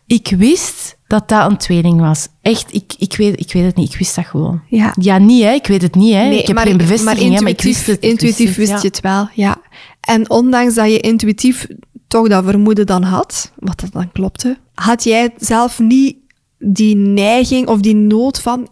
ik 0.06 0.34
wist 0.36 0.98
dat 1.06 1.28
dat 1.28 1.50
een 1.50 1.56
tweeling 1.56 2.00
was. 2.00 2.28
Echt, 2.42 2.74
ik, 2.74 2.94
ik, 2.98 3.16
weet, 3.16 3.40
ik 3.40 3.52
weet 3.52 3.64
het 3.64 3.76
niet. 3.76 3.92
Ik 3.92 3.98
wist 3.98 4.14
dat 4.14 4.26
gewoon. 4.26 4.62
Ja. 4.66 4.94
Ja, 5.00 5.18
niet 5.18 5.42
hè. 5.42 5.52
Ik 5.52 5.66
weet 5.66 5.82
het 5.82 5.94
niet 5.94 6.14
hè. 6.14 6.22
Nee, 6.28 6.38
ik 6.38 6.46
heb 6.46 6.56
maar, 6.56 6.66
geen 6.66 6.76
bevestiging 6.76 7.28
maar 7.28 7.36
hè, 7.36 7.42
maar 7.42 7.50
ik 7.50 7.56
intuïtief, 7.62 7.86
wist 7.86 7.86
het. 7.86 8.10
intuïtief 8.10 8.56
wist 8.56 8.70
ja. 8.70 8.78
je 8.80 8.86
het 8.86 9.00
wel, 9.00 9.28
ja. 9.34 9.56
En 10.00 10.30
ondanks 10.30 10.74
dat 10.74 10.90
je 10.90 11.00
intuïtief 11.00 11.66
toch 12.14 12.28
dat 12.28 12.44
vermoeden 12.44 12.86
dan 12.86 13.02
had, 13.02 13.52
wat 13.58 13.80
dat 13.80 13.92
dan 13.92 14.12
klopte, 14.12 14.58
had 14.74 15.04
jij 15.04 15.34
zelf 15.36 15.78
niet 15.78 16.16
die 16.58 16.96
neiging 16.96 17.68
of 17.68 17.80
die 17.80 17.94
nood 17.94 18.40
van 18.40 18.68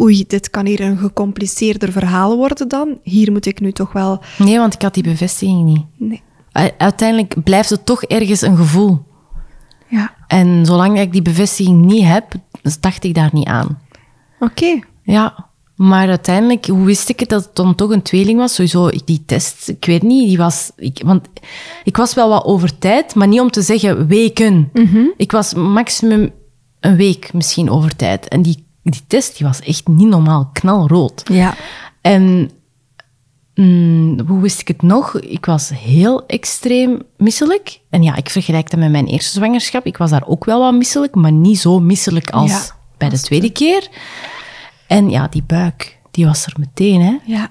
oei, 0.00 0.24
dit 0.26 0.50
kan 0.50 0.66
hier 0.66 0.80
een 0.80 0.98
gecompliceerder 0.98 1.92
verhaal 1.92 2.36
worden 2.36 2.68
dan. 2.68 2.98
Hier 3.02 3.32
moet 3.32 3.46
ik 3.46 3.60
nu 3.60 3.72
toch 3.72 3.92
wel... 3.92 4.22
Nee, 4.38 4.58
want 4.58 4.74
ik 4.74 4.82
had 4.82 4.94
die 4.94 5.02
bevestiging 5.02 5.64
niet. 5.64 5.84
Nee. 5.96 6.22
Uiteindelijk 6.78 7.42
blijft 7.44 7.70
het 7.70 7.86
toch 7.86 8.02
ergens 8.02 8.40
een 8.40 8.56
gevoel. 8.56 9.02
Ja, 9.88 10.14
En 10.26 10.66
zolang 10.66 10.98
ik 11.00 11.12
die 11.12 11.22
bevestiging 11.22 11.84
niet 11.84 12.04
heb, 12.04 12.32
dacht 12.80 13.04
ik 13.04 13.14
daar 13.14 13.30
niet 13.32 13.46
aan. 13.46 13.78
oké. 14.40 14.78
Ja, 15.02 15.46
maar 15.76 16.08
uiteindelijk, 16.08 16.66
hoe 16.66 16.84
wist 16.84 17.08
ik 17.08 17.20
het 17.20 17.28
dat 17.28 17.44
het 17.44 17.56
dan 17.56 17.74
toch 17.74 17.90
een 17.90 18.02
tweeling 18.02 18.38
was? 18.38 18.54
Sowieso, 18.54 18.90
die 19.04 19.22
test, 19.26 19.68
ik 19.68 19.84
weet 19.84 20.02
niet, 20.02 20.28
die 20.28 20.38
was... 20.38 20.70
Ik, 20.76 21.02
want 21.04 21.28
ik 21.84 21.96
was 21.96 22.14
wel 22.14 22.28
wat 22.28 22.44
over 22.44 22.78
tijd, 22.78 23.14
maar 23.14 23.28
niet 23.28 23.40
om 23.40 23.50
te 23.50 23.62
zeggen 23.62 24.06
weken. 24.06 24.70
Ik 25.16 25.32
was 25.32 25.54
maximum 25.54 26.32
een 26.80 26.96
week 26.96 27.32
misschien 27.32 27.70
over 27.70 27.96
tijd. 27.96 28.28
En 28.28 28.42
die, 28.42 28.66
die 28.82 29.02
test, 29.06 29.38
die 29.38 29.46
was 29.46 29.60
echt 29.60 29.88
niet 29.88 30.08
normaal 30.08 30.50
knalrood. 30.52 31.22
Ja. 31.32 31.54
En 32.00 32.50
mm, 33.54 34.20
hoe 34.26 34.40
wist 34.40 34.60
ik 34.60 34.68
het 34.68 34.82
nog? 34.82 35.20
Ik 35.20 35.46
was 35.46 35.70
heel 35.74 36.26
extreem 36.26 37.02
misselijk. 37.16 37.80
En 37.90 38.02
ja, 38.02 38.16
ik 38.16 38.30
vergelijk 38.30 38.70
dat 38.70 38.80
met 38.80 38.90
mijn 38.90 39.06
eerste 39.06 39.30
zwangerschap. 39.30 39.86
Ik 39.86 39.96
was 39.96 40.10
daar 40.10 40.26
ook 40.26 40.44
wel 40.44 40.60
wat 40.60 40.74
misselijk, 40.74 41.14
maar 41.14 41.32
niet 41.32 41.58
zo 41.58 41.80
misselijk 41.80 42.30
als 42.30 42.50
Ja, 42.50 42.62
bij 42.98 43.08
de 43.08 43.20
tweede 43.20 43.50
keer. 43.50 43.88
En 44.92 45.10
ja, 45.10 45.28
die 45.28 45.42
buik, 45.46 45.98
die 46.10 46.26
was 46.26 46.46
er 46.46 46.52
meteen. 46.58 47.00
Hè. 47.00 47.18
Ja. 47.24 47.50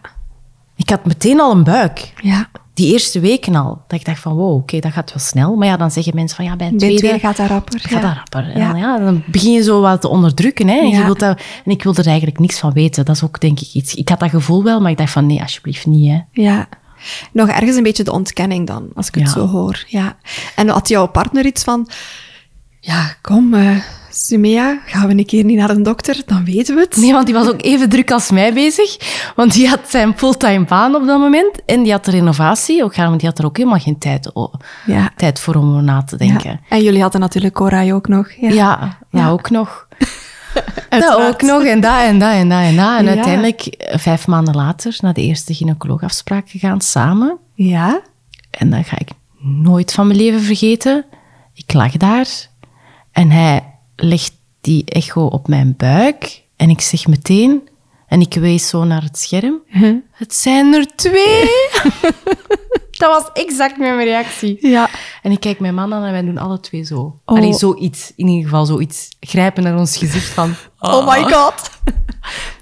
Ik 0.76 0.90
had 0.90 1.06
meteen 1.06 1.40
al 1.40 1.52
een 1.52 1.64
buik. 1.64 2.14
Ja. 2.22 2.50
Die 2.74 2.92
eerste 2.94 3.20
weken 3.20 3.56
al. 3.56 3.82
Dat 3.88 4.00
ik 4.00 4.06
dacht 4.06 4.20
van, 4.20 4.34
wow, 4.34 4.56
oké, 4.56 4.80
dat 4.80 4.92
gaat 4.92 5.10
wel 5.10 5.20
snel. 5.24 5.56
Maar 5.56 5.68
ja, 5.68 5.78
dan 5.78 5.92
zeggen 5.92 6.16
mensen 6.16 6.36
van, 6.36 6.46
ja, 6.46 6.56
bij 6.56 6.70
Bij 6.70 6.78
tweede... 6.78 6.98
tweede 6.98 7.20
gaat 7.20 7.38
dat 7.38 7.48
rapper. 7.48 7.80
Gaat 7.80 7.92
ja. 7.92 8.00
dat 8.02 8.14
rapper. 8.16 8.52
En 8.54 8.60
Ja. 8.60 8.72
dan, 8.72 8.80
ja, 8.80 8.98
dan 8.98 9.24
begin 9.28 9.52
je 9.52 9.64
zo 9.64 9.82
wat 9.82 10.02
te 10.02 10.08
onderdrukken. 10.08 10.68
Hè. 10.68 10.78
En, 10.80 10.88
je 10.90 10.96
Ja. 10.96 11.04
wilt 11.06 11.20
dat, 11.20 11.42
en 11.66 11.72
ik 11.72 11.84
wilde 11.84 12.02
er 12.02 12.08
eigenlijk 12.08 12.40
niks 12.40 12.60
van 12.60 12.72
weten. 12.74 13.06
Dat 13.06 13.16
is 13.16 13.24
ook, 13.24 13.40
denk 13.40 13.60
ik, 13.60 13.74
iets... 13.74 13.96
Ik 13.96 14.10
had 14.10 14.20
dat 14.20 14.30
gevoel 14.30 14.64
wel, 14.64 14.82
maar 14.82 14.92
ik 14.92 14.98
dacht 14.98 15.12
van, 15.12 15.26
nee, 15.26 15.42
alsjeblieft 15.42 15.86
niet. 15.86 16.10
Hè. 16.12 16.20
Ja. 16.32 16.68
Nog 17.32 17.48
ergens 17.50 17.76
een 17.76 17.84
beetje 17.84 18.04
de 18.04 18.12
ontkenning 18.12 18.68
dan, 18.68 18.88
als 18.96 19.08
ik 19.08 19.16
het 19.16 19.24
Ja. 19.24 19.30
zo 19.30 19.48
hoor. 19.48 19.84
Ja. 19.88 20.18
En 20.56 20.70
had 20.70 20.88
jouw 20.88 21.08
partner 21.08 21.46
iets 21.46 21.64
van... 21.64 21.90
Ja, 22.80 23.14
kom, 23.22 23.54
eh 23.54 23.78
Sumea, 24.14 24.80
gaan 24.86 25.08
we 25.08 25.14
een 25.18 25.26
keer 25.26 25.44
niet 25.44 25.58
naar 25.58 25.70
een 25.70 25.84
dokter? 25.84 26.22
Dan 26.26 26.46
weten 26.46 26.76
we 26.76 26.82
het. 26.82 26.96
Nee, 26.96 27.12
want 27.14 27.26
die 27.26 27.36
was 27.36 27.48
ook 27.48 27.62
even 27.62 27.90
druk 27.90 28.12
als 28.12 28.32
mij 28.32 28.54
bezig. 28.54 28.98
Want 29.36 29.54
die 29.54 29.68
had 29.68 29.80
zijn 29.88 30.18
fulltime 30.18 30.66
baan 30.66 30.96
op 30.96 31.06
dat 31.06 31.20
moment. 31.20 31.66
En 31.66 31.84
die 31.84 31.92
had 31.92 32.06
de 32.06 32.12
renovatie 32.12 32.84
ook 32.84 32.94
gaan, 32.94 33.08
want 33.08 33.20
die 33.20 33.30
had 33.30 33.40
er 33.40 33.46
ook 33.46 33.58
helemaal 33.58 33.80
geen 33.80 33.98
tijd, 33.98 34.32
Ja. 34.86 35.10
tijd 35.16 35.40
voor 35.40 35.56
om 35.56 35.84
na 35.84 36.04
te 36.04 36.18
denken. 36.18 36.50
Ja. 36.50 36.60
En 36.70 36.84
jullie 36.84 37.02
hadden 37.02 37.22
natuurlijk 37.22 37.54
Korai 37.54 37.94
ook 37.94 38.08
nog. 38.08 38.32
Ja. 38.40 38.98
Ja, 39.10 39.30
ook 39.30 39.50
nog. 39.50 39.88
Dat 40.90 41.16
ook 41.16 41.42
nog. 41.42 41.64
En 41.64 41.80
dat 41.82 42.00
en 42.02 42.20
dat 42.20 42.32
en 42.34 42.50
dat 42.50 42.60
en 42.62 42.76
dat. 42.76 43.00
En 43.00 43.08
uiteindelijk, 43.08 43.62
eh, 43.62 43.98
vijf 44.00 44.28
maanden 44.28 44.56
later, 44.56 44.98
naar 45.02 45.14
de 45.14 45.22
eerste 45.22 45.54
gynaecoloogafspraak 45.54 46.50
gegaan, 46.50 46.82
samen. 46.82 47.38
Ja? 47.54 48.02
En 48.50 48.70
dat 48.70 48.86
ga 48.86 48.98
ik 49.00 49.10
nooit 49.40 49.94
van 49.94 50.08
mijn 50.08 50.20
leven 50.20 50.42
vergeten. 50.42 51.06
Ik 51.54 51.74
lag 51.74 51.92
daar 51.98 52.28
en 53.12 53.32
hij 53.32 53.71
legt 54.04 54.34
die 54.62 54.86
echo 54.86 55.26
op 55.26 55.48
mijn 55.48 55.74
buik. 55.78 56.44
En 56.56 56.70
ik 56.70 56.82
zeg 56.82 57.08
meteen, 57.08 57.70
en 58.08 58.22
ik 58.22 58.34
wees 58.34 58.68
zo 58.68 58.84
naar 58.84 59.02
het 59.04 59.18
scherm, 59.18 59.60
Huh? 59.68 59.96
het 60.12 60.34
zijn 60.36 60.74
er 60.74 60.96
twee. 60.96 61.50
dat 63.02 63.22
was 63.24 63.30
exact 63.34 63.78
mijn 63.78 64.04
reactie. 64.04 64.68
Ja. 64.70 64.90
En 65.22 65.32
ik 65.32 65.40
kijk 65.40 65.60
mijn 65.60 65.74
man 65.76 65.94
aan 65.94 66.04
en 66.04 66.12
wij 66.12 66.22
doen 66.22 66.38
alle 66.38 66.60
twee 66.60 66.84
zo. 66.84 67.00
Oh. 67.00 67.20
Allee, 67.38 67.54
zoiets. 67.54 68.14
In 68.16 68.28
ieder 68.28 68.44
geval 68.50 68.66
zoiets. 68.66 69.10
Grijpen 69.20 69.64
naar 69.64 69.78
ons 69.78 69.98
gezicht 69.98 70.28
van... 70.30 70.54
Oh 70.80 71.08
my 71.08 71.34
god. 71.34 71.70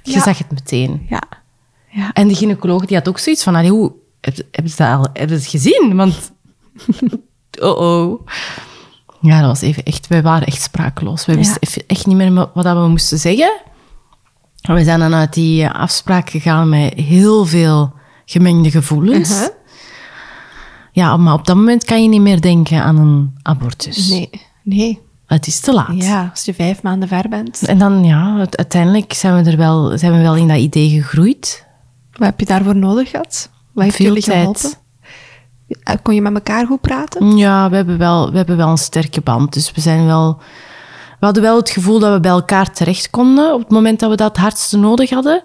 Je 0.04 0.12
Ja. 0.12 0.22
zag 0.22 0.38
het 0.38 0.52
meteen. 0.52 1.06
Ja. 1.10 1.24
Ja. 1.92 2.14
En 2.14 2.28
de 2.28 2.36
gynaecoloog 2.36 2.86
die 2.86 2.98
had 2.98 3.08
ook 3.08 3.20
zoiets 3.20 3.44
van... 3.44 3.56
Allee, 3.56 3.70
hoe... 3.70 3.92
Heb, 4.22 4.36
hebben 4.52 4.72
ze 4.72 4.78
dat 4.78 4.98
al 4.98 5.08
hebben 5.14 5.40
ze 5.40 5.44
het 5.44 5.52
gezien? 5.52 5.96
Want... 5.96 6.32
Oh-oh. 7.62 8.28
Ja, 9.22 9.40
dat 9.40 9.48
was 9.50 9.62
even 9.62 9.84
echt... 9.84 10.08
Wij 10.08 10.22
waren 10.22 10.48
echt 10.48 10.62
sprakeloos. 10.62 11.26
Wij 11.26 11.36
Ja. 11.36 11.42
wisten 11.42 11.84
echt 11.88 12.06
niet 12.06 12.16
meer 12.16 12.34
wat 12.54 12.66
we 12.66 12.88
moesten 12.88 13.20
zeggen. 13.20 13.52
En 14.62 14.74
we 14.76 14.84
zijn 14.84 15.00
dan 15.00 15.14
uit 15.14 15.34
die 15.34 15.70
afspraak 15.70 16.30
gegaan 16.30 16.70
met 16.70 16.94
heel 16.94 17.46
veel 17.46 17.94
gemengde 18.26 18.72
gevoelens. 18.72 19.32
Uh-huh. 19.32 19.48
Ja, 20.92 21.18
maar 21.18 21.34
op 21.34 21.46
dat 21.46 21.56
moment 21.56 21.84
kan 21.84 22.02
je 22.04 22.10
niet 22.10 22.22
meer 22.22 22.42
denken 22.42 22.84
aan 22.84 22.98
een 22.98 23.34
abortus. 23.42 24.10
Nee. 24.10 24.30
Nee. 24.64 25.00
Het 25.26 25.48
is 25.48 25.60
te 25.60 25.74
laat. 25.74 26.04
Ja, 26.04 26.28
als 26.32 26.46
je 26.46 26.54
vijf 26.54 26.82
maanden 26.82 27.08
ver 27.08 27.30
bent. 27.30 27.66
En 27.66 27.78
dan, 27.78 28.04
ja, 28.04 28.38
uiteindelijk 28.38 29.14
zijn 29.14 29.44
we 29.44 29.52
er 29.52 29.58
wel, 29.58 29.98
zijn 29.98 30.12
we 30.12 30.22
wel 30.22 30.36
in 30.36 30.48
dat 30.48 30.58
idee 30.58 30.90
gegroeid. 30.90 31.66
Wat 32.12 32.28
heb 32.28 32.40
je 32.40 32.46
daarvoor 32.46 32.76
nodig 32.76 33.10
gehad? 33.10 33.50
Wat 33.74 33.84
heeft 33.84 33.96
Veel 33.96 34.06
jullie 34.06 34.22
geholpen? 34.24 34.62
Eh, 34.64 34.70
Kon 36.02 36.16
je 36.16 36.22
met 36.22 36.34
elkaar 36.34 36.66
goed 36.66 36.82
praten? 36.82 37.38
Ja, 37.38 37.70
we 37.70 37.76
hebben, 37.76 37.98
wel, 37.98 38.32
we 38.32 38.38
hebben 38.38 38.58
wel 38.58 38.70
een 38.70 38.78
sterke 38.78 39.22
band. 39.22 39.54
Dus 39.54 39.72
we 39.72 39.82
zijn 39.82 40.06
wel... 40.06 40.38
We 41.20 41.26
hadden 41.26 41.44
wel 41.44 41.58
het 41.58 41.70
gevoel 41.70 42.00
dat 42.00 42.14
we 42.14 42.20
bij 42.20 42.32
elkaar 42.32 42.72
terecht 42.72 43.10
konden 43.10 43.54
op 43.54 43.60
het 43.60 43.70
moment 43.70 44.00
dat 44.00 44.10
we 44.10 44.16
dat 44.16 44.28
het 44.28 44.38
hardste 44.38 44.78
nodig 44.78 45.10
hadden. 45.10 45.42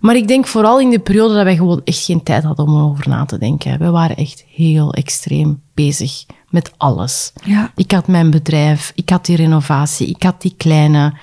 Maar 0.00 0.16
ik 0.16 0.28
denk 0.28 0.46
vooral 0.46 0.80
in 0.80 0.90
de 0.90 0.98
periode 0.98 1.34
dat 1.34 1.44
wij 1.44 1.56
gewoon 1.56 1.80
echt 1.84 2.04
geen 2.04 2.22
tijd 2.22 2.42
hadden 2.42 2.66
om 2.66 2.76
erover 2.76 3.08
na 3.08 3.24
te 3.24 3.38
denken. 3.38 3.78
We 3.78 3.90
waren 3.90 4.16
echt 4.16 4.44
heel 4.48 4.92
extreem 4.92 5.62
bezig 5.74 6.24
met 6.48 6.72
alles. 6.76 7.32
Ja. 7.44 7.70
Ik 7.74 7.92
had 7.92 8.06
mijn 8.06 8.30
bedrijf, 8.30 8.92
ik 8.94 9.10
had 9.10 9.26
die 9.26 9.36
renovatie, 9.36 10.06
ik 10.06 10.22
had 10.22 10.40
die 10.40 10.54
kleine, 10.56 11.14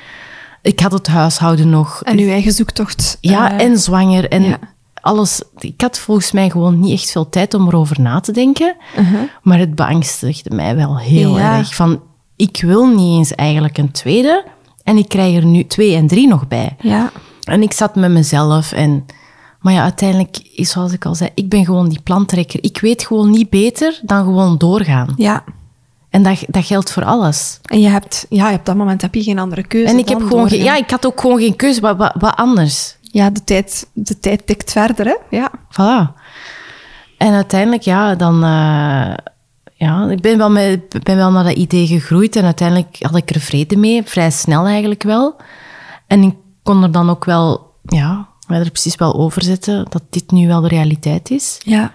ik 0.61 0.79
had 0.79 0.91
het 0.91 1.07
huishouden 1.07 1.69
nog. 1.69 2.01
En 2.03 2.19
uw 2.19 2.29
eigen 2.29 2.51
zoektocht. 2.51 3.17
Ja, 3.21 3.51
eh, 3.51 3.65
en 3.65 3.77
zwanger. 3.77 4.29
En 4.29 4.43
ja. 4.43 4.59
Alles... 5.07 5.41
Ik 5.57 5.81
had 5.81 5.99
volgens 5.99 6.31
mij 6.31 6.49
gewoon 6.49 6.79
niet 6.79 6.91
echt 6.91 7.11
veel 7.11 7.29
tijd 7.29 7.53
om 7.53 7.67
erover 7.67 8.01
na 8.01 8.19
te 8.19 8.31
denken. 8.31 8.75
Maar 9.41 9.59
het 9.59 9.75
beangstigde 9.75 10.55
mij 10.55 10.75
wel 10.75 10.97
heel 10.97 11.37
Ja. 11.37 11.57
erg. 11.57 11.75
Van, 11.75 12.01
ik 12.35 12.61
wil 12.61 12.85
niet 12.87 13.17
eens 13.17 13.35
eigenlijk 13.35 13.77
een 13.77 13.91
tweede. 13.91 14.45
En 14.83 14.97
ik 14.97 15.07
krijg 15.09 15.35
er 15.35 15.45
nu 15.45 15.65
twee 15.65 15.95
en 15.95 16.07
drie 16.07 16.27
nog 16.27 16.47
bij. 16.47 16.75
Ja. 16.79 17.11
En 17.43 17.61
ik 17.61 17.73
zat 17.73 17.95
met 17.95 18.11
mezelf 18.11 18.71
en... 18.71 19.05
Maar 19.59 19.73
ja, 19.73 19.81
uiteindelijk, 19.83 20.37
is 20.55 20.69
zoals 20.69 20.91
ik 20.91 21.05
al 21.05 21.15
zei, 21.15 21.29
ik 21.35 21.49
ben 21.49 21.65
gewoon 21.65 21.89
die 21.89 22.01
plantrekker. 22.01 22.63
Ik 22.63 22.79
weet 22.79 23.05
gewoon 23.05 23.29
niet 23.29 23.49
beter 23.49 23.99
dan 24.03 24.23
gewoon 24.23 24.57
doorgaan. 24.57 25.13
Ja. 25.17 25.43
En 26.09 26.23
dat, 26.23 26.43
dat 26.47 26.65
geldt 26.65 26.91
voor 26.91 27.05
alles. 27.05 27.59
En 27.65 27.79
je 27.81 27.87
hebt, 27.87 28.25
ja, 28.29 28.53
op 28.53 28.65
dat 28.65 28.75
moment 28.75 29.01
heb 29.01 29.15
je 29.15 29.23
geen 29.23 29.39
andere 29.39 29.63
keuze. 29.67 29.87
En 29.91 29.97
ik 29.97 30.09
heb 30.09 30.21
gewoon... 30.21 30.49
ja, 30.49 30.75
ik 30.75 30.89
had 30.89 31.05
ook 31.05 31.21
gewoon 31.21 31.39
geen 31.39 31.55
keuze. 31.55 31.81
Wat, 31.81 31.97
wat, 31.97 32.13
wat 32.19 32.35
anders? 32.35 32.96
Ja, 33.17 33.29
de 33.29 33.43
tijd, 33.43 33.89
de 33.93 34.19
tijd 34.19 34.47
tikt 34.47 34.71
verder, 34.71 35.05
hè? 35.05 35.37
Ja. 35.37 35.51
Voilà. 35.71 36.13
En 37.17 37.33
uiteindelijk, 37.33 37.81
ja, 37.83 38.15
dan... 38.15 38.43
eh, 38.43 39.13
ja, 39.73 40.09
ik 40.09 40.21
ben 40.21 40.37
wel, 40.37 40.49
met, 40.49 41.03
ben 41.03 41.15
wel 41.15 41.31
naar 41.31 41.43
dat 41.43 41.55
idee 41.55 41.87
gegroeid 41.87 42.35
en 42.35 42.43
uiteindelijk 42.43 42.97
had 42.99 43.15
ik 43.15 43.29
er 43.29 43.39
vrede 43.41 43.77
mee, 43.77 44.03
vrij 44.03 44.31
snel 44.31 44.65
eigenlijk 44.65 45.03
wel. 45.03 45.35
En 46.07 46.23
ik 46.23 46.35
kon 46.63 46.83
er 46.83 46.91
dan 46.91 47.09
ook 47.09 47.25
wel, 47.25 47.73
ja, 47.85 48.27
er 48.47 48.71
precies 48.71 48.95
wel 48.95 49.15
over 49.15 49.41
zetten 49.43 49.85
dat 49.89 50.03
dit 50.09 50.31
nu 50.31 50.47
wel 50.47 50.61
de 50.61 50.67
realiteit 50.67 51.29
is. 51.29 51.57
Ja. 51.63 51.91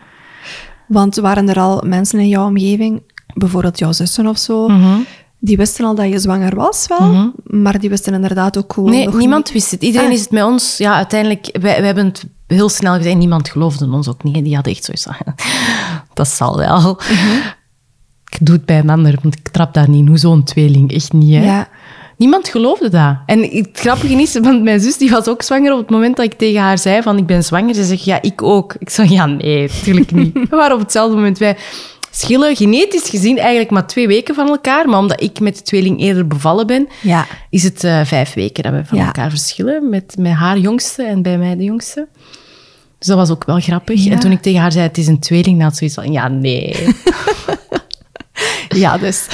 Want 0.87 1.17
waren 1.17 1.49
er 1.49 1.59
al 1.61 1.83
mensen 1.87 2.19
in 2.19 2.29
jouw 2.29 2.47
omgeving, 2.47 3.03
bijvoorbeeld 3.35 3.79
jouw 3.79 3.93
zussen 3.93 4.27
of 4.27 4.39
zo, 4.39 4.69
Mhm. 4.69 4.99
Die 5.45 5.57
wisten 5.57 5.85
al 5.85 5.95
dat 5.95 6.09
je 6.09 6.19
zwanger 6.19 6.55
was 6.57 6.87
wel, 6.89 7.33
maar 7.45 7.79
die 7.79 7.91
wisten 7.91 8.15
inderdaad 8.15 8.59
ook 8.59 8.73
gewoon 8.73 8.91
Nee, 8.91 9.09
niemand 9.09 9.45
niet- 9.45 9.53
wist 9.53 9.71
het. 9.71 9.83
Iedereen 9.83 10.07
Ah. 10.09 10.13
is 10.13 10.21
het 10.21 10.31
met 10.31 10.43
ons, 10.45 10.77
ja, 10.77 10.95
uiteindelijk, 10.95 11.49
wij, 11.53 11.61
wij 11.77 11.87
hebben 11.87 12.05
het 12.07 12.25
heel 12.47 12.69
snel 12.69 12.95
gezegd. 12.97 13.17
Niemand 13.17 13.49
geloofde 13.49 13.91
ons 13.91 14.09
ook 14.09 14.23
niet. 14.23 14.45
Die 14.45 14.55
hadden 14.55 14.73
echt 14.73 14.85
zoiets 14.85 15.03
van, 15.03 15.15
dat 16.15 16.29
zal 16.29 16.57
wel. 16.57 16.99
Ik 18.31 18.39
doe 18.47 18.57
het 18.57 18.65
bij 18.65 18.79
een 18.79 18.91
ander, 18.91 19.19
want 19.23 19.35
ik 19.39 19.49
trap 19.49 19.75
daar 19.75 19.89
niet. 19.89 20.09
Hoe 20.09 20.19
zo'n 20.19 20.43
tweeling, 20.45 20.93
echt 20.93 21.13
niet. 21.13 21.35
Hè? 21.35 21.45
Ja. 21.45 21.69
Niemand 22.17 22.49
geloofde 22.49 22.89
dat. 22.89 23.17
En 23.27 23.43
het 23.43 23.69
grappige 23.73 24.15
is, 24.15 24.39
want 24.39 24.63
mijn 24.63 24.81
zus 24.81 24.97
die 24.99 25.11
was 25.11 25.29
ook 25.29 25.43
zwanger 25.43 25.73
op 25.73 25.79
het 25.79 25.91
moment 25.91 26.17
dat 26.17 26.25
ik 26.25 26.33
tegen 26.35 26.61
haar 26.61 26.79
zei 26.79 27.03
van 27.03 27.19
ik 27.19 27.27
ben 27.27 27.45
zwanger. 27.45 27.75
Ze 27.75 27.85
zegt, 27.85 28.05
ja, 28.05 28.23
ik 28.23 28.43
ook. 28.43 28.75
Ik 28.79 28.91
zei, 28.91 29.11
ja, 29.11 29.27
nee, 29.27 29.63
natuurlijk 29.69 30.13
niet. 30.13 30.33
We 30.51 30.57
waren 30.57 30.75
op 30.75 30.81
hetzelfde 30.83 31.15
moment. 31.17 31.39
Wij 31.39 31.57
schillen 32.15 32.57
genetisch 32.57 33.09
gezien 33.09 33.39
eigenlijk 33.39 33.71
maar 33.71 33.87
twee 33.87 34.07
weken 34.07 34.35
van 34.35 34.49
elkaar. 34.49 34.89
Maar 34.89 34.99
omdat 34.99 35.23
ik 35.23 35.41
met 35.41 35.57
de 35.57 35.63
tweeling 35.63 36.01
eerder 36.01 36.27
bevallen 36.27 36.67
ben, 36.67 36.89
Ja. 37.03 37.27
is 37.51 37.63
het 37.63 37.85
eh, 37.85 38.01
vijf 38.05 38.35
weken 38.35 38.63
dat 38.63 38.73
we 38.73 38.85
van 38.85 38.99
Ja. 38.99 39.05
elkaar 39.07 39.31
verschillen. 39.31 39.89
Met, 39.89 40.15
met 40.19 40.33
haar 40.33 40.59
jongste 40.59 41.03
en 41.03 41.23
bij 41.23 41.39
mij 41.39 41.57
de 41.57 41.65
jongste. 41.65 42.09
Dus 42.99 43.07
dat 43.11 43.17
was 43.17 43.31
ook 43.31 43.45
wel 43.45 43.61
grappig. 43.61 44.05
Ja. 44.05 44.11
En 44.13 44.19
toen 44.19 44.31
ik 44.33 44.43
tegen 44.43 44.61
haar 44.61 44.73
zei, 44.73 44.87
het 44.87 44.99
is 44.99 45.07
een 45.07 45.19
tweeling, 45.21 45.57
dan 45.57 45.65
had 45.69 45.77
ze 45.77 45.89
zoiets 45.89 45.97
van, 45.97 46.13
ja, 46.13 46.29
nee. 46.29 46.77
Ja, 48.69 48.99
dus. 48.99 49.27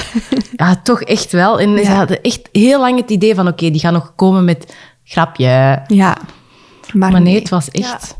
Ja, 0.55 0.75
toch 0.83 1.01
echt 1.01 1.31
wel. 1.31 1.59
En 1.59 1.85
ze 1.85 1.91
hadden 1.91 2.21
echt 2.21 2.49
heel 2.51 2.79
lang 2.79 2.99
het 2.99 3.09
idee 3.09 3.35
van, 3.35 3.47
oké, 3.47 3.69
die 3.71 3.79
gaan 3.79 3.93
nog 3.93 4.13
komen 4.15 4.45
met 4.45 4.75
grapje. 5.03 5.81
Ja. 5.87 6.17
Maar, 6.93 7.11
Maar 7.11 7.21
nee, 7.21 7.35
het 7.35 7.49
was 7.49 7.69
echt... 7.71 8.17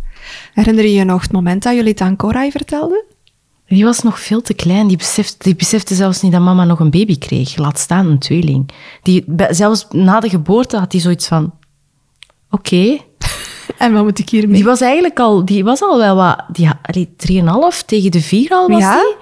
Herinner 0.54 0.84
je 0.84 0.94
je 0.94 1.04
nog 1.04 1.22
het 1.22 1.32
moment 1.32 1.64
dat 1.64 1.74
jullie 1.74 1.90
het 1.90 2.02
aan 2.02 2.16
Korai 2.16 2.52
vertelden? 2.52 3.04
Die 3.70 3.84
was 3.84 4.02
nog 4.02 4.20
veel 4.20 4.42
te 4.42 4.54
klein. 4.54 4.88
Die 4.88 4.98
besefte, 4.98 5.36
die 5.40 5.56
besefte 5.56 5.96
zelfs 5.96 6.22
niet 6.22 6.32
dat 6.32 6.42
mama 6.42 6.64
nog 6.66 6.80
een 6.80 6.90
baby 6.90 7.18
kreeg. 7.18 7.58
Laat 7.58 7.80
staan 7.80 8.08
een 8.08 8.20
tweeling. 8.20 8.70
Die, 9.04 9.26
zelfs 9.50 9.86
na 9.90 10.20
de 10.20 10.30
geboorte 10.30 10.78
had 10.78 10.92
hij 10.92 11.02
zoiets 11.02 11.28
van... 11.28 11.54
Oké. 12.50 12.98
En 13.78 13.94
wat 13.94 14.04
moet 14.04 14.20
ik 14.20 14.30
hiermee? 14.30 14.56
Die 14.56 14.64
was 14.64 14.82
eigenlijk 14.82 15.20
al... 15.20 15.46
Die 15.46 15.64
was 15.64 15.82
al 15.82 15.98
wel 15.98 16.16
wat... 16.16 16.44
Die, 16.52 16.68
ha- 16.68 16.80
allee, 16.82 17.10
3,5 17.82 17.86
tegen 17.86 18.12
de 18.12 18.22
4 18.22 18.52
al 18.52 18.68
was 18.68 18.80
Ja? 18.82 18.94
die. 19.02 19.16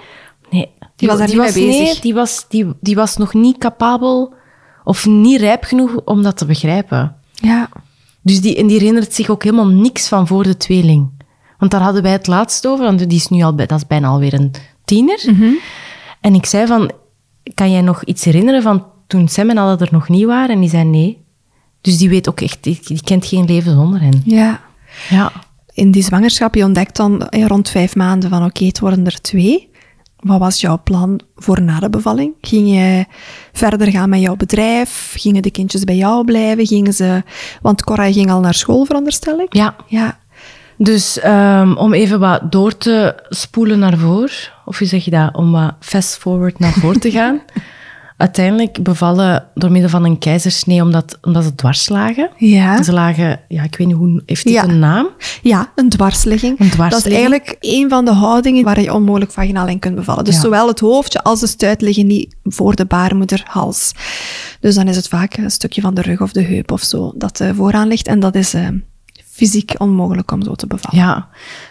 Nee. 0.59 0.69
Die 0.95 1.07
was 1.07 1.17
daar 1.17 1.27
niet 1.27 1.37
mee 1.37 1.51
nee, 1.67 1.81
bezig. 1.83 1.99
die 1.99 2.13
was, 2.13 2.45
die, 2.49 2.65
die 2.81 2.95
was 2.95 3.17
nog 3.17 3.33
niet 3.33 3.57
capabel 3.57 4.33
of 4.83 5.05
niet 5.05 5.39
rijp 5.39 5.63
genoeg 5.63 5.95
om 6.05 6.23
dat 6.23 6.37
te 6.37 6.45
begrijpen. 6.45 7.15
Ja. 7.33 7.69
Dus 8.21 8.41
die, 8.41 8.55
en 8.55 8.67
die 8.67 8.77
herinnert 8.79 9.13
zich 9.13 9.29
ook 9.29 9.43
helemaal 9.43 9.67
niks 9.67 10.07
van 10.07 10.27
voor 10.27 10.43
de 10.43 10.57
tweeling. 10.57 11.09
Want 11.57 11.71
daar 11.71 11.81
hadden 11.81 12.01
wij 12.03 12.11
het 12.11 12.27
laatst 12.27 12.67
over, 12.67 12.85
want 12.85 12.99
die 13.09 13.17
is 13.17 13.27
nu 13.27 13.41
al, 13.41 13.55
bij- 13.55 13.65
dat 13.65 13.77
is 13.77 13.87
bijna 13.87 14.07
alweer 14.07 14.33
een 14.33 14.51
tiener. 14.85 15.23
Mhm. 15.31 15.51
En 16.21 16.33
ik 16.35 16.45
zei 16.45 16.67
van, 16.67 16.91
kan 17.53 17.71
jij 17.71 17.81
nog 17.81 18.03
iets 18.03 18.23
herinneren 18.23 18.61
van 18.61 18.85
toen 19.07 19.27
Sam 19.27 19.49
en 19.49 19.57
Alle 19.57 19.77
er 19.77 19.87
nog 19.91 20.09
niet 20.09 20.25
waren? 20.25 20.49
En 20.55 20.59
die 20.59 20.69
zei 20.69 20.83
nee. 20.83 21.25
Dus 21.81 21.97
die 21.97 22.09
weet 22.09 22.29
ook 22.29 22.41
echt, 22.41 22.57
die, 22.63 22.79
die 22.83 23.01
kent 23.03 23.25
geen 23.25 23.45
leven 23.45 23.71
zonder 23.73 24.01
hen. 24.01 24.21
Ja. 24.25 24.61
Ja. 25.09 25.31
In 25.73 25.91
die 25.91 26.03
zwangerschap, 26.03 26.55
je 26.55 26.63
ontdekt 26.63 26.95
dan 26.95 27.27
eh, 27.27 27.45
rond 27.45 27.69
vijf 27.69 27.95
maanden 27.95 28.29
van 28.29 28.45
oké, 28.45 28.65
het 28.65 28.79
worden 28.79 29.05
er 29.05 29.21
twee. 29.21 29.69
Wat 30.17 30.39
was 30.39 30.61
jouw 30.61 30.79
plan 30.83 31.19
voor 31.35 31.61
na 31.61 31.79
de 31.79 31.89
bevalling? 31.89 32.33
Ging 32.41 32.67
je 32.69 33.05
verder 33.53 33.91
gaan 33.91 34.09
met 34.09 34.21
jouw 34.21 34.35
bedrijf? 34.35 35.13
Gingen 35.17 35.41
de 35.41 35.51
kindjes 35.51 35.83
bij 35.83 35.95
jou 35.95 36.25
blijven? 36.25 36.65
Gingen 36.67 36.93
ze... 36.93 37.23
Want 37.61 37.83
Cora 37.83 38.11
ging 38.11 38.31
al 38.31 38.39
naar 38.39 38.53
school, 38.53 38.85
veronderstel 38.85 39.39
ik? 39.39 39.53
Ja. 39.53 39.75
Ja. 39.87 40.19
Dus 40.77 41.19
ehm, 41.19 41.73
om 41.73 41.93
even 41.93 42.19
wat 42.19 42.51
door 42.51 42.77
te 42.77 43.15
spoelen 43.29 43.79
naar 43.79 43.97
voren, 43.97 44.29
of 44.65 44.77
hoe 44.79 44.87
zeg 44.87 45.05
je 45.05 45.11
dat, 45.11 45.35
om 45.35 45.51
wat 45.51 45.73
fast 45.79 46.17
forward 46.17 46.59
naar 46.59 46.73
voren 46.73 46.99
te 46.99 47.11
gaan. 47.11 47.41
Uiteindelijk 48.17 48.83
bevallen 48.83 49.45
door 49.53 49.71
middel 49.71 49.89
van 49.89 50.05
een 50.05 50.17
keizersnee, 50.17 50.81
omdat, 50.81 51.17
omdat 51.21 51.43
ze 51.43 51.55
dwars 51.55 51.89
lagen. 51.89 52.29
Ja. 52.37 52.83
Ze 52.83 52.93
lagen, 52.93 53.39
ja, 53.47 53.63
ik 53.63 53.77
weet 53.77 53.87
niet 53.87 53.95
hoe, 53.95 54.21
heeft 54.25 54.43
dit 54.43 54.53
Ja. 54.53 54.63
een 54.63 54.79
naam? 54.79 55.07
Ja, 55.41 55.71
een 55.75 55.89
dwarsligging. 55.89 56.59
Een 56.59 56.69
dwarsligging. 56.69 57.03
Dat 57.03 57.05
is 57.05 57.11
eigenlijk 57.17 57.55
een 57.59 57.89
van 57.89 58.05
de 58.05 58.11
houdingen 58.11 58.63
waar 58.63 58.81
je 58.81 58.93
onmogelijk 58.93 59.31
vaginaal 59.31 59.67
in 59.67 59.79
kunt 59.79 59.95
bevallen. 59.95 60.23
Dus 60.23 60.35
Ja. 60.35 60.41
zowel 60.41 60.67
het 60.67 60.79
hoofdje 60.79 61.23
als 61.23 61.39
de 61.39 61.47
stuit 61.47 61.81
liggen 61.81 62.07
niet 62.07 62.35
voor 62.43 62.75
de 62.75 62.85
baarmoederhals. 62.85 63.91
Dus 64.59 64.75
dan 64.75 64.87
is 64.87 64.95
het 64.95 65.07
vaak 65.07 65.37
een 65.37 65.51
stukje 65.51 65.81
van 65.81 65.93
de 65.93 66.01
rug 66.01 66.21
of 66.21 66.31
de 66.31 66.41
heup 66.43 66.71
of 66.71 66.81
zo 66.81 67.11
dat 67.15 67.39
eh, 67.39 67.49
vooraan 67.55 67.87
ligt. 67.87 68.07
En 68.07 68.19
dat 68.19 68.35
is 68.35 68.53
eh, 68.53 68.67
fysiek 69.37 69.73
onmogelijk 69.77 70.31
om 70.31 70.43
zo 70.43 70.53
te 70.53 70.67
bevallen. 70.67 71.05
Ja, 71.05 71.27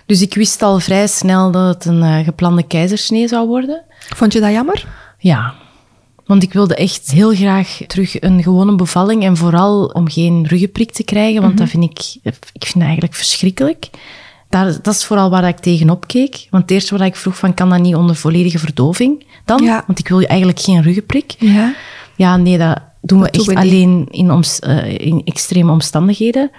dus 0.06 0.22
ik 0.22 0.34
wist 0.34 0.62
al 0.62 0.80
vrij 0.80 1.06
snel 1.06 1.50
dat 1.50 1.74
het 1.74 1.84
een 1.84 2.02
eh, 2.02 2.24
geplande 2.24 2.62
keizersnee 2.62 3.28
zou 3.28 3.46
worden. 3.46 3.82
Vond 3.98 4.32
je 4.32 4.40
dat 4.40 4.50
jammer? 4.50 4.86
Ja, 5.18 5.54
want 6.26 6.42
ik 6.42 6.52
wilde 6.52 6.74
echt 6.74 7.10
heel 7.10 7.34
graag 7.34 7.78
terug 7.86 8.20
een 8.20 8.42
gewone 8.42 8.74
bevalling 8.74 9.24
en 9.24 9.36
vooral 9.36 9.84
om 9.84 10.10
geen 10.10 10.46
ruggenprik 10.46 10.92
te 10.92 11.04
krijgen, 11.04 11.42
want 11.42 11.58
dat 11.58 11.68
vind 11.68 11.84
ik, 11.84 12.16
ik 12.52 12.66
vind 12.66 12.84
eigenlijk 12.84 13.14
verschrikkelijk. 13.14 13.90
Daar, 14.48 14.82
dat 14.82 14.94
is 14.94 15.04
vooral 15.04 15.30
waar 15.30 15.48
ik 15.48 15.58
tegenop 15.58 16.06
keek. 16.06 16.46
Want 16.50 16.62
het 16.62 16.72
eerste 16.72 16.96
wat 16.96 17.06
ik 17.06 17.16
vroeg 17.16 17.36
van, 17.36 17.54
kan 17.54 17.70
dat 17.70 17.80
niet 17.80 17.94
onder 17.94 18.16
volledige 18.16 18.58
verdoving 18.58 19.26
dan? 19.44 19.62
Ja. 19.62 19.84
Want 19.86 19.98
ik 19.98 20.08
wil 20.08 20.20
eigenlijk 20.22 20.60
geen 20.60 20.82
ruggenprik. 20.82 21.34
Ja. 21.38 21.74
Ja, 22.16 22.36
nee, 22.36 22.58
dat 22.58 22.80
doen 23.00 23.20
we 23.20 23.30
doen 23.30 23.40
echt 23.40 23.46
we 23.46 23.56
alleen 23.56 24.06
in, 24.10 24.44
eh, 24.60 24.98
in 24.98 25.22
extreme 25.24 25.72
omstandigheden. 25.72 26.50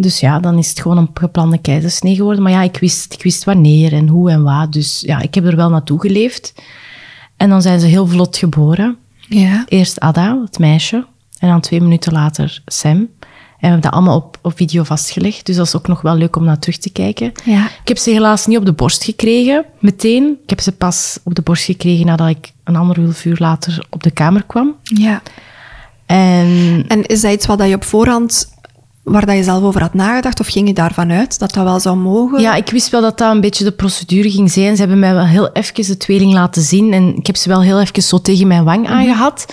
Dus 0.00 0.20
ja, 0.20 0.40
dan 0.40 0.58
is 0.58 0.68
het 0.68 0.80
gewoon 0.80 0.98
een 0.98 1.10
geplande 1.14 1.58
keizersnee 1.58 2.14
geworden. 2.14 2.42
Maar 2.42 2.52
ja, 2.52 2.62
ik 2.62 2.76
wist, 2.78 3.12
ik 3.12 3.22
wist 3.22 3.44
wanneer 3.44 3.92
en 3.92 4.08
hoe 4.08 4.30
en 4.30 4.42
wat. 4.42 4.72
Dus 4.72 5.00
ja, 5.06 5.20
ik 5.20 5.34
heb 5.34 5.44
er 5.44 5.56
wel 5.56 5.70
naartoe 5.70 6.00
geleefd. 6.00 6.54
En 7.36 7.48
dan 7.48 7.62
zijn 7.62 7.80
ze 7.80 7.86
heel 7.86 8.06
vlot 8.06 8.36
geboren. 8.36 8.96
Ja. 9.28 9.64
Eerst 9.68 10.00
Ada, 10.00 10.40
het 10.44 10.58
meisje. 10.58 11.06
En 11.38 11.48
dan 11.48 11.60
twee 11.60 11.80
minuten 11.80 12.12
later 12.12 12.62
Sam. 12.66 12.96
En 12.96 13.08
we 13.20 13.66
hebben 13.66 13.80
dat 13.80 13.92
allemaal 13.92 14.16
op, 14.16 14.38
op 14.42 14.56
video 14.56 14.82
vastgelegd. 14.82 15.46
Dus 15.46 15.56
dat 15.56 15.66
is 15.66 15.76
ook 15.76 15.86
nog 15.86 16.00
wel 16.00 16.14
leuk 16.14 16.36
om 16.36 16.44
naar 16.44 16.58
terug 16.58 16.76
te 16.76 16.90
kijken. 16.90 17.32
Ja. 17.44 17.64
Ik 17.64 17.88
heb 17.88 17.98
ze 17.98 18.10
helaas 18.10 18.46
niet 18.46 18.58
op 18.58 18.66
de 18.66 18.72
borst 18.72 19.04
gekregen, 19.04 19.64
meteen. 19.78 20.38
Ik 20.42 20.50
heb 20.50 20.60
ze 20.60 20.72
pas 20.72 21.18
op 21.24 21.34
de 21.34 21.42
borst 21.42 21.64
gekregen 21.64 22.06
nadat 22.06 22.28
ik 22.28 22.52
een 22.64 22.76
anderhalf 22.76 23.24
uur 23.24 23.36
later 23.38 23.86
op 23.90 24.02
de 24.02 24.10
kamer 24.10 24.44
kwam. 24.44 24.74
Ja. 24.82 25.22
En 26.06 26.84
En 26.88 27.06
is 27.06 27.20
dat 27.20 27.32
iets 27.32 27.46
wat 27.46 27.62
je 27.68 27.74
op 27.74 27.84
voorhand, 27.84 28.56
waar 29.08 29.26
dat 29.26 29.36
je 29.36 29.42
zelf 29.42 29.62
over 29.62 29.80
had 29.80 29.94
nagedacht? 29.94 30.40
Of 30.40 30.46
ging 30.46 30.66
je 30.68 30.74
daarvan 30.74 31.10
uit 31.10 31.38
dat 31.38 31.52
dat 31.52 31.64
wel 31.64 31.80
zou 31.80 31.96
mogen? 31.96 32.40
ja, 32.40 32.54
ik 32.54 32.70
wist 32.70 32.90
wel 32.90 33.00
dat 33.00 33.18
dat 33.18 33.34
een 33.34 33.40
beetje 33.40 33.64
de 33.64 33.72
procedure 33.72 34.30
ging 34.30 34.50
zijn. 34.50 34.74
Ze 34.74 34.80
hebben 34.80 34.98
mij 34.98 35.14
wel 35.14 35.26
heel 35.26 35.48
even 35.52 35.86
de 35.86 35.96
tweeling 35.96 36.32
laten 36.32 36.62
zien. 36.62 36.92
En 36.92 37.16
ik 37.16 37.26
heb 37.26 37.36
ze 37.36 37.48
wel 37.48 37.62
heel 37.62 37.80
even 37.80 38.02
zo 38.02 38.18
tegen 38.20 38.46
mijn 38.46 38.64
wang 38.64 38.88
aangehad. 38.88 39.46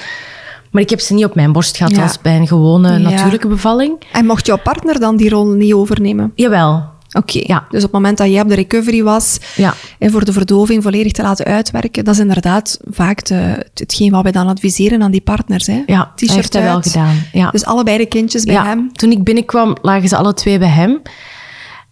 Maar 0.71 0.81
ik 0.81 0.89
heb 0.89 0.99
ze 0.99 1.13
niet 1.13 1.25
op 1.25 1.35
mijn 1.35 1.51
borst 1.51 1.77
gehad 1.77 1.95
Ja. 1.95 2.01
als 2.03 2.21
bij 2.21 2.35
een 2.37 2.47
gewone 2.47 2.91
Ja. 2.91 2.97
natuurlijke 2.97 3.47
bevalling. 3.47 3.93
En 4.11 4.25
mocht 4.25 4.45
jouw 4.45 4.57
partner 4.63 4.99
dan 4.99 5.15
die 5.17 5.29
rol 5.29 5.45
niet 5.47 5.73
overnemen? 5.73 6.31
Jawel. 6.35 6.83
Oké. 7.17 7.39
Ja. 7.43 7.59
Dus 7.69 7.83
op 7.83 7.91
het 7.91 7.91
moment 7.91 8.17
dat 8.17 8.27
jij 8.29 8.41
op 8.41 8.47
de 8.49 8.55
recovery 8.55 9.03
was, 9.03 9.37
Ja. 9.55 9.73
en 9.99 10.11
voor 10.11 10.25
de 10.25 10.33
verdoving 10.33 10.83
volledig 10.83 11.11
te 11.11 11.21
laten 11.21 11.45
uitwerken, 11.45 12.03
dat 12.05 12.13
is 12.13 12.19
inderdaad 12.19 12.79
vaak 12.89 13.25
de, 13.25 13.65
hetgeen 13.73 14.11
wat 14.11 14.23
wij 14.23 14.31
dan 14.31 14.47
adviseren 14.47 15.01
aan 15.03 15.11
die 15.11 15.21
partners. 15.21 15.67
Hè? 15.67 15.83
Ja, 15.85 16.11
dat 16.15 16.29
heeft 16.29 16.53
hij 16.53 16.63
wel 16.63 16.81
gedaan. 16.81 17.15
Ja. 17.33 17.49
Dus 17.51 17.65
allebei 17.65 17.97
de 17.97 18.05
kindjes 18.05 18.43
bij 18.43 18.53
ja, 18.53 18.65
hem. 18.65 18.89
Toen 18.93 19.11
ik 19.11 19.23
binnenkwam, 19.23 19.75
lagen 19.81 20.09
ze 20.09 20.15
alle 20.17 20.33
twee 20.33 20.59
bij 20.59 20.67
hem. 20.67 21.01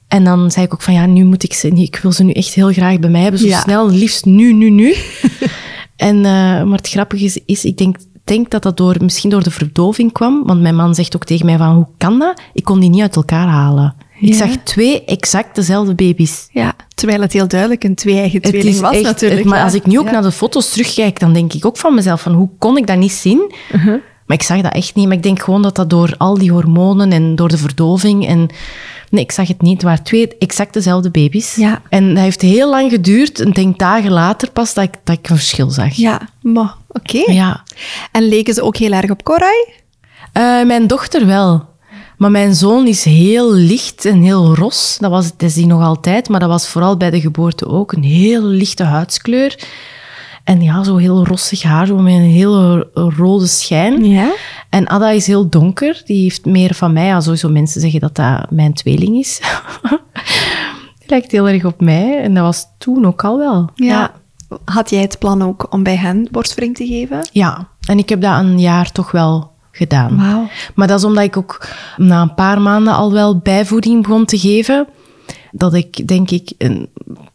En 0.07 0.23
dan 0.23 0.51
zei 0.51 0.65
ik 0.65 0.73
ook 0.73 0.81
van, 0.81 0.93
ja, 0.93 1.05
nu 1.05 1.23
moet 1.23 1.43
ik 1.43 1.53
ze... 1.53 1.67
niet- 1.67 1.87
Ik 1.87 1.97
wil 2.01 2.11
ze 2.11 2.23
nu 2.23 2.31
echt 2.31 2.53
heel 2.53 2.71
graag 2.71 2.99
bij 2.99 3.09
mij 3.09 3.21
hebben. 3.21 3.39
Zo 3.39 3.47
Ja. 3.47 3.59
snel, 3.59 3.89
liefst 3.89 4.25
nu, 4.25 4.53
nu, 4.53 4.69
nu. 4.69 4.95
en, 5.95 6.15
eh, 6.15 6.23
maar 6.63 6.77
het 6.77 6.89
grappige 6.89 7.25
is, 7.25 7.39
is 7.45 7.65
ik 7.65 7.77
denk, 7.77 7.95
denk 8.23 8.49
dat 8.49 8.63
dat 8.63 8.77
door, 8.77 8.95
misschien 8.99 9.29
door 9.29 9.43
de 9.43 9.51
verdoving 9.51 10.11
kwam. 10.11 10.43
Want 10.45 10.61
mijn 10.61 10.75
man 10.75 10.95
zegt 10.95 11.15
ook 11.15 11.25
tegen 11.25 11.45
mij 11.45 11.57
van, 11.57 11.75
hoe 11.75 11.87
kan 11.97 12.19
dat? 12.19 12.41
Ik 12.53 12.63
kon 12.63 12.79
die 12.79 12.89
niet 12.89 13.01
uit 13.01 13.15
elkaar 13.15 13.47
halen. 13.47 13.95
Ik 14.19 14.33
zag 14.33 14.49
twee 14.63 15.03
exact 15.05 15.55
dezelfde 15.55 15.95
baby's. 15.95 16.47
Ja, 16.51 16.73
terwijl 16.95 17.21
het 17.21 17.33
heel 17.33 17.47
duidelijk 17.47 17.83
een 17.83 17.95
twee-eigen 17.95 18.41
tweeling 18.41 18.79
was 18.79 18.93
echt, 18.93 19.03
natuurlijk. 19.03 19.39
het- 19.41 19.49
maar 19.49 19.57
ja. 19.57 19.63
als 19.63 19.73
ik 19.73 19.85
nu 19.85 19.99
ook 19.99 20.05
Ja. 20.05 20.11
naar 20.11 20.21
de 20.21 20.31
foto's 20.31 20.69
terugkijk, 20.69 21.19
dan 21.19 21.33
denk 21.33 21.53
ik 21.53 21.65
ook 21.65 21.77
van 21.77 21.93
mezelf 21.95 22.21
van 22.21 22.33
hoe 22.33 22.49
kon 22.59 22.77
ik 22.77 22.87
dat 22.87 22.97
niet 22.97 23.11
zien? 23.11 23.53
Uh-huh. 23.73 24.01
Maar 24.25 24.37
ik 24.37 24.43
zag 24.43 24.61
dat 24.61 24.73
echt 24.73 24.95
niet. 24.95 25.07
Maar 25.07 25.15
ik 25.17 25.23
denk 25.23 25.41
gewoon 25.41 25.61
dat 25.61 25.75
dat 25.75 25.89
door 25.89 26.15
al 26.17 26.37
die 26.37 26.51
hormonen 26.51 27.11
en 27.11 27.35
door 27.35 27.47
de 27.49 27.57
verdoving 27.57 28.27
en... 28.27 28.49
Nee, 29.09 29.23
ik 29.23 29.31
zag 29.31 29.47
het 29.47 29.61
niet. 29.61 29.73
Het 29.73 29.83
waren 29.83 30.03
twee 30.03 30.37
exact 30.37 30.73
dezelfde 30.73 31.09
baby's. 31.09 31.55
Ja. 31.55 31.81
En 31.89 32.09
dat 32.13 32.23
heeft 32.23 32.41
heel 32.41 32.69
lang 32.69 32.91
geduurd. 32.91 33.39
En 33.39 33.47
ik 33.47 33.55
denk 33.55 33.79
dagen 33.79 34.11
later 34.11 34.51
pas 34.51 34.73
dat 34.73 34.83
ik, 34.83 34.93
dat 35.03 35.17
ik 35.17 35.29
een 35.29 35.35
verschil 35.35 35.69
zag. 35.69 35.93
Ja, 35.95 36.21
maar 36.41 36.75
oké. 36.87 37.31
Ja. 37.31 37.63
En 38.11 38.27
leken 38.27 38.53
ze 38.53 38.61
ook 38.61 38.77
heel 38.77 38.91
erg 38.91 39.09
op 39.09 39.23
Korai? 39.23 39.65
Eh, 40.33 40.63
mijn 40.63 40.87
dochter 40.87 41.25
wel. 41.25 41.65
Maar 42.17 42.31
mijn 42.31 42.55
zoon 42.55 42.87
is 42.87 43.03
heel 43.03 43.53
licht 43.53 44.05
en 44.05 44.21
heel 44.21 44.55
ros. 44.55 44.97
Dat, 44.99 45.11
was, 45.11 45.31
dat 45.31 45.41
is 45.41 45.53
die 45.53 45.65
nog 45.65 45.81
altijd, 45.81 46.29
maar 46.29 46.39
dat 46.39 46.49
was 46.49 46.67
vooral 46.67 46.97
bij 46.97 47.09
de 47.09 47.21
geboorte 47.21 47.67
ook. 47.67 47.91
Een 47.91 48.03
heel 48.03 48.43
lichte 48.43 48.83
huidskleur. 48.83 49.59
En 50.43 50.61
ja, 50.61 50.83
zo 50.83 50.95
heel 50.97 51.25
rossig 51.25 51.63
haar, 51.63 51.87
zo 51.87 51.97
met 51.97 52.13
een 52.13 52.21
hele 52.21 52.89
rode 52.93 53.47
schijn. 53.47 54.05
Ja. 54.05 54.33
En 54.69 54.87
Ada 54.87 55.09
is 55.09 55.27
heel 55.27 55.49
donker. 55.49 56.01
Die 56.05 56.21
heeft 56.21 56.45
meer 56.45 56.73
van 56.73 56.93
mij. 56.93 57.05
Ja, 57.05 57.21
sowieso 57.21 57.49
mensen 57.49 57.81
zeggen 57.81 57.99
dat 57.99 58.15
dat 58.15 58.51
mijn 58.51 58.73
tweeling 58.73 59.17
is. 59.17 59.41
die 60.99 61.07
lijkt 61.07 61.31
heel 61.31 61.47
erg 61.47 61.65
op 61.65 61.81
mij. 61.81 62.21
En 62.21 62.33
dat 62.33 62.43
was 62.43 62.65
toen 62.77 63.05
ook 63.05 63.23
al 63.23 63.37
wel. 63.37 63.69
ja. 63.75 64.21
Had 64.65 64.89
jij 64.89 65.01
het 65.01 65.19
plan 65.19 65.41
ook 65.41 65.73
om 65.73 65.83
bij 65.83 65.95
hen 65.95 66.27
borstvoeding 66.31 66.75
te 66.75 66.85
geven? 66.85 67.27
Ja, 67.31 67.67
en 67.87 67.97
ik 67.97 68.09
heb 68.09 68.21
dat 68.21 68.39
een 68.39 68.59
jaar 68.59 68.91
toch 68.91 69.11
wel 69.11 69.52
gedaan. 69.75 70.15
Maar 70.75 70.87
dat 70.87 70.99
is 70.99 71.05
omdat 71.05 71.23
ik 71.23 71.37
ook 71.37 71.67
na 71.97 72.21
een 72.21 72.33
paar 72.33 72.61
maanden 72.61 72.93
al 72.93 73.11
wel 73.11 73.37
bijvoeding 73.37 74.01
begon 74.01 74.25
te 74.25 74.37
geven. 74.37 74.87
Dat 75.51 75.73
ik, 75.73 76.07
denk 76.07 76.31
ik, 76.31 76.51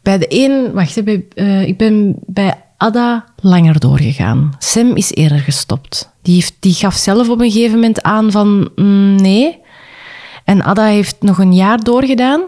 bij 0.01 0.17
de 0.17 0.25
een... 0.29 0.73
Wacht, 0.73 1.03
bij, 1.03 1.25
eh, 1.35 1.67
ik 1.67 1.77
ben 1.77 2.15
bij 2.25 2.63
Ada 2.77 3.25
langer 3.41 3.79
doorgegaan. 3.79 4.55
Sam 4.59 4.95
is 4.95 5.13
eerder 5.13 5.39
gestopt. 5.39 6.11
Die, 6.21 6.35
heeft, 6.35 6.55
die 6.59 6.73
gaf 6.73 6.95
zelf 6.95 7.29
op 7.29 7.41
een 7.41 7.51
gegeven 7.51 7.75
moment 7.75 8.01
aan 8.01 8.31
van 8.31 8.69
mm, 8.75 9.15
nee. 9.15 9.59
En 10.43 10.63
Ada 10.63 10.85
heeft 10.85 11.15
nog 11.19 11.37
een 11.39 11.53
jaar 11.53 11.79
doorgedaan. 11.79 12.41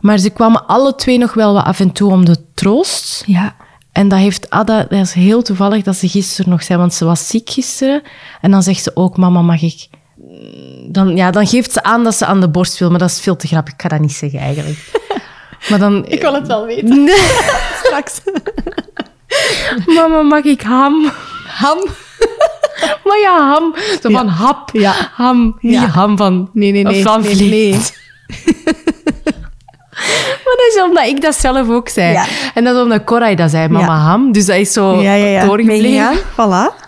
Maar 0.00 0.18
ze 0.18 0.30
kwamen 0.30 0.66
alle 0.66 0.94
twee 0.94 1.18
nog 1.18 1.34
wel 1.34 1.52
wat 1.52 1.64
af 1.64 1.80
en 1.80 1.92
toe 1.92 2.10
om 2.10 2.24
de 2.24 2.36
troost. 2.54 3.22
Ja. 3.26 3.56
En 3.96 4.08
dat 4.08 4.18
heeft 4.18 4.50
Ada, 4.50 4.86
dat 4.88 4.98
is 5.00 5.12
heel 5.12 5.42
toevallig 5.42 5.82
dat 5.82 5.96
ze 5.96 6.08
gisteren 6.08 6.50
nog 6.50 6.62
zei, 6.62 6.78
want 6.78 6.94
ze 6.94 7.04
was 7.04 7.28
ziek 7.28 7.50
gisteren. 7.50 8.02
En 8.40 8.50
dan 8.50 8.62
zegt 8.62 8.82
ze 8.82 8.90
ook, 8.94 9.16
mama, 9.16 9.42
mag 9.42 9.62
ik... 9.62 9.88
Dan, 10.88 11.16
ja, 11.16 11.30
dan 11.30 11.46
geeft 11.46 11.72
ze 11.72 11.82
aan 11.82 12.04
dat 12.04 12.14
ze 12.14 12.26
aan 12.26 12.40
de 12.40 12.48
borst 12.48 12.78
wil, 12.78 12.90
maar 12.90 12.98
dat 12.98 13.10
is 13.10 13.20
veel 13.20 13.36
te 13.36 13.46
grappig. 13.46 13.72
Ik 13.72 13.78
kan 13.78 13.90
dat 13.90 14.00
niet 14.00 14.12
zeggen 14.12 14.38
eigenlijk. 14.38 14.78
Maar 15.68 15.78
dan... 15.78 16.06
Ik 16.06 16.20
wil 16.20 16.34
het 16.34 16.46
wel 16.46 16.66
weten. 16.66 17.04
Nee. 17.04 17.16
Straks. 17.84 18.20
Mama, 19.94 20.22
mag 20.22 20.44
ik 20.44 20.60
ham? 20.60 21.12
Ham? 21.46 21.78
Maar 23.04 23.18
ja, 23.18 23.48
ham. 23.48 23.74
Zo 24.02 24.10
van 24.10 24.28
hap. 24.28 24.70
Ja. 24.72 24.94
Ham. 25.12 25.56
Niet 25.60 25.72
Ja. 25.72 25.86
ham 25.86 26.16
van... 26.16 26.50
Nee, 26.52 26.72
nee, 26.72 26.82
nee. 26.82 27.02
Van 27.02 27.20
nee, 27.22 27.36
vlees. 27.36 27.92
nee. 28.44 28.94
Maar 30.44 30.54
dat 30.56 30.66
is 30.74 30.82
omdat 30.82 31.06
ik 31.06 31.20
dat 31.20 31.34
zelf 31.34 31.68
ook 31.68 31.88
zei. 31.88 32.12
Ja. 32.12 32.24
En 32.54 32.64
dat 32.64 32.76
is 32.76 32.82
omdat 32.82 33.04
Koray 33.04 33.34
dat 33.34 33.50
zei, 33.50 33.68
mama 33.68 33.84
Ja. 33.94 34.00
ham. 34.00 34.32
Dus 34.32 34.46
dat 34.46 34.56
is 34.56 34.72
zo 34.72 35.00
Ja, 35.00 35.14
ja, 35.14 35.26
ja. 35.26 36.12
Voilà. 36.32 36.84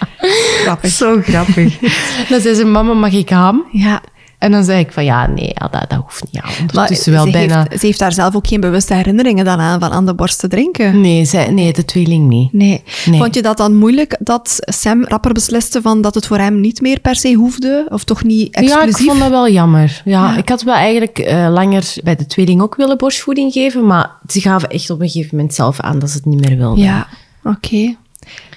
Grappig. 0.64 0.90
Zo 0.90 1.18
grappig. 1.22 1.78
dan 2.30 2.40
zei 2.40 2.54
ze, 2.54 2.64
mama, 2.64 2.92
mag 2.92 3.12
ik 3.12 3.28
ham? 3.28 3.64
Ja. 3.70 4.00
En 4.42 4.50
dan 4.50 4.64
zei 4.64 4.78
ik 4.78 4.92
van, 4.92 5.04
ja, 5.04 5.26
nee, 5.26 5.50
ja, 5.54 5.68
dat, 5.68 5.90
dat 5.90 5.98
hoeft 6.02 6.24
niet. 6.24 6.34
Ja, 6.34 6.64
Maar 6.74 6.88
wel 7.04 7.24
ze, 7.24 7.30
bijna... 7.30 7.66
heeft, 7.68 7.80
ze 7.80 7.86
heeft 7.86 7.98
daar 7.98 8.12
zelf 8.12 8.34
ook 8.34 8.46
geen 8.46 8.60
bewuste 8.60 8.94
herinneringen 8.94 9.44
dan 9.44 9.58
aan, 9.58 9.80
van 9.80 9.90
aan 9.90 10.06
de 10.06 10.14
borst 10.14 10.38
te 10.38 10.48
drinken. 10.48 11.00
Nee, 11.00 11.24
zij, 11.24 11.50
nee, 11.50 11.72
de 11.72 11.84
tweeling 11.84 12.28
niet. 12.28 12.52
Nee. 12.52 12.82
Nee. 13.06 13.18
Vond 13.20 13.34
je 13.34 13.42
dat 13.42 13.56
dan 13.56 13.76
moeilijk 13.76 14.16
dat 14.20 14.56
Sam 14.58 15.04
rapper 15.04 15.32
besliste 15.32 15.82
van 15.82 16.00
dat 16.00 16.14
het 16.14 16.26
voor 16.26 16.38
hem 16.38 16.60
niet 16.60 16.80
meer 16.80 17.00
per 17.00 17.16
se 17.16 17.32
hoefde? 17.32 17.86
Of 17.88 18.04
toch 18.04 18.24
niet 18.24 18.54
exclusief? 18.54 18.98
Ja, 18.98 19.04
ik 19.04 19.08
vond 19.08 19.18
dat 19.18 19.30
wel 19.30 19.48
jammer. 19.48 20.02
Ja, 20.04 20.32
Ja. 20.32 20.36
Ik 20.36 20.48
had 20.48 20.62
wel 20.62 20.74
eigenlijk 20.74 21.18
eh, 21.18 21.48
langer 21.50 21.94
bij 22.02 22.16
de 22.16 22.26
tweeling 22.26 22.62
ook 22.62 22.74
willen 22.74 22.98
borstvoeding 22.98 23.52
geven, 23.52 23.86
maar 23.86 24.10
ze 24.28 24.40
gaven 24.40 24.70
echt 24.70 24.90
op 24.90 25.00
een 25.00 25.08
gegeven 25.08 25.36
moment 25.36 25.54
zelf 25.54 25.80
aan 25.80 25.98
dat 25.98 26.10
ze 26.10 26.16
het 26.16 26.26
niet 26.26 26.48
meer 26.48 26.56
wilden. 26.56 26.84
Ja, 26.84 27.06
oké. 27.44 27.96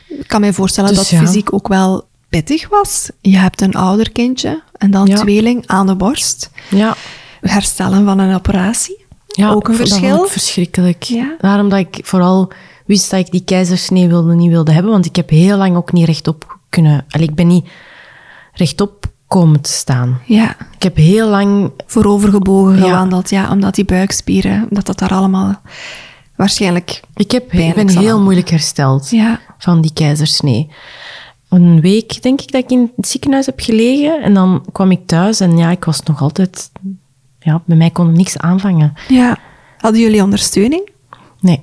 Ik 0.08 0.28
kan 0.28 0.42
mij 0.42 0.54
voorstellen 0.54 0.90
Dus 0.90 0.98
dat 0.98 1.10
ja. 1.10 1.20
fysiek 1.20 1.54
ook 1.54 1.68
wel 1.68 2.06
pittig 2.36 2.70
was. 2.70 3.10
Je 3.22 3.38
hebt 3.38 3.62
een 3.62 3.74
ouder 3.76 4.12
kindje 4.12 4.62
en 4.78 4.92
dan 4.92 5.06
Ja. 5.08 5.16
tweeling 5.16 5.64
aan 5.68 5.88
de 5.88 5.96
borst. 5.96 6.52
Ja. 6.70 6.96
Herstellen 7.42 8.06
van 8.06 8.20
een 8.20 8.36
operatie. 8.36 9.06
ja 9.28 9.50
Ook 9.50 9.68
een 9.68 9.76
verschil? 9.76 10.24
ik 10.24 10.32
verschrikkelijk. 10.32 11.04
Ja. 11.04 11.36
Daarom 11.40 11.70
dat 11.70 11.80
ik 11.80 12.00
vooral 12.04 12.52
wist 12.86 13.12
dat 13.12 13.20
ik 13.20 13.32
die 13.32 13.44
keizersnee 13.44 14.08
wilde, 14.08 14.34
niet 14.36 14.50
wilde 14.50 14.72
hebben, 14.72 14.92
want 14.92 15.06
ik 15.06 15.16
heb 15.16 15.30
heel 15.30 15.58
lang 15.58 15.76
ook 15.76 15.92
niet 15.92 16.06
rechtop 16.06 16.58
kunnen... 16.70 17.06
Allee, 17.10 17.28
ik 17.28 17.36
ben 17.36 17.48
niet 17.48 17.68
rechtop 18.54 19.06
komen 19.28 19.62
te 19.62 19.70
staan. 19.72 20.22
Ja, 20.26 20.56
Ik 20.76 20.84
heb 20.84 20.96
heel 20.96 21.28
lang 21.30 21.72
voorovergebogen 21.86 22.76
Ja. 22.78 22.82
gewandeld. 22.84 23.30
Ja, 23.30 23.50
omdat 23.52 23.76
die 23.76 23.86
buikspieren, 23.86 24.68
dat 24.70 24.86
dat 24.86 25.00
daar 25.00 25.14
allemaal 25.14 25.62
waarschijnlijk... 26.36 27.02
Ik, 27.16 27.32
heb, 27.32 27.54
ik 27.54 27.76
ben 27.76 27.98
heel 27.98 28.22
moeilijk 28.22 28.50
hersteld 28.50 29.10
Ja, 29.10 29.40
van 29.58 29.82
die 29.82 29.94
keizersnee. 29.94 30.70
Een 31.50 31.82
week 31.82 32.22
denk 32.22 32.42
ik 32.42 32.52
dat 32.52 32.64
ik 32.64 32.70
in 32.72 32.92
het 32.96 33.08
ziekenhuis 33.08 33.46
heb 33.46 33.60
gelegen. 33.60 34.22
En 34.22 34.34
dan 34.34 34.66
kwam 34.72 34.92
ik 34.92 35.08
thuis 35.08 35.40
en 35.40 35.58
ja, 35.58 35.70
ik 35.70 35.86
was 35.86 36.02
nog 36.04 36.22
altijd... 36.22 36.72
Ja, 37.40 37.62
bij 37.66 37.78
mij 37.78 37.90
kon 37.90 38.08
het 38.08 38.16
niks 38.18 38.38
aanvangen. 38.38 38.94
ja. 39.08 39.38
Hadden 39.78 40.02
jullie 40.02 40.24
ondersteuning? 40.24 40.90
Nee. 41.40 41.62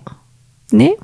Nee? 0.68 0.96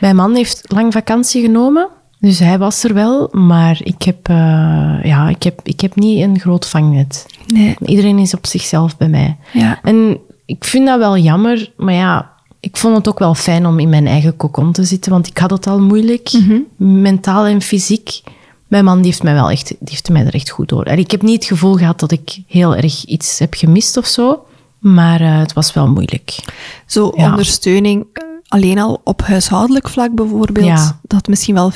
Mijn 0.00 0.16
man 0.16 0.34
heeft 0.34 0.62
lang 0.66 0.92
vakantie 0.92 1.42
genomen. 1.42 1.88
Dus 2.18 2.38
hij 2.38 2.58
was 2.58 2.84
er 2.84 2.94
wel. 2.94 3.28
Maar 3.32 3.80
ik 3.82 4.02
heb, 4.02 4.28
eh, 4.28 4.98
ja, 5.02 5.28
ik 5.28 5.42
heb, 5.42 5.60
ik 5.62 5.80
heb 5.80 5.94
niet 5.94 6.22
een 6.22 6.40
groot 6.40 6.68
vangnet. 6.68 7.26
Nee. 7.46 7.76
Iedereen 7.84 8.18
is 8.18 8.34
op 8.34 8.46
zichzelf 8.46 8.96
bij 8.96 9.08
mij. 9.08 9.36
Ja. 9.52 9.78
En 9.82 10.18
ik 10.46 10.64
vind 10.64 10.86
dat 10.86 10.98
wel 10.98 11.16
jammer, 11.18 11.72
maar 11.76 11.94
ja, 11.94 12.32
ik 12.66 12.76
vond 12.76 12.96
het 12.96 13.08
ook 13.08 13.18
wel 13.18 13.34
fijn 13.34 13.66
om 13.66 13.78
in 13.78 13.88
mijn 13.88 14.06
eigen 14.06 14.36
kokon 14.36 14.72
te 14.72 14.84
zitten, 14.84 15.12
want 15.12 15.26
ik 15.26 15.38
had 15.38 15.50
het 15.50 15.66
al 15.66 15.80
moeilijk, 15.80 16.30
mentaal 16.76 17.46
en 17.46 17.62
fysiek. 17.62 18.20
Mijn 18.66 18.84
man 18.84 18.96
die 18.96 19.06
heeft 19.06 19.22
mij 19.22 19.34
wel 19.34 19.50
echt, 19.50 19.68
die 19.68 19.76
heeft 19.90 20.08
mij 20.08 20.26
er 20.26 20.34
echt 20.34 20.50
goed 20.50 20.68
door. 20.68 20.82
En 20.84 20.98
ik 20.98 21.10
heb 21.10 21.22
niet 21.22 21.34
het 21.34 21.44
gevoel 21.44 21.74
gehad 21.74 22.00
dat 22.00 22.10
ik 22.12 22.38
heel 22.46 22.76
erg 22.76 23.04
iets 23.04 23.38
heb 23.38 23.54
gemist 23.54 23.96
of 23.96 24.06
zo, 24.06 24.44
maar 24.78 25.20
eh, 25.20 25.38
het 25.38 25.52
was 25.52 25.72
wel 25.72 25.88
moeilijk. 25.88 26.38
Zo 26.86 27.12
Ja. 27.16 27.30
ondersteuning 27.30 28.06
eh, 28.12 28.22
alleen 28.48 28.78
al 28.78 29.00
op 29.04 29.22
huishoudelijk 29.22 29.88
vlak 29.88 30.14
bijvoorbeeld. 30.14 30.66
Ja. 30.66 31.00
Dat 31.02 31.28
misschien 31.28 31.54
wel 31.54 31.72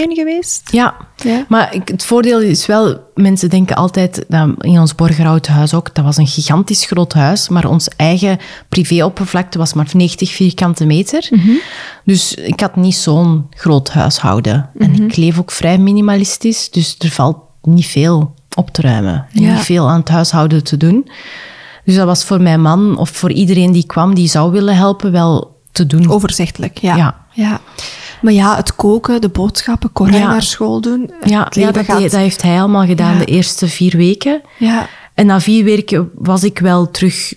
geweest? 0.00 0.68
Ja, 0.72 0.94
Ja. 1.16 1.44
maar 1.48 1.74
ik, 1.74 1.88
het 1.88 2.04
voordeel 2.04 2.40
is 2.40 2.66
wel, 2.66 3.00
mensen 3.14 3.50
denken 3.50 3.76
altijd, 3.76 4.24
dat 4.28 4.48
in 4.58 4.78
ons 4.80 4.94
Borgerhouthuis 4.94 5.74
ook, 5.74 5.94
dat 5.94 6.04
was 6.04 6.16
een 6.16 6.26
gigantisch 6.26 6.84
groot 6.84 7.12
huis, 7.12 7.48
maar 7.48 7.64
ons 7.68 7.88
eigen 7.88 8.38
privéoppervlakte 8.68 9.58
was 9.58 9.72
maar 9.72 9.88
90 9.92 10.30
vierkante 10.30 10.84
meter. 10.86 11.28
Dus 12.04 12.34
ik 12.34 12.60
had 12.60 12.76
niet 12.76 12.94
zo'n 12.94 13.46
groot 13.50 13.90
huishouden. 13.90 14.70
En 14.78 15.02
ik 15.04 15.16
leef 15.16 15.38
ook 15.38 15.50
vrij 15.50 15.78
minimalistisch, 15.78 16.70
dus 16.70 16.94
er 16.98 17.10
valt 17.10 17.36
niet 17.62 17.86
veel 17.86 18.34
op 18.56 18.70
te 18.70 18.80
ruimen. 18.82 19.26
En 19.34 19.42
Ja. 19.42 19.52
niet 19.54 19.62
veel 19.62 19.88
aan 19.88 20.00
het 20.00 20.08
huishouden 20.08 20.64
te 20.64 20.76
doen. 20.76 21.10
Dus 21.84 21.94
dat 21.94 22.06
was 22.06 22.24
voor 22.24 22.40
mijn 22.40 22.60
man, 22.60 22.96
of 22.98 23.10
voor 23.10 23.32
iedereen 23.32 23.72
die 23.72 23.86
kwam, 23.86 24.14
die 24.14 24.28
zou 24.28 24.50
willen 24.52 24.76
helpen, 24.76 25.12
wel 25.12 25.60
te 25.72 25.86
doen. 25.86 26.10
Overzichtelijk, 26.10 26.78
ja. 26.78 26.96
Ja. 26.96 27.16
ja. 27.32 27.60
Maar 28.22 28.32
ja, 28.32 28.56
het 28.56 28.74
koken, 28.76 29.20
de 29.20 29.28
boodschappen, 29.28 29.90
Ja. 30.12 30.26
naar 30.30 30.42
school 30.42 30.80
doen. 30.80 31.10
ja, 31.24 31.46
ja 31.50 31.70
dat, 31.70 31.84
gaat- 31.84 32.00
dat 32.00 32.12
heeft 32.12 32.42
hij 32.42 32.58
allemaal 32.58 32.86
gedaan 32.86 33.18
de 33.18 33.24
eerste 33.24 33.68
vier 33.68 33.96
weken. 33.96 34.40
Ja, 34.58 34.86
En 35.14 35.26
na 35.26 35.40
vier 35.40 35.64
weken 35.64 36.10
was 36.14 36.44
ik 36.44 36.58
wel 36.58 36.90
terug 36.90 37.34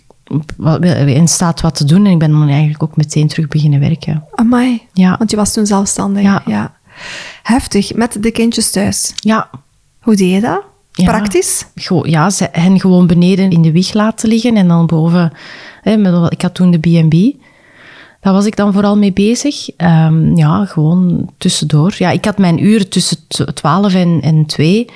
in 1.06 1.28
staat 1.28 1.62
wat 1.62 1.76
te 1.76 1.86
doen. 1.86 2.06
En 2.06 2.12
ik 2.12 2.20
ben 2.20 2.32
dan 2.32 2.48
eigenlijk 2.48 2.84
ook 2.84 2.96
meteen 2.96 3.28
terug 3.28 3.48
beginnen 3.48 3.80
werken. 3.80 4.24
amai. 4.36 4.82
Ja. 4.94 5.16
Want 5.18 5.32
je 5.32 5.38
was 5.38 5.54
toen 5.54 5.66
zelfstandig. 5.66 6.24
Ja. 6.24 6.42
ja. 6.46 6.74
Heftig, 7.44 7.94
met 7.94 8.18
de 8.24 8.32
kindjes 8.32 8.72
thuis. 8.72 9.14
Ja, 9.16 9.50
Hoe 10.02 10.16
deed 10.16 10.32
je 10.34 10.42
dat? 10.42 10.62
Ja. 10.92 11.06
Praktisch? 11.06 11.66
Go- 11.76 12.06
ja 12.08 12.30
hen 12.52 12.80
gewoon 12.80 13.08
beneden 13.08 13.50
in 13.50 13.62
de 13.62 13.72
wieg 13.72 13.94
laten 13.94 14.30
liggen. 14.30 14.56
En 14.56 14.68
dan 14.68 14.86
boven, 14.86 15.32
hè, 15.82 15.98
met, 15.98 16.32
ik 16.32 16.42
had 16.42 16.54
toen 16.54 16.72
de 16.72 16.78
B&B. 16.80 17.14
Daar 18.26 18.34
was 18.34 18.46
ik 18.46 18.56
dan 18.56 18.74
vooral 18.74 18.98
mee 18.98 19.14
bezig. 19.14 19.70
Ehm, 19.78 20.36
ja, 20.36 20.66
gewoon 20.66 21.30
tussendoor. 21.38 21.96
Ja, 21.98 22.10
ik 22.10 22.26
had 22.26 22.38
mijn 22.38 22.64
uren 22.64 22.90
tussen 22.90 23.18
tw- 23.28 23.44
12 23.44 23.94
en, 23.94 24.20
en 24.22 24.46
2. 24.46 24.90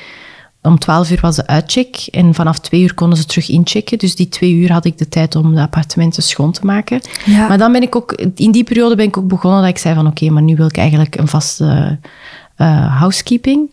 Om 0.62 0.80
12 0.80 1.12
uur 1.12 1.20
was 1.22 1.36
de 1.36 1.48
uitcheck. 1.48 1.96
En 2.12 2.34
vanaf 2.34 2.60
2 2.60 2.82
uur 2.82 2.94
konden 2.94 3.18
ze 3.18 3.26
terug 3.26 3.50
inchecken. 3.50 3.98
Dus 3.98 4.16
die 4.16 4.30
twee 4.30 4.54
uur 4.54 4.72
had 4.72 4.86
ik 4.86 4.98
de 4.98 5.10
tijd 5.10 5.36
om 5.36 5.56
de 5.56 5.62
appartementen 5.62 6.24
schoon 6.24 6.52
te 6.52 6.66
maken. 6.66 7.02
Ja. 7.26 7.48
Maar 7.48 7.58
dan 7.58 7.72
ben 7.72 7.82
ik 7.82 7.96
ook... 7.96 8.12
In 8.36 8.52
die 8.52 8.64
periode 8.64 8.96
ben 8.96 9.06
ik 9.06 9.18
ook 9.18 9.28
begonnen 9.28 9.62
dat 9.62 9.70
ik 9.70 9.78
zei 9.78 9.96
van... 9.96 10.08
Oké, 10.08 10.30
maar 10.30 10.44
nu 10.44 10.56
wil 10.56 10.68
ik 10.68 10.78
eigenlijk 10.78 11.16
een 11.16 11.28
vaste 11.28 12.00
eh, 12.56 12.98
housekeeping. 13.00 13.70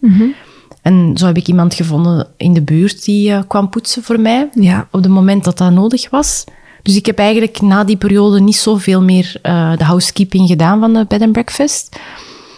En 0.83 1.11
zo 1.15 1.27
heb 1.27 1.37
ik 1.37 1.49
iemand 1.49 1.75
gevonden 1.75 2.27
in 2.37 2.55
de 2.55 2.63
buurt 2.63 3.05
die 3.05 3.33
eh, 3.33 3.43
kwam 3.49 3.69
poetsen 3.69 4.03
voor 4.03 4.21
mij. 4.21 4.49
Ja. 4.55 4.89
Op 4.91 5.03
het 5.03 5.13
moment 5.13 5.45
dat 5.45 5.59
dat 5.59 5.73
nodig 5.73 6.11
was. 6.11 6.45
Dus 6.87 6.97
ik 6.97 7.07
heb 7.07 7.19
eigenlijk 7.19 7.61
na 7.61 7.85
die 7.85 7.97
periode 7.97 8.41
niet 8.41 8.57
zoveel 8.57 9.03
meer 9.03 9.39
eh, 9.43 9.77
de 9.77 9.85
housekeeping 9.85 10.49
gedaan 10.49 10.81
van 10.81 10.93
de 10.93 11.05
bed 11.09 11.23
and 11.23 11.33
breakfast. 11.33 11.99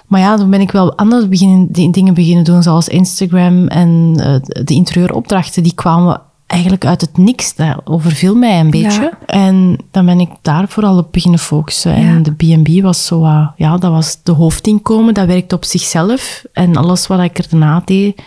Maar 0.07 0.21
ja, 0.21 0.37
dan 0.37 0.51
ben 0.51 0.61
ik 0.61 0.71
wel 0.71 0.97
andere 0.97 1.29
beginnen, 1.29 1.73
dingen 1.73 2.15
beginnen 2.15 2.45
doen, 2.45 2.63
zoals 2.63 2.89
Instagram 2.89 3.67
en 3.67 4.15
eh, 4.17 4.65
de 4.65 4.75
interieuropdrachten. 4.75 5.63
Die 5.63 5.75
kwamen 5.75 6.21
eigenlijk 6.47 6.85
uit 6.85 7.01
het 7.01 7.17
niks. 7.17 7.55
Dat 7.55 7.81
overviel 7.85 8.35
mij 8.35 8.61
een 8.61 8.71
beetje. 8.71 9.03
Ja. 9.03 9.19
En 9.27 9.79
dan 9.91 10.07
ben 10.07 10.21
ik 10.21 10.31
daar 10.43 10.69
vooral 10.69 10.99
op 10.99 11.13
beginnen 11.13 11.41
focussen. 11.41 12.01
Ja. 12.01 12.07
En 12.07 12.23
de 12.23 12.33
B&B 12.33 12.83
was 12.83 13.07
zo, 13.07 13.27
ja, 13.57 13.77
dat 13.77 13.91
was 13.91 14.23
de 14.23 14.33
hoofdinkomen. 14.33 15.15
Dat 15.15 15.27
werkte 15.27 15.55
op 15.55 15.65
zichzelf. 15.65 16.45
En 16.53 16.77
alles 16.77 17.07
wat 17.07 17.21
ik 17.21 17.39
er 17.39 17.47
daarna 17.51 17.83
deed, 17.85 18.23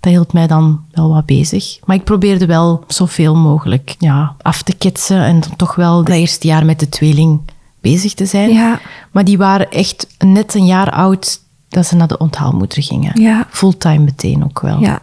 dat 0.00 0.12
hield 0.12 0.32
mij 0.32 0.46
dan 0.46 0.84
wel 0.90 1.12
wat 1.12 1.26
bezig. 1.26 1.78
Maar 1.84 1.96
ik 1.96 2.04
probeerde 2.04 2.46
wel 2.46 2.84
zoveel 2.86 3.36
mogelijk 3.36 3.94
ja, 3.98 4.34
af 4.42 4.62
te 4.62 4.74
ketsen 4.74 5.22
en 5.22 5.40
toch 5.56 5.74
wel 5.74 6.04
dat 6.04 6.16
eerste 6.16 6.46
jaar 6.46 6.64
met 6.64 6.80
de 6.80 6.88
tweeling 6.88 7.40
bezig 7.80 8.14
te 8.14 8.26
zijn. 8.26 8.50
Ja. 8.50 8.80
Maar 9.10 9.24
die 9.24 9.38
waren 9.38 9.70
echt 9.70 10.06
net 10.18 10.54
een 10.54 10.66
jaar 10.66 10.90
oud 10.90 11.40
dat 11.68 11.86
ze 11.86 11.96
naar 11.96 12.08
de 12.08 12.18
onthaalmoeder 12.18 12.82
gingen. 12.82 13.20
Ja. 13.20 13.46
Fulltime 13.50 14.04
meteen 14.04 14.44
ook 14.44 14.60
wel. 14.60 14.80
Ja. 14.80 15.02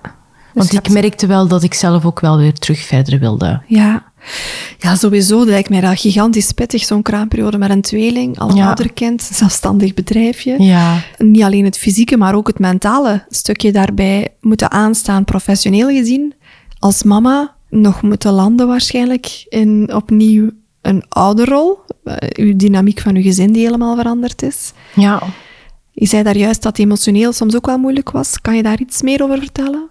Want 0.53 0.69
Dus 0.69 0.79
ik 0.79 0.89
merkte 0.89 1.27
wel 1.27 1.47
dat 1.47 1.63
ik 1.63 1.73
zelf 1.73 2.05
ook 2.05 2.19
wel 2.19 2.37
weer 2.37 2.53
terug 2.53 2.79
verder 2.79 3.19
wilde. 3.19 3.61
Ja. 3.67 4.03
Ja, 4.79 4.95
sowieso 4.95 5.37
dat 5.37 5.47
lijkt 5.47 5.69
mij 5.69 5.81
dat 5.81 5.99
gigantisch 5.99 6.51
pittig, 6.51 6.83
zo'n 6.85 7.01
kraamperiode 7.01 7.57
met 7.57 7.69
een 7.69 7.81
tweeling, 7.81 8.39
al 8.39 8.49
een 8.49 8.55
Ja. 8.55 8.67
ouderkind, 8.67 9.21
zelfstandig 9.33 9.93
bedrijfje. 9.93 10.63
Ja, 10.63 11.01
Niet 11.17 11.43
alleen 11.43 11.65
het 11.65 11.77
fysieke, 11.77 12.17
maar 12.17 12.35
ook 12.35 12.47
het 12.47 12.59
mentale 12.59 13.25
stukje 13.29 13.71
daarbij 13.71 14.27
moeten 14.41 14.71
aanstaan, 14.71 15.23
professioneel 15.23 15.87
gezien. 15.89 16.33
Als 16.79 17.03
mama 17.03 17.55
nog 17.69 18.01
moeten 18.01 18.31
landen 18.31 18.67
waarschijnlijk 18.67 19.45
in 19.49 19.93
opnieuw 19.93 20.49
een 20.81 21.03
ouderrol. 21.09 21.79
Eh, 22.03 22.15
uw 22.45 22.55
dynamiek 22.55 22.99
van 23.01 23.15
uw 23.15 23.21
gezin 23.21 23.51
die 23.51 23.65
helemaal 23.65 23.95
veranderd 23.95 24.41
is. 24.41 24.71
ja. 24.95 25.21
Je 25.99 26.05
zei 26.07 26.23
daar 26.23 26.37
juist 26.37 26.61
dat 26.61 26.77
emotioneel 26.77 27.33
soms 27.33 27.55
ook 27.55 27.65
wel 27.65 27.77
moeilijk 27.77 28.11
was. 28.11 28.41
Kan 28.41 28.55
je 28.55 28.63
daar 28.63 28.79
iets 28.79 29.01
meer 29.01 29.23
over 29.23 29.37
vertellen? 29.39 29.89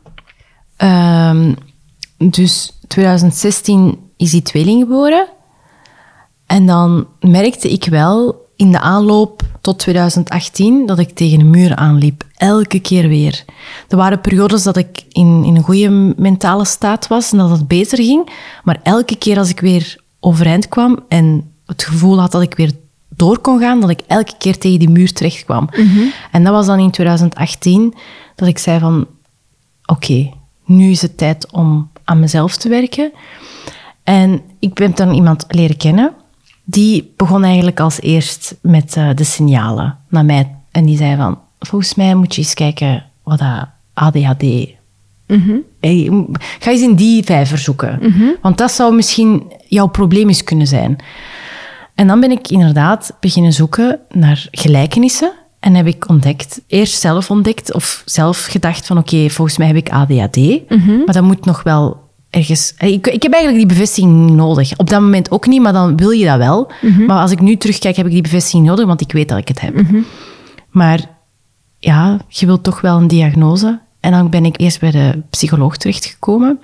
Ehm, 0.76 1.52
dus 2.18 2.78
2016 2.88 3.98
is 4.16 4.30
die 4.30 4.42
tweeling 4.42 4.80
geboren. 4.80 5.28
En 6.46 6.66
dan 6.66 7.06
merkte 7.20 7.70
ik 7.72 7.84
wel 7.84 8.44
in 8.56 8.72
de 8.72 8.80
aanloop 8.80 9.42
tot 9.60 9.78
2018 9.78 10.86
dat 10.86 10.98
ik 10.98 11.10
tegen 11.10 11.40
een 11.40 11.50
muur 11.50 11.74
aanliep. 11.74 12.24
Elke 12.36 12.80
keer 12.80 13.08
weer. 13.08 13.44
Er 13.88 13.96
waren 13.96 14.20
periodes 14.20 14.62
dat 14.62 14.76
ik 14.76 15.04
in, 15.12 15.44
in 15.44 15.56
een 15.56 15.62
goede 15.62 16.14
mentale 16.16 16.64
staat 16.64 17.06
was 17.06 17.32
en 17.32 17.38
dat 17.38 17.50
het 17.50 17.68
beter 17.68 17.98
ging. 17.98 18.30
Maar 18.64 18.80
elke 18.82 19.16
keer 19.16 19.38
als 19.38 19.50
ik 19.50 19.60
weer 19.60 20.00
overeind 20.20 20.68
kwam 20.68 20.98
en 21.08 21.52
het 21.66 21.84
gevoel 21.84 22.20
had 22.20 22.32
dat 22.32 22.42
ik 22.42 22.54
weer 22.54 22.72
door 23.08 23.38
kon 23.38 23.60
gaan, 23.60 23.80
dat 23.80 23.90
ik 23.90 24.00
elke 24.06 24.32
keer 24.38 24.58
tegen 24.58 24.78
die 24.78 24.90
muur 24.90 25.12
terecht 25.12 25.44
kwam. 25.44 25.68
En 26.30 26.44
dat 26.44 26.52
was 26.52 26.66
dan 26.66 26.78
in 26.78 26.90
2018 26.90 27.94
dat 28.34 28.48
ik 28.48 28.58
zei 28.58 28.78
van 28.78 29.06
oké, 29.86 30.30
nu 30.64 30.90
is 30.90 31.02
het 31.02 31.18
tijd 31.18 31.52
om 31.52 31.90
aan 32.04 32.20
mezelf 32.20 32.56
te 32.56 32.68
werken. 32.68 33.12
En 34.06 34.40
ik 34.58 34.78
heb 34.78 34.96
dan 34.96 35.14
iemand 35.14 35.44
leren 35.48 35.76
kennen. 35.76 36.12
Die 36.64 37.12
begon 37.16 37.44
eigenlijk 37.44 37.80
als 37.80 38.00
eerst 38.00 38.56
met 38.62 38.96
eh, 38.96 39.08
de 39.14 39.24
signalen 39.24 39.98
naar 40.08 40.24
mij. 40.24 40.54
En 40.70 40.84
die 40.84 40.96
zei 40.96 41.16
van, 41.16 41.38
volgens 41.58 41.94
mij 41.94 42.14
moet 42.14 42.34
je 42.34 42.40
eens 42.40 42.54
kijken 42.54 43.04
wat 43.22 43.38
dat 43.38 43.68
ADHD... 43.94 44.74
Hey, 45.80 46.08
m- 46.10 46.26
ga 46.58 46.70
eens 46.70 46.80
in 46.82 46.94
die 46.94 47.24
vijver 47.24 47.58
zoeken. 47.58 47.98
Want 48.42 48.58
dat 48.58 48.70
zou 48.70 48.94
misschien 48.94 49.42
jouw 49.68 49.86
probleem 49.86 50.28
eens 50.28 50.44
kunnen 50.44 50.66
zijn. 50.66 50.96
En 51.94 52.06
dan 52.06 52.20
ben 52.20 52.30
ik 52.30 52.48
inderdaad 52.48 53.16
beginnen 53.20 53.52
zoeken 53.52 54.00
naar 54.10 54.46
gelijkenissen. 54.50 55.32
En 55.60 55.74
heb 55.74 55.86
ik 55.86 56.08
ontdekt, 56.08 56.60
eerst 56.66 57.00
zelf 57.00 57.30
ontdekt, 57.30 57.74
of 57.74 58.02
zelf 58.04 58.44
gedacht 58.44 58.86
van 58.86 58.98
oké, 58.98 59.28
volgens 59.30 59.56
mij 59.58 59.66
heb 59.66 59.76
ik 59.76 59.90
ADHD. 59.90 60.36
Maar 61.04 61.14
dat 61.14 61.22
moet 61.22 61.44
nog 61.44 61.62
wel 61.62 62.04
ergens... 62.36 62.74
Ik, 62.78 63.06
ik 63.06 63.22
heb 63.22 63.32
eigenlijk 63.32 63.68
die 63.68 63.76
bevestiging 63.76 64.30
nodig. 64.30 64.78
Op 64.78 64.90
dat 64.90 65.00
moment 65.00 65.30
ook 65.30 65.46
niet, 65.46 65.62
maar 65.62 65.72
dan 65.72 65.96
wil 65.96 66.10
je 66.10 66.24
dat 66.24 66.38
wel. 66.38 66.70
Maar 67.06 67.20
als 67.20 67.30
ik 67.30 67.40
nu 67.40 67.56
terugkijk, 67.56 67.96
heb 67.96 68.06
ik 68.06 68.12
die 68.12 68.22
bevestiging 68.22 68.66
nodig, 68.66 68.86
want 68.86 69.00
ik 69.00 69.12
weet 69.12 69.28
dat 69.28 69.38
ik 69.38 69.48
het 69.48 69.60
heb. 69.60 69.74
Maar 70.70 71.00
ja, 71.78 72.20
je 72.28 72.46
wilt 72.46 72.62
toch 72.62 72.80
wel 72.80 72.96
een 72.96 73.08
diagnose. 73.08 73.80
En 74.00 74.12
dan 74.12 74.30
ben 74.30 74.44
ik 74.44 74.60
eerst 74.60 74.80
bij 74.80 74.90
de 74.90 75.22
psycholoog 75.30 75.76
terechtgekomen. 75.76 76.60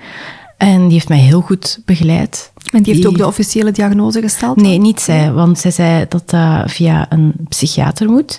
En 0.56 0.82
die 0.82 0.92
heeft 0.92 1.08
mij 1.08 1.18
heel 1.18 1.40
goed 1.40 1.82
begeleid. 1.84 2.52
En 2.72 2.82
die 2.82 2.94
heeft 2.94 3.06
ook 3.06 3.16
de 3.16 3.26
officiële 3.26 3.70
diagnose 3.70 4.20
gesteld? 4.20 4.56
Nee, 4.56 4.78
niet 4.78 5.00
zij, 5.00 5.32
want 5.32 5.58
zij 5.58 5.70
zei 5.70 6.06
dat 6.08 6.30
dat 6.30 6.70
via 6.70 7.06
een 7.08 7.34
psychiater 7.48 8.08
moet. 8.10 8.38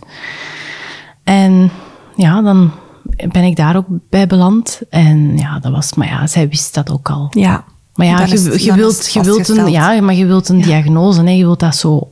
En 1.24 1.72
ja, 2.16 2.42
dan 2.42 2.72
ben 3.16 3.44
ik 3.44 3.56
daar 3.56 3.76
ook 3.76 3.86
bij 4.10 4.28
beland. 4.28 4.82
En 4.90 5.38
ja, 5.38 5.60
dat 5.60 5.72
was, 5.72 5.94
maar 5.94 6.08
ja, 6.08 6.28
zij 6.28 6.50
wist 6.50 6.74
dat 6.74 6.92
ook 6.92 7.10
al. 7.10 7.28
Ja. 7.30 7.64
Maar 7.94 8.08
ja, 8.08 8.26
je, 8.26 8.74
wilt, 8.76 9.14
je 9.14 9.24
wilt 9.24 9.50
een, 9.50 9.72
ja, 9.72 10.02
maar 10.02 10.16
je 10.16 10.26
wilt 10.26 10.50
een 10.50 10.62
diagnose, 10.62 11.22
hè. 11.22 11.30
je 11.30 11.44
wilt 11.44 11.60
dat 11.60 11.76
zo 11.76 12.10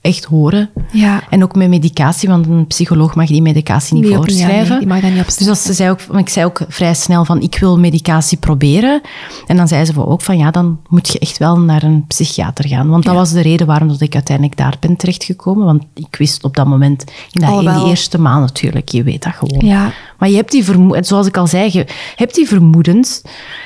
echt 0.00 0.24
horen. 0.24 0.70
Ja. 0.92 1.22
En 1.30 1.42
ook 1.42 1.54
met 1.54 1.68
medicatie, 1.68 2.28
want 2.28 2.46
een 2.46 2.66
psycholoog 2.66 3.14
mag 3.14 3.26
die 3.26 3.42
medicatie 3.42 3.94
niet 3.94 4.08
ja, 4.08 4.16
voorschrijven. 4.16 4.68
nee, 4.68 4.78
die 4.78 4.88
mag 4.88 5.00
dat 5.00 5.12
niet 5.12 5.38
dus 5.38 5.48
als 5.48 5.62
ze 5.62 5.72
zei 5.72 5.90
ook, 5.90 6.00
ik 6.00 6.28
zei 6.28 6.46
ook 6.46 6.60
vrij 6.68 6.94
snel 6.94 7.24
van, 7.24 7.40
ik 7.40 7.58
wil 7.58 7.78
medicatie 7.78 8.38
proberen. 8.38 9.00
En 9.46 9.56
dan 9.56 9.68
zei 9.68 9.84
ze 9.84 10.06
ook 10.06 10.22
van, 10.22 10.38
ja, 10.38 10.50
dan 10.50 10.80
moet 10.88 11.08
je 11.08 11.18
echt 11.18 11.38
wel 11.38 11.60
naar 11.60 11.82
een 11.82 12.04
psychiater 12.06 12.68
gaan. 12.68 12.88
Want 12.88 13.04
dat 13.04 13.14
was 13.14 13.32
de 13.32 13.40
reden 13.40 13.66
waarom 13.66 13.88
dat 13.88 14.00
ik 14.00 14.14
uiteindelijk 14.14 14.56
daar 14.56 14.76
ben 14.80 14.96
terechtgekomen. 14.96 15.64
Want 15.64 15.84
ik 15.94 16.16
wist 16.16 16.44
op 16.44 16.56
dat 16.56 16.66
moment, 16.66 17.04
in, 17.30 17.40
dat, 17.40 17.62
in 17.62 17.74
die 17.74 17.88
eerste 17.88 18.20
maand 18.20 18.40
natuurlijk, 18.40 18.88
je 18.88 19.02
weet 19.02 19.22
dat 19.22 19.34
gewoon. 19.34 19.66
Ja. 19.66 19.92
Maar 20.18 20.28
je 20.28 20.36
hebt 20.36 20.50
die 20.50 20.64
vermoedens, 20.64 21.08
zoals 21.08 21.26
ik 21.26 21.36
al 21.36 21.46
zei, 21.46 21.70
je 21.72 21.86
hebt 22.16 22.34
die 22.34 22.48
vermoedens. 22.48 23.22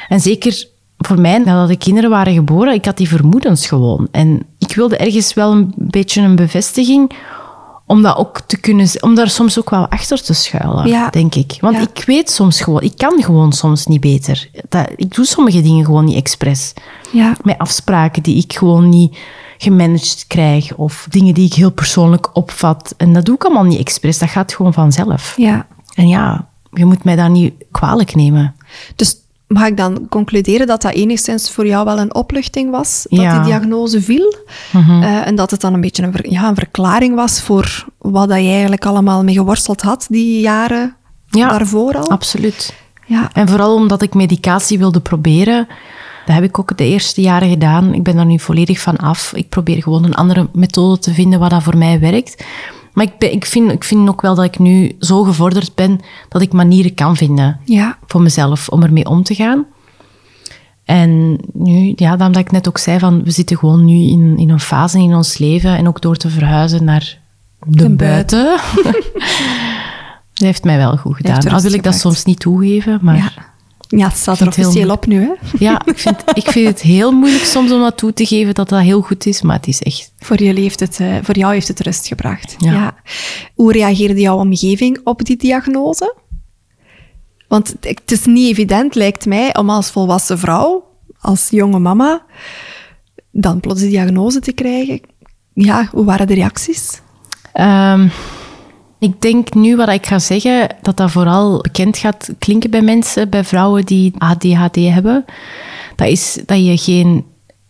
En 0.09 0.21
zeker 0.21 0.73
voor 0.99 1.21
mij, 1.21 1.39
nadat 1.39 1.69
de 1.69 1.77
kinderen 1.77 2.11
waren 2.11 2.35
geboren, 2.35 2.75
ik 2.75 2.85
had 2.85 2.97
die 2.97 3.09
vermoedens 3.09 3.67
gewoon. 3.67 4.09
En 4.11 4.43
ik 4.69 4.75
wilde 4.75 4.97
ergens 4.97 5.35
wel 5.35 5.53
een 5.53 5.73
beetje 5.77 6.21
een 6.23 6.37
bevestiging 6.37 7.11
om 7.87 8.03
dat 8.03 8.17
ook 8.17 8.41
te 8.41 8.57
kunnen, 8.61 8.89
om 9.01 9.15
daar 9.15 9.31
soms 9.31 9.59
ook 9.59 9.71
wel 9.71 9.89
achter 9.89 10.23
te 10.23 10.33
schuilen, 10.35 10.87
Ja. 10.87 11.11
denk 11.11 11.35
ik. 11.35 11.57
Want 11.61 11.77
Ja. 11.77 11.83
ik 11.83 12.03
weet 12.07 12.31
soms 12.31 12.61
gewoon, 12.61 12.83
ik 12.83 12.93
kan 12.97 13.23
gewoon 13.23 13.53
soms 13.53 13.87
niet 13.87 14.01
beter. 14.01 14.49
Dat, 14.69 14.89
ik 14.97 15.15
doe 15.15 15.25
sommige 15.25 15.61
dingen 15.63 15.85
gewoon 15.85 16.05
niet 16.05 16.17
expres. 16.17 16.73
Ja. 17.13 17.37
Met 17.43 17.59
afspraken 17.59 18.23
die 18.23 18.37
ik 18.37 18.53
gewoon 18.57 18.89
niet 18.89 19.17
gemanaged 19.59 20.25
krijg, 20.29 20.75
of 20.75 21.07
dingen 21.11 21.35
die 21.35 21.47
ik 21.47 21.55
heel 21.55 21.71
persoonlijk 21.73 22.37
opvat. 22.37 22.95
En 22.97 23.13
dat 23.13 23.25
doe 23.25 23.35
ik 23.35 23.45
allemaal 23.45 23.65
niet 23.65 23.79
expres, 23.79 24.19
dat 24.19 24.29
gaat 24.29 24.55
gewoon 24.55 24.73
vanzelf. 24.73 25.35
Ja. 25.37 25.67
En 25.95 26.09
ja, 26.09 26.49
je 26.73 26.85
moet 26.85 27.05
mij 27.05 27.17
daar 27.17 27.31
niet 27.31 27.55
kwalijk 27.71 28.15
nemen. 28.15 28.55
Dus 28.97 29.17
mag 29.47 29.67
ik 29.67 29.77
dan 29.77 30.07
concluderen 30.09 30.67
dat 30.67 30.83
dat 30.83 30.93
enigszins 30.93 31.51
voor 31.51 31.67
jou 31.67 31.85
wel 31.85 31.99
een 31.99 32.15
opluchting 32.15 32.71
was? 32.71 33.07
Dat 33.11 33.21
Ja. 33.21 33.33
Mhm. 33.33 33.43
die 33.43 33.53
diagnose 33.53 34.03
viel? 34.03 34.37
Eh, 34.73 35.27
en 35.27 35.35
dat 35.35 35.51
het 35.51 35.61
dan 35.61 35.75
een 35.75 35.81
beetje 35.81 36.03
een, 36.03 36.13
ver- 36.13 36.31
ja, 36.31 36.49
een 36.49 36.55
verklaring 36.55 37.15
was 37.15 37.41
voor 37.43 37.85
wat 37.99 38.29
dat 38.29 38.39
je 38.39 38.49
eigenlijk 38.49 38.85
allemaal 38.87 39.25
mee 39.25 39.35
geworsteld 39.35 39.83
had 39.83 40.07
die 40.11 40.41
jaren 40.41 40.97
Ja, 41.31 41.49
daarvoor 41.49 41.97
al? 41.97 42.11
Absoluut. 42.11 42.75
Ja. 43.07 43.31
En 43.33 43.49
vooral 43.49 43.75
omdat 43.75 44.03
ik 44.03 44.15
medicatie 44.15 44.79
wilde 44.79 45.01
proberen. 45.01 45.67
Dat 46.27 46.35
heb 46.35 46.45
ik 46.45 46.59
ook 46.59 46.77
de 46.77 46.85
eerste 46.85 47.21
jaren 47.21 47.49
gedaan. 47.49 47.95
Ik 47.95 48.03
ben 48.03 48.17
daar 48.17 48.27
nu 48.27 48.39
volledig 48.39 48.81
van 48.81 48.97
af. 48.97 49.33
Ik 49.35 49.49
probeer 49.49 49.83
gewoon 49.83 50.05
een 50.05 50.15
andere 50.15 50.49
methode 50.53 50.99
te 50.99 51.15
vinden 51.15 51.39
wat 51.39 51.51
dat 51.51 51.63
voor 51.63 51.77
mij 51.77 52.01
werkt. 52.01 52.45
Maar 52.95 53.05
ik, 53.05 53.19
ben, 53.19 53.33
ik, 53.33 53.45
vind, 53.45 53.71
ik 53.73 53.85
vind 53.85 54.09
ook 54.09 54.21
wel 54.23 54.35
dat 54.35 54.45
ik 54.45 54.59
nu 54.59 54.97
zo 54.99 55.23
gevorderd 55.23 55.75
ben 55.75 56.01
dat 56.29 56.43
ik 56.43 56.53
manieren 56.53 56.95
kan 56.95 57.17
vinden 57.17 57.61
Ja. 57.65 57.99
voor 58.07 58.23
mezelf 58.23 58.69
om 58.69 58.83
ermee 58.83 59.07
om 59.07 59.23
te 59.23 59.35
gaan. 59.35 59.67
En 60.85 61.39
nu, 61.53 61.93
ja, 61.97 62.17
daarom 62.17 62.33
dat 62.33 62.43
ik 62.45 62.51
net 62.51 62.69
ook 62.69 62.79
zei, 62.79 62.99
van, 62.99 63.23
we 63.23 63.31
zitten 63.31 63.59
gewoon 63.59 63.85
nu 63.85 63.95
in, 63.95 64.37
in 64.39 64.51
een 64.51 64.61
fase 64.61 64.99
in 64.99 65.15
ons 65.15 65.39
leven 65.39 65.77
en 65.77 65.89
ook 65.89 66.01
door 66.01 66.17
te 66.17 66.29
verhuizen 66.31 66.85
naar 66.85 67.19
de, 67.67 67.77
De 67.83 67.91
buiten. 67.91 68.45
dat 70.35 70.47
heeft 70.47 70.65
mij 70.65 70.77
wel 70.77 70.97
goed 70.97 71.17
gedaan. 71.17 71.49
Al 71.49 71.61
wil 71.61 71.73
ik 71.73 71.83
dat 71.83 71.95
soms 71.95 72.25
niet 72.25 72.41
toegeven, 72.41 72.99
maar 73.03 73.17
Ja. 73.17 73.31
Ja, 73.89 74.09
het 74.09 74.17
staat 74.17 74.41
er 74.41 74.47
officieel 74.47 74.91
op 74.91 75.07
nu, 75.07 75.21
hè? 75.21 75.33
ja, 75.59 75.83
ik, 75.87 75.99
vind, 75.99 76.17
ik 76.35 76.51
vind 76.51 76.67
het 76.67 76.81
heel 76.81 77.13
moeilijk 77.13 77.45
soms 77.45 77.73
om 77.73 77.81
dat 77.81 77.97
toe 77.97 78.13
te 78.13 78.27
geven 78.27 78.55
dat 78.55 78.69
dat 78.69 78.81
heel 78.81 79.01
goed 79.01 79.27
is, 79.27 79.43
maar 79.43 79.57
het 79.57 79.67
is 79.67 79.83
echt... 79.83 80.13
Voor, 80.19 80.43
jullie 80.43 80.63
heeft 80.63 80.81
het, 80.81 81.01
eh, 81.01 81.17
voor 81.23 81.37
jou 81.37 81.53
heeft 81.53 81.69
het 81.69 81.81
rust 81.81 82.07
gebracht. 82.07 82.55
Ja. 82.59 82.95
Hoe 83.55 83.73
reageerde 83.73 84.21
jouw 84.21 84.39
omgeving 84.39 85.01
op 85.05 85.25
die 85.25 85.37
diagnose? 85.37 86.15
Want 87.49 87.69
het 87.69 87.89
het 87.89 88.11
is 88.11 88.25
niet 88.25 88.51
evident, 88.51 88.95
lijkt 88.95 89.27
mij, 89.27 89.57
om 89.57 89.71
als 89.71 89.91
volwassen 89.91 90.39
vrouw, 90.39 90.85
als 91.19 91.49
jonge 91.51 91.79
mama, 91.79 92.25
dan 93.31 93.61
plots 93.61 93.81
die 93.81 93.91
diagnose 93.91 94.41
te 94.41 94.53
krijgen. 94.53 95.01
Ja, 95.55 95.89
hoe 95.93 96.05
waren 96.05 96.27
de 96.27 96.35
reacties? 96.35 97.01
Ehm, 97.53 98.09
Ik 99.05 99.21
denk 99.21 99.55
nu 99.55 99.77
wat 99.77 99.89
ik 99.89 100.07
ga 100.07 100.19
zeggen, 100.19 100.69
dat 100.83 100.97
dat 100.97 101.11
vooral 101.11 101.61
bekend 101.61 101.97
gaat 101.97 102.31
klinken 102.39 102.71
bij 102.71 102.83
mensen, 102.83 103.31
bij 103.31 103.45
vrouwen 103.45 103.85
die 103.85 104.15
ADHD 104.19 104.75
hebben. 104.75 105.25
Dat 105.97 106.09
is 106.09 106.39
dat 106.47 106.65
je 106.65 106.77
geen 106.77 107.25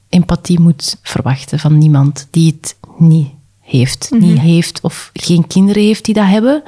empathie 0.09 0.61
moet 0.61 0.99
verwachten 1.03 1.59
van 1.59 1.79
niemand 1.79 2.29
die 2.31 2.57
het 2.61 2.77
niet 2.99 3.29
heeft. 3.61 4.11
Niet 4.11 4.39
heeft 4.39 4.81
of 4.81 5.11
geen 5.13 5.47
kinderen 5.47 5.83
heeft 5.83 6.05
die 6.05 6.15
dat 6.15 6.27
hebben. 6.27 6.63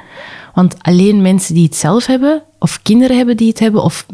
Want 0.55 0.83
alleen 0.83 1.23
mensen 1.23 1.55
die 1.55 1.65
het 1.65 1.77
zelf 1.77 2.07
hebben, 2.07 2.43
of 2.59 2.83
kinderen 2.83 3.17
hebben 3.17 3.37
die 3.37 3.49
het 3.49 3.59
hebben, 3.59 3.83
of 3.83 4.07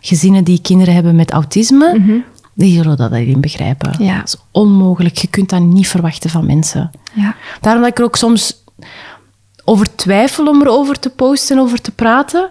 gezinnen 0.00 0.44
die 0.44 0.60
kinderen 0.60 0.94
hebben 0.94 1.16
met 1.16 1.30
autisme, 1.30 2.22
die 2.54 2.76
zullen 2.76 2.96
dat 2.96 3.10
alleen 3.10 3.40
begrijpen. 3.40 4.04
Ja. 4.04 4.16
Dat 4.16 4.28
is 4.28 4.36
onmogelijk. 4.50 5.18
Je 5.18 5.28
kunt 5.28 5.48
dat 5.48 5.62
niet 5.62 5.88
verwachten 5.88 6.30
van 6.30 6.46
mensen. 6.46 6.90
Ja. 7.12 7.36
Daarom 7.60 7.82
dat 7.82 7.90
ik 7.90 7.98
er 7.98 8.04
ook 8.04 8.16
soms 8.16 8.60
over 9.64 9.94
twijfel 9.94 10.46
om 10.46 10.60
erover 10.62 10.98
te 10.98 11.10
posten 11.10 11.56
en 11.56 11.62
over 11.62 11.80
te 11.80 11.90
praten. 11.90 12.50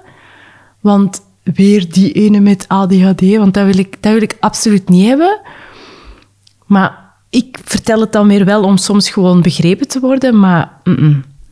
Want 0.79 1.21
weer 1.43 1.91
die 1.91 2.11
ene 2.11 2.39
met 2.39 2.65
ADHD, 2.67 3.21
want 3.35 3.53
dat 3.53 3.65
wil 3.65 3.77
ik, 3.77 3.97
dat 3.99 4.13
wil 4.13 4.21
ik 4.21 4.37
absoluut 4.39 4.89
niet 4.89 5.07
hebben. 5.07 5.39
Maar 6.65 6.99
ik 7.29 7.57
vertel 7.63 7.99
het 7.99 8.11
dan 8.11 8.27
weer 8.27 8.45
wel 8.45 8.63
om 8.63 8.77
soms 8.77 9.09
gewoon 9.09 9.41
begrepen 9.41 9.87
te 9.87 9.99
worden, 9.99 10.39
maar 10.39 10.71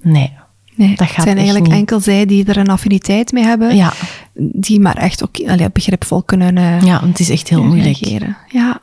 nee. 0.01 0.37
Nee, 0.75 0.95
Dat 0.95 1.07
gaat 1.07 1.15
het 1.15 1.23
zijn 1.25 1.35
eigenlijk 1.37 1.65
niet. 1.67 1.75
enkel 1.75 1.99
zij 1.99 2.25
die 2.25 2.45
er 2.45 2.57
een 2.57 2.69
affiniteit 2.69 3.31
mee 3.31 3.43
hebben, 3.43 3.75
Ja, 3.75 3.93
die 4.33 4.79
maar 4.79 4.97
echt 4.97 5.23
ook 5.23 5.47
allee, 5.47 5.69
begripvol 5.73 6.23
kunnen, 6.23 6.57
eh, 6.57 6.81
ja, 6.81 6.99
want 6.99 7.09
het 7.11 7.19
is 7.19 7.29
echt 7.29 7.49
heel 7.49 7.63
moeilijk. 7.63 7.97
reageren. 7.97 8.37
Ja. 8.47 8.81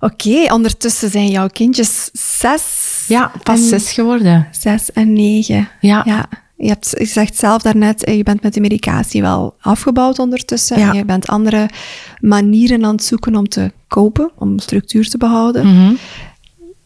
Oké, 0.00 0.52
ondertussen 0.52 1.10
zijn 1.10 1.26
jouw 1.28 1.46
kindjes 1.48 2.10
zes, 2.12 2.62
Ja, 3.06 3.32
pas 3.42 3.60
en, 3.60 3.66
zes 3.66 3.92
geworden. 3.92 4.48
zes 4.50 4.92
en 4.92 5.12
negen. 5.12 5.68
Ja. 5.80 6.02
ja. 6.04 6.28
Je, 6.56 6.68
hebt, 6.68 6.94
je 6.98 7.04
zegt 7.04 7.36
zelf 7.36 7.62
daarnet, 7.62 8.04
eh, 8.04 8.16
je 8.16 8.22
bent 8.22 8.42
met 8.42 8.54
de 8.54 8.60
medicatie 8.60 9.22
wel 9.22 9.56
afgebouwd 9.60 10.18
ondertussen. 10.18 10.78
Ja. 10.78 10.90
En 10.90 10.96
je 10.96 11.04
bent 11.04 11.26
andere 11.26 11.68
manieren 12.20 12.84
aan 12.84 12.94
het 12.94 13.04
zoeken 13.04 13.36
om 13.36 13.48
te 13.48 13.72
kopen, 13.88 14.30
om 14.36 14.58
structuur 14.58 15.08
te 15.08 15.18
behouden. 15.18 15.66
Mhm. 15.66 15.94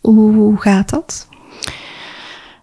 hoe, 0.00 0.32
hoe 0.32 0.60
gaat 0.60 0.90
dat? 0.90 1.28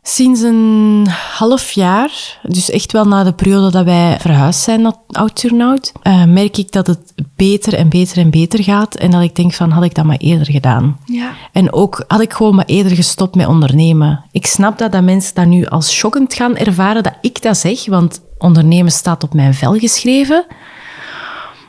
Sinds 0.05 0.41
een 0.41 1.07
half 1.37 1.71
jaar, 1.71 2.39
dus 2.43 2.69
echt 2.69 2.91
wel 2.91 3.05
na 3.05 3.23
de 3.23 3.33
periode 3.33 3.71
dat 3.71 3.85
wij 3.85 4.17
verhuisd 4.19 4.61
zijn 4.61 4.81
naar 4.81 4.93
Oud-Turnhout, 5.07 5.91
eh, 6.01 6.23
merk 6.25 6.57
ik 6.57 6.71
dat 6.71 6.87
het 6.87 7.13
beter 7.35 7.73
en 7.73 7.89
beter 7.89 8.17
en 8.17 8.29
beter 8.29 8.63
gaat. 8.63 8.95
En 8.95 9.11
dat 9.11 9.21
ik 9.21 9.35
denk 9.35 9.53
van, 9.53 9.71
had 9.71 9.83
ik 9.83 9.95
dat 9.95 10.05
maar 10.05 10.17
eerder 10.17 10.51
gedaan. 10.51 10.99
Ja. 11.05 11.31
En 11.51 11.73
ook 11.73 12.03
had 12.07 12.21
ik 12.21 12.33
gewoon 12.33 12.55
maar 12.55 12.65
eerder 12.65 12.95
gestopt 12.95 13.35
met 13.35 13.47
ondernemen. 13.47 14.23
Ik 14.31 14.45
snap 14.45 14.77
dat, 14.77 14.91
dat 14.91 15.03
mensen 15.03 15.35
dat 15.35 15.45
nu 15.45 15.65
als 15.65 15.95
schokkend 15.97 16.33
gaan 16.33 16.57
ervaren 16.57 17.03
dat 17.03 17.13
ik 17.21 17.41
dat 17.41 17.57
zeg, 17.57 17.85
want 17.85 18.21
ondernemen 18.37 18.91
staat 18.91 19.23
op 19.23 19.33
mijn 19.33 19.53
vel 19.53 19.73
geschreven. 19.73 20.45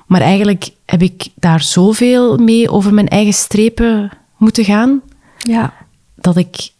Maar 0.06 0.20
eigenlijk 0.20 0.70
heb 0.86 1.02
ik 1.02 1.28
daar 1.34 1.60
zoveel 1.62 2.36
mee 2.36 2.70
over 2.70 2.94
mijn 2.94 3.08
eigen 3.08 3.34
strepen 3.34 4.10
moeten 4.36 4.64
gaan, 4.64 5.00
Ja. 5.38 5.72
dat 6.14 6.36
ik... 6.36 6.72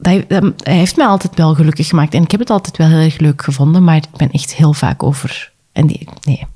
Dat 0.00 0.22
heeft 0.62 0.96
mij 0.96 1.06
altijd 1.06 1.36
wel 1.36 1.54
gelukkig 1.54 1.88
gemaakt. 1.88 2.14
En 2.14 2.22
ik 2.22 2.30
heb 2.30 2.40
het 2.40 2.50
altijd 2.50 2.76
wel 2.76 2.86
heel 2.88 2.98
erg 2.98 3.18
leuk 3.18 3.42
gevonden, 3.42 3.84
maar 3.84 3.96
ik 3.96 4.04
ben 4.16 4.30
echt 4.30 4.54
heel 4.54 4.72
vaak 4.72 5.02
over... 5.02 5.52
En 5.72 5.86
die, 5.86 6.08
nee. 6.22 6.46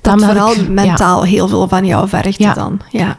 Dat 0.00 0.24
vooral 0.24 0.52
ik- 0.52 0.56
ja. 0.56 0.68
mentaal 0.68 1.22
heel 1.22 1.48
veel 1.48 1.68
van 1.68 1.86
jou 1.86 2.08
vergt 2.08 2.38
Ja. 2.38 2.54
dan. 2.54 2.80
Ja. 2.90 3.18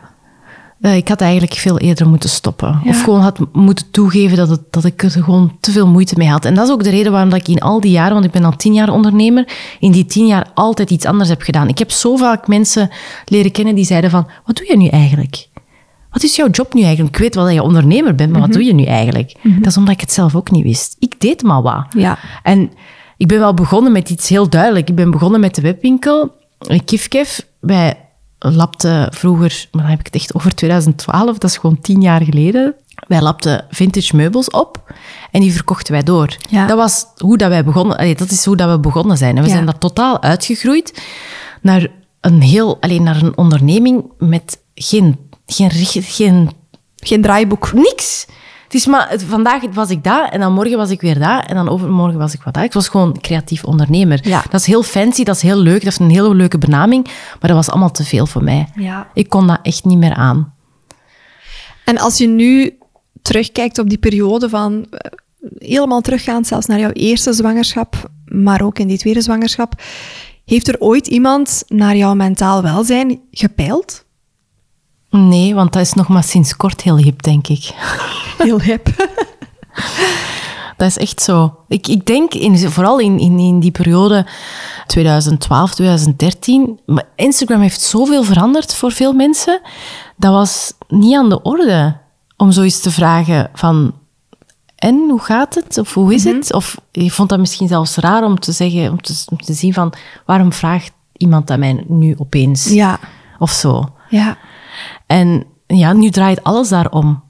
Eh, 0.82 0.95
ik 0.95 1.07
had 1.07 1.22
eigenlijk 1.22 1.53
veel 1.53 1.78
eerder 1.80 2.07
moeten 2.07 2.30
stoppen. 2.30 2.80
Ja. 2.84 2.89
Of 2.89 3.03
gewoon 3.03 3.22
had 3.22 3.39
moeten 3.53 3.91
toegeven 3.91 4.38
dat, 4.38 4.49
het, 4.49 4.61
dat 4.70 4.84
ik 4.86 5.03
er 5.03 5.11
gewoon 5.11 5.57
te 5.59 5.72
veel 5.72 5.88
moeite 5.88 6.16
mee 6.18 6.30
had. 6.30 6.45
En 6.45 6.53
dat 6.55 6.66
is 6.68 6.74
ook 6.74 6.84
de 6.84 6.89
reden 6.89 7.11
waarom 7.11 7.30
dat 7.30 7.39
ik 7.39 7.47
in 7.47 7.59
al 7.59 7.80
die 7.82 7.91
jaren, 7.91 8.13
want 8.13 8.26
ik 8.26 8.32
ben 8.32 8.43
al 8.45 8.55
tien 8.55 8.74
jaar 8.74 8.89
ondernemer, 8.89 9.47
in 9.80 9.91
die 9.91 10.05
tien 10.05 10.28
jaar 10.28 10.47
altijd 10.53 10.89
iets 10.89 11.05
anders 11.05 11.30
heb 11.30 11.41
gedaan. 11.41 11.68
Ik 11.68 11.78
heb 11.78 11.91
zo 11.91 12.16
vaak 12.16 12.47
mensen 12.47 12.89
leren 13.26 13.51
kennen 13.51 13.76
die 13.76 13.86
zeiden 13.86 14.09
van, 14.09 14.28
wat 14.45 14.55
doe 14.57 14.68
je 14.68 14.78
nu 14.78 14.88
eigenlijk? 14.88 15.47
Wat 16.16 16.24
is 16.24 16.36
jouw 16.36 16.49
job 16.49 16.74
nu 16.74 16.82
eigenlijk? 16.82 17.16
Ik 17.16 17.22
weet 17.22 17.36
wel 17.36 17.43
dat 17.43 17.53
je 17.53 17.61
ondernemer 17.61 18.16
bent, 18.16 18.32
maar 18.32 18.41
wat 18.41 18.53
doe 18.53 18.63
je 18.63 18.74
nu 18.74 18.84
eigenlijk? 18.84 19.36
Dat 19.41 19.66
is 19.66 19.78
omdat 19.78 19.93
ik 19.93 19.99
het 20.01 20.11
zelf 20.11 20.36
ook 20.36 20.51
niet 20.51 20.63
wist. 20.63 20.95
Ik 20.99 21.20
deed 21.20 21.43
maar 21.43 21.61
wat. 21.61 21.86
Ja. 21.97 22.18
En 22.43 22.72
ik 23.18 23.28
ben 23.28 23.39
wel 23.39 23.53
begonnen 23.53 23.91
met 23.91 24.09
iets 24.09 24.30
heel 24.30 24.49
duidelijk. 24.49 24.89
Ik 24.89 24.95
ben 24.95 25.11
begonnen 25.11 25.39
met 25.39 25.55
de 25.55 25.61
webwinkel, 25.61 26.32
eh, 26.59 26.80
Kifkef. 26.86 27.47
Wij 27.59 27.97
lapten 28.39 29.13
vroeger, 29.13 29.68
maar 29.72 29.82
dan 29.82 29.91
heb 29.91 29.99
ik 29.99 30.05
het 30.05 30.16
echt 30.16 30.36
over 30.36 30.55
2012, 30.55 31.38
dat 31.38 31.49
is 31.49 31.57
gewoon 31.57 31.82
tien 31.82 32.01
jaar 32.01 32.22
geleden. 32.22 32.76
Wij 33.07 33.22
lapten 33.22 33.66
vintage 33.70 34.16
meubels 34.16 34.49
op 34.49 34.93
en 35.32 35.41
die 35.41 35.53
verkochten 35.53 35.93
wij 35.93 36.03
door. 36.03 36.36
Ja. 36.49 36.68
Dat 36.68 36.78
was 36.78 37.05
hoe 37.18 37.38
dat 37.38 37.49
wij 37.49 37.63
begonnen. 37.63 38.18
dat 38.18 38.30
is 38.32 38.45
hoe 38.45 38.55
dat 38.55 38.70
we 38.72 38.80
begonnen 38.80 39.18
zijn. 39.18 39.36
En 39.36 39.41
we 39.41 39.47
Ja. 39.47 39.53
zijn 39.53 39.66
daar 39.66 39.78
totaal 39.78 40.22
uitgegroeid 40.22 41.01
naar 41.61 41.88
een 42.22 42.41
heel, 42.41 42.78
alleen 42.80 43.03
naar 43.03 43.22
een 43.22 43.38
onderneming 43.38 44.03
met 44.18 44.59
geen, 44.76 45.18
geen, 45.46 45.70
geen 46.04 46.50
Geen 46.96 47.22
draaiboek. 47.22 47.74
niks. 47.74 48.26
Het 48.64 48.74
is 48.74 48.86
maar, 48.86 49.10
het- 49.10 49.24
vandaag 49.24 49.62
was 49.74 49.89
ik 49.89 50.04
daar 50.04 50.30
en 50.30 50.39
dan 50.39 50.54
morgen 50.54 50.78
was 50.78 50.89
ik 50.89 51.02
weer 51.02 51.20
daar 51.20 51.46
en 51.46 51.56
dan 51.56 51.70
overmorgen 51.70 52.18
was 52.20 52.34
ik 52.34 52.41
wat 52.43 52.54
daar. 52.54 52.64
Ik 52.64 52.74
was 52.74 52.88
gewoon 52.89 53.20
creatief 53.22 53.64
ondernemer. 53.64 54.28
Ja. 54.28 54.43
Dat 54.50 54.60
is 54.60 54.66
heel 54.66 54.84
fancy, 54.84 55.24
dat 55.24 55.36
is 55.36 55.41
heel 55.41 55.58
leuk, 55.58 55.84
dat 55.84 55.91
is 55.91 56.00
een 56.00 56.10
hele 56.10 56.36
leuke 56.36 56.58
benaming, 56.58 57.04
maar 57.06 57.50
dat 57.50 57.52
was 57.52 57.70
allemaal 57.70 57.91
te 57.91 58.04
veel 58.04 58.26
voor 58.26 58.43
mij. 58.43 58.68
Ja. 58.76 59.08
Ik 59.14 59.30
kon 59.30 59.48
dat 59.48 59.60
echt 59.62 59.86
niet 59.86 59.98
meer 59.98 60.14
aan. 60.14 60.54
En 61.86 61.98
als 61.98 62.18
je 62.18 62.28
nu 62.28 62.78
terugkijkt 63.22 63.78
op 63.80 63.89
die 63.89 63.98
periode 63.98 64.50
van 64.50 64.86
eh, 64.89 65.12
helemaal 65.58 66.02
teruggaand 66.02 66.48
zelfs 66.48 66.66
naar 66.66 66.80
jouw 66.80 66.91
eerste 66.91 67.34
zwangerschap, 67.34 68.10
maar 68.26 68.62
ook 68.62 68.80
in 68.80 68.88
die 68.88 68.98
tweede 68.98 69.22
zwangerschap, 69.22 69.82
heeft 70.46 70.68
er 70.68 70.80
ooit 70.80 71.08
iemand 71.08 71.64
naar 71.68 71.96
jouw 71.96 72.14
mentaal 72.14 72.62
welzijn 72.62 73.22
gepeild? 73.32 74.05
Nee, 75.16 75.55
want 75.55 75.74
dat 75.74 75.82
is 75.82 75.93
nog 75.93 76.07
maar 76.07 76.24
sinds 76.24 76.55
kort 76.55 76.82
heel 76.82 76.97
hip, 76.97 77.24
denk 77.24 77.47
ik. 77.47 77.72
Heel 78.38 78.61
hip. 78.61 78.88
Dat 80.78 80.88
is 80.88 80.97
echt 80.97 81.22
zo. 81.22 81.55
Ik, 81.68 81.88
ik 81.88 82.05
denk, 82.05 82.34
in, 82.34 82.70
vooral 82.70 82.99
in, 82.99 83.20
in, 83.20 83.39
in 83.39 83.59
die 83.59 83.72
periode 83.72 84.26
2012, 84.88 85.74
2013... 85.74 86.80
maar 86.86 87.03
Instagram 87.16 87.61
heeft 87.61 87.82
zoveel 87.82 88.24
veranderd 88.24 88.76
voor 88.76 88.91
veel 88.91 89.13
mensen. 89.13 89.61
Dat 90.16 90.32
was 90.32 90.74
niet 90.88 91.16
aan 91.16 91.30
de 91.30 91.41
orde 91.41 91.97
om 92.38 92.51
zoiets 92.51 92.80
te 92.80 92.91
vragen 92.91 93.49
van... 93.53 93.93
En, 94.76 95.09
hoe 95.09 95.22
gaat 95.22 95.55
het? 95.55 95.78
Of 95.78 95.93
hoe 95.93 96.13
is 96.13 96.24
het? 96.24 96.53
Of 96.53 96.78
je 96.91 97.11
vond 97.11 97.30
dat 97.30 97.39
misschien 97.39 97.68
zelfs 97.68 97.95
raar 97.95 98.24
om 98.24 98.39
te 98.39 98.51
zeggen, 98.51 98.91
om 98.91 99.01
te, 99.01 99.24
om 99.30 99.38
te 99.38 99.53
zien 99.53 99.74
van... 99.74 99.93
Waarom 100.26 100.53
vraagt 100.53 100.91
iemand 101.18 101.47
dat 101.47 101.57
mij 101.57 101.84
nu 101.88 102.16
opeens? 102.18 102.66
Ja. 102.66 102.99
Of 103.39 103.51
zo. 103.51 103.89
Ja. 104.09 104.38
En 105.08 105.43
ja, 105.68 105.93
nu 105.93 106.10
draait 106.10 106.43
alles 106.43 106.70
daarom. 106.70 107.24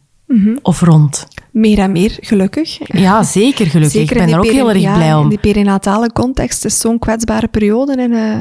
Of 0.61 0.81
rond. 0.81 1.27
Meer 1.51 1.79
en 1.79 1.91
meer, 1.91 2.17
gelukkig. 2.21 2.79
Ja, 2.99 3.23
zeker 3.23 3.65
gelukkig. 3.65 3.91
Zeker 3.91 4.11
ik 4.15 4.17
ben 4.17 4.27
in 4.27 4.33
er 4.33 4.39
ook 4.39 4.45
heel 4.51 4.69
erg 4.69 4.93
blij 4.95 5.07
In 5.09 5.15
om. 5.15 5.29
die 5.29 5.37
perinatale 5.37 6.11
context 6.11 6.65
is 6.65 6.79
zo'n 6.79 6.99
kwetsbare 6.99 7.47
periode. 7.47 7.95
En, 7.95 8.11
eh, 8.13 8.39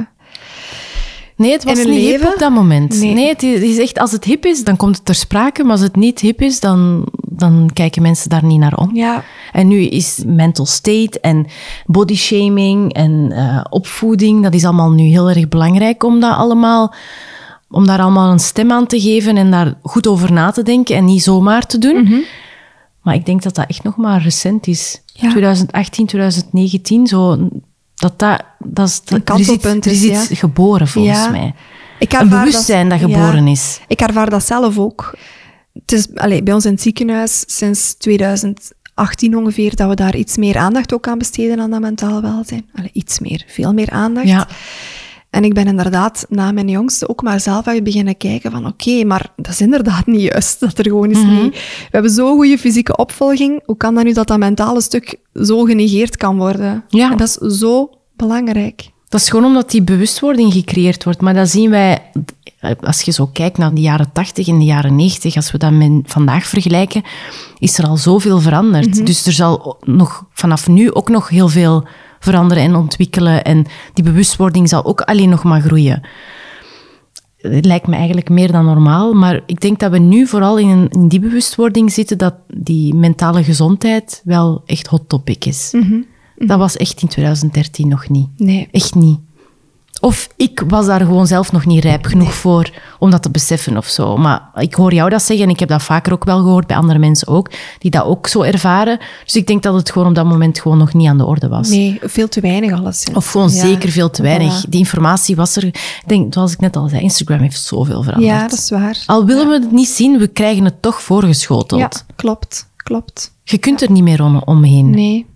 Nee, 1.37 1.53
het 1.53 1.65
was 1.65 1.79
in 1.79 1.91
niet 1.91 1.97
een 1.99 2.03
hip 2.05 2.11
leven? 2.11 2.33
op 2.33 2.39
dat 2.39 2.51
moment. 2.53 3.01
Nee. 3.01 3.13
Nee, 3.15 3.29
het 3.29 3.43
is, 3.43 3.55
het 3.55 3.63
is 3.63 3.79
echt, 3.79 3.99
als 3.99 4.13
het 4.13 4.25
hip 4.25 4.45
is, 4.45 4.65
dan 4.65 4.77
komt 4.77 4.97
het 4.97 5.05
ter 5.05 5.15
sprake. 5.15 5.63
Maar 5.63 5.73
als 5.73 5.81
het 5.81 5.97
niet 5.97 6.21
hip 6.21 6.41
is, 6.43 6.61
dan, 6.61 7.07
dan 7.29 7.71
kijken 7.73 8.03
mensen 8.03 8.31
daar 8.31 8.45
niet 8.45 8.59
naar 8.59 8.77
om. 8.77 8.91
ja. 8.95 9.23
En 9.53 9.69
nu 9.69 9.81
is 9.81 10.23
mental 10.27 10.67
state 10.67 11.21
en 11.21 11.47
body 11.87 12.15
shaming 12.17 12.93
en 12.93 13.33
eh, 13.33 13.65
opvoeding, 13.71 14.43
dat 14.43 14.55
is 14.55 14.65
allemaal 14.65 14.91
nu 14.93 15.03
heel 15.03 15.29
erg 15.31 15.49
belangrijk 15.49 16.05
om 16.05 16.21
dat 16.21 16.37
allemaal, 16.37 16.95
om 17.75 17.87
daar 17.87 18.01
allemaal 18.01 18.33
een 18.33 18.39
stem 18.39 18.73
aan 18.73 18.87
te 18.87 19.01
geven 19.01 19.37
en 19.37 19.51
daar 19.51 19.75
goed 19.83 20.07
over 20.07 20.33
na 20.33 20.51
te 20.51 20.63
denken 20.63 20.97
en 20.97 21.05
niet 21.05 21.23
zomaar 21.23 21.67
te 21.67 21.79
doen. 21.79 22.25
Maar 23.03 23.15
ik 23.15 23.27
denk 23.27 23.43
dat 23.43 23.55
dat 23.55 23.69
echt 23.69 23.83
nog 23.83 23.97
maar 23.97 24.23
recent 24.23 24.67
is. 24.67 25.03
Ja. 25.07 25.31
2018, 25.31 26.07
2019, 26.07 27.07
zo, 27.07 27.49
dat 27.95 28.19
dat, 28.19 28.43
dat 28.59 28.89
is, 28.89 29.01
dat, 29.05 29.19
Een 29.19 29.25
er 29.25 29.35
is 29.35 29.41
iets, 29.41 29.47
kantelpunt 29.49 29.85
er 29.85 29.93
is 29.93 30.03
is, 30.03 30.11
iets 30.21 30.29
ja. 30.29 30.37
geboren 30.37 30.89
volgens 30.89 31.19
Ja. 31.19 31.31
mij. 31.31 31.55
Ik 31.99 32.13
Een 32.13 32.29
bewustzijn 32.29 32.89
dat, 32.89 33.01
ja. 33.01 33.07
geboren 33.07 33.47
is. 33.47 33.81
Ik 33.89 34.01
ervaar 34.01 34.31
dat 34.31 34.45
zelf 34.45 34.79
ook. 34.79 35.15
Het 35.73 35.93
is 35.93 36.15
allee, 36.15 36.43
bij 36.43 36.55
ons 36.55 36.65
in 36.65 36.73
het 36.73 36.83
ziekenhuis 36.83 37.45
sinds 37.47 37.95
2018 37.95 39.37
ongeveer 39.37 39.77
dat 39.77 39.89
we 39.89 39.95
daar 39.95 40.17
iets 40.17 40.37
meer 40.37 40.57
aandacht 40.57 40.95
ook 40.95 41.09
aan 41.09 41.19
besteden 41.19 41.61
aan 41.61 41.71
dat 41.71 41.81
mentaal 41.81 42.23
welzijn. 42.23 42.71
Allee, 42.75 42.91
iets 42.93 43.19
meer, 43.19 43.45
veel 43.47 43.73
meer 43.73 43.91
aandacht. 43.91 44.29
Ja. 44.29 44.49
En 45.35 45.45
ik 45.45 45.55
ben 45.55 45.67
inderdaad 45.67 46.27
na 46.29 46.53
mijn 46.53 46.69
jongste 46.69 47.09
ook 47.09 47.23
maar 47.23 47.41
zelf 47.41 47.67
uit 47.67 47.85
beginnen 47.85 48.17
kijken 48.17 48.51
van 48.51 48.67
oké, 48.67 49.05
maar 49.05 49.33
dat 49.37 49.53
is 49.53 49.61
inderdaad 49.61 50.07
niet 50.07 50.21
juist. 50.21 50.61
Dat 50.61 50.79
er 50.79 50.85
gewoon 50.85 51.11
is 51.11 51.23
Mhm. 51.23 51.43
niet... 51.43 51.53
We 51.55 51.89
hebben 51.91 52.11
zo'n 52.11 52.35
goede 52.37 52.59
fysieke 52.59 52.97
opvolging. 52.97 53.63
Hoe 53.65 53.77
kan 53.77 53.95
dat 53.95 54.05
nu 54.05 54.13
dat 54.13 54.27
dat 54.27 54.39
mentale 54.39 54.81
stuk 54.81 55.17
zo 55.35 55.63
genegeerd 55.63 56.17
kan 56.17 56.37
worden? 56.37 56.85
Ja. 56.89 57.11
En 57.11 57.17
dat 57.17 57.29
is 57.29 57.59
zo 57.59 57.91
belangrijk. 58.17 58.91
Dat 59.09 59.21
is 59.21 59.29
gewoon 59.29 59.45
omdat 59.45 59.71
die 59.71 59.83
bewustwording 59.83 60.53
gecreëerd 60.53 61.05
wordt. 61.05 61.21
Maar 61.21 61.35
dat 61.35 61.49
zien 61.49 61.71
wij, 61.71 61.99
als 62.81 63.01
je 63.03 63.13
zo 63.13 63.27
kijkt 63.33 63.59
naar 63.59 63.75
de 63.75 63.81
jaren 63.81 64.13
80 64.13 64.49
en 64.49 64.59
de 64.59 64.65
jaren 64.65 64.97
90, 64.97 65.37
als 65.37 65.53
we 65.53 65.59
dat 65.59 65.73
met 65.73 65.91
vandaag 66.05 66.47
vergelijken, 66.47 67.03
is 67.59 67.79
er 67.79 67.87
al 67.87 67.97
zoveel 67.97 68.41
veranderd. 68.41 69.07
Dus 69.07 69.27
er 69.27 69.33
zal 69.33 69.77
nog 69.85 70.25
vanaf 70.33 70.69
nu 70.69 70.93
ook 70.93 71.09
nog 71.09 71.29
heel 71.29 71.49
veel 71.49 71.85
veranderen 72.25 72.63
en 72.63 72.75
ontwikkelen. 72.75 73.45
En 73.45 73.67
die 73.95 74.05
bewustwording 74.05 74.69
zal 74.69 74.85
ook 74.85 75.01
alleen 75.01 75.29
nog 75.29 75.45
maar 75.45 75.61
groeien. 75.61 76.03
Het 77.37 77.65
lijkt 77.65 77.87
me 77.87 77.97
eigenlijk 77.97 78.29
meer 78.29 78.53
dan 78.53 78.65
normaal, 78.65 79.13
maar 79.13 79.41
ik 79.47 79.61
denk 79.61 79.79
dat 79.81 79.91
we 79.91 79.99
nu 79.99 80.27
vooral 80.27 80.59
in, 80.59 80.69
een, 80.69 80.89
in 80.89 81.09
die 81.09 81.21
bewustwording 81.21 81.93
zitten 81.93 82.19
dat 82.19 82.35
die 82.47 82.95
mentale 82.95 83.45
gezondheid 83.45 84.23
wel 84.25 84.63
echt 84.67 84.87
hot 84.87 85.09
topic 85.09 85.45
is. 85.45 85.75
Dat 86.37 86.59
was 86.59 86.77
echt 86.77 87.03
in 87.03 87.09
2013 87.09 87.89
nog 87.89 88.09
niet. 88.09 88.29
Nee. 88.37 88.69
Echt 88.71 88.95
niet. 88.95 89.19
Of 90.05 90.29
ik 90.37 90.63
was 90.69 90.87
daar 90.87 91.01
gewoon 91.01 91.27
zelf 91.27 91.53
nog 91.53 91.67
niet 91.67 91.85
rijp 91.85 92.05
genoeg 92.05 92.35
voor 92.35 92.71
om 92.99 93.11
dat 93.11 93.23
te 93.23 93.31
beseffen 93.31 93.77
of 93.77 93.87
zo. 93.87 94.17
Maar 94.17 94.51
ik 94.55 94.75
hoor 94.75 94.95
jou 94.95 95.11
dat 95.11 95.23
zeggen 95.23 95.47
en 95.47 95.53
ik 95.53 95.61
heb 95.61 95.69
dat 95.69 95.83
vaker 95.83 96.13
ook 96.13 96.25
wel 96.25 96.39
gehoord 96.39 96.67
bij 96.67 96.77
andere 96.77 96.99
mensen 96.99 97.29
ook, 97.29 97.51
die 97.79 97.91
dat 97.91 98.05
ook 98.05 98.27
zo 98.27 98.43
ervaren. 98.43 98.99
Dus 99.25 99.35
ik 99.35 99.47
denk 99.47 99.63
dat 99.63 99.75
het 99.75 99.91
gewoon 99.91 100.09
op 100.09 100.15
dat 100.15 100.25
moment 100.25 100.61
gewoon 100.61 100.79
nog 100.79 100.95
niet 100.95 101.09
aan 101.09 101.19
de 101.19 101.25
orde 101.25 101.49
was. 101.49 101.69
Nee, 101.69 101.99
veel 102.03 102.29
te 102.29 102.41
weinig 102.41 102.73
alleszins. 102.73 103.17
Of 103.17 103.31
gewoon 103.31 103.51
Ja, 103.51 103.61
zeker 103.61 103.91
veel 103.91 104.11
te 104.11 104.23
weinig. 104.23 104.65
Die 104.69 104.81
informatie 104.81 105.37
was 105.37 105.57
er. 105.57 105.65
Ik 105.65 106.03
denk, 106.07 106.35
zoals 106.35 106.53
ik 106.53 106.61
net 106.61 106.77
al 106.77 106.89
zei, 106.89 107.03
Instagram 107.03 107.41
heeft 107.41 107.63
zoveel 107.63 108.03
veranderd. 108.03 108.33
Ja, 108.33 108.49
dat 108.49 108.59
is 108.59 108.71
waar. 108.71 109.03
Al 109.07 109.25
willen 109.25 109.49
we 109.49 109.53
het 109.53 109.73
niet 109.73 109.89
zien, 109.89 110.19
we 110.19 110.27
krijgen 110.27 110.65
het 110.65 110.83
toch 110.83 111.03
voorgeschoteld. 111.03 111.81
Ja, 111.81 111.91
klopt. 112.17 112.73
Klopt. 112.77 113.33
Je 113.45 113.59
kunt 113.59 113.83
er 113.83 113.91
niet 113.91 114.03
meer 114.03 114.23
om, 114.23 114.43
omheen. 114.45 114.91
Nee. 114.91 115.27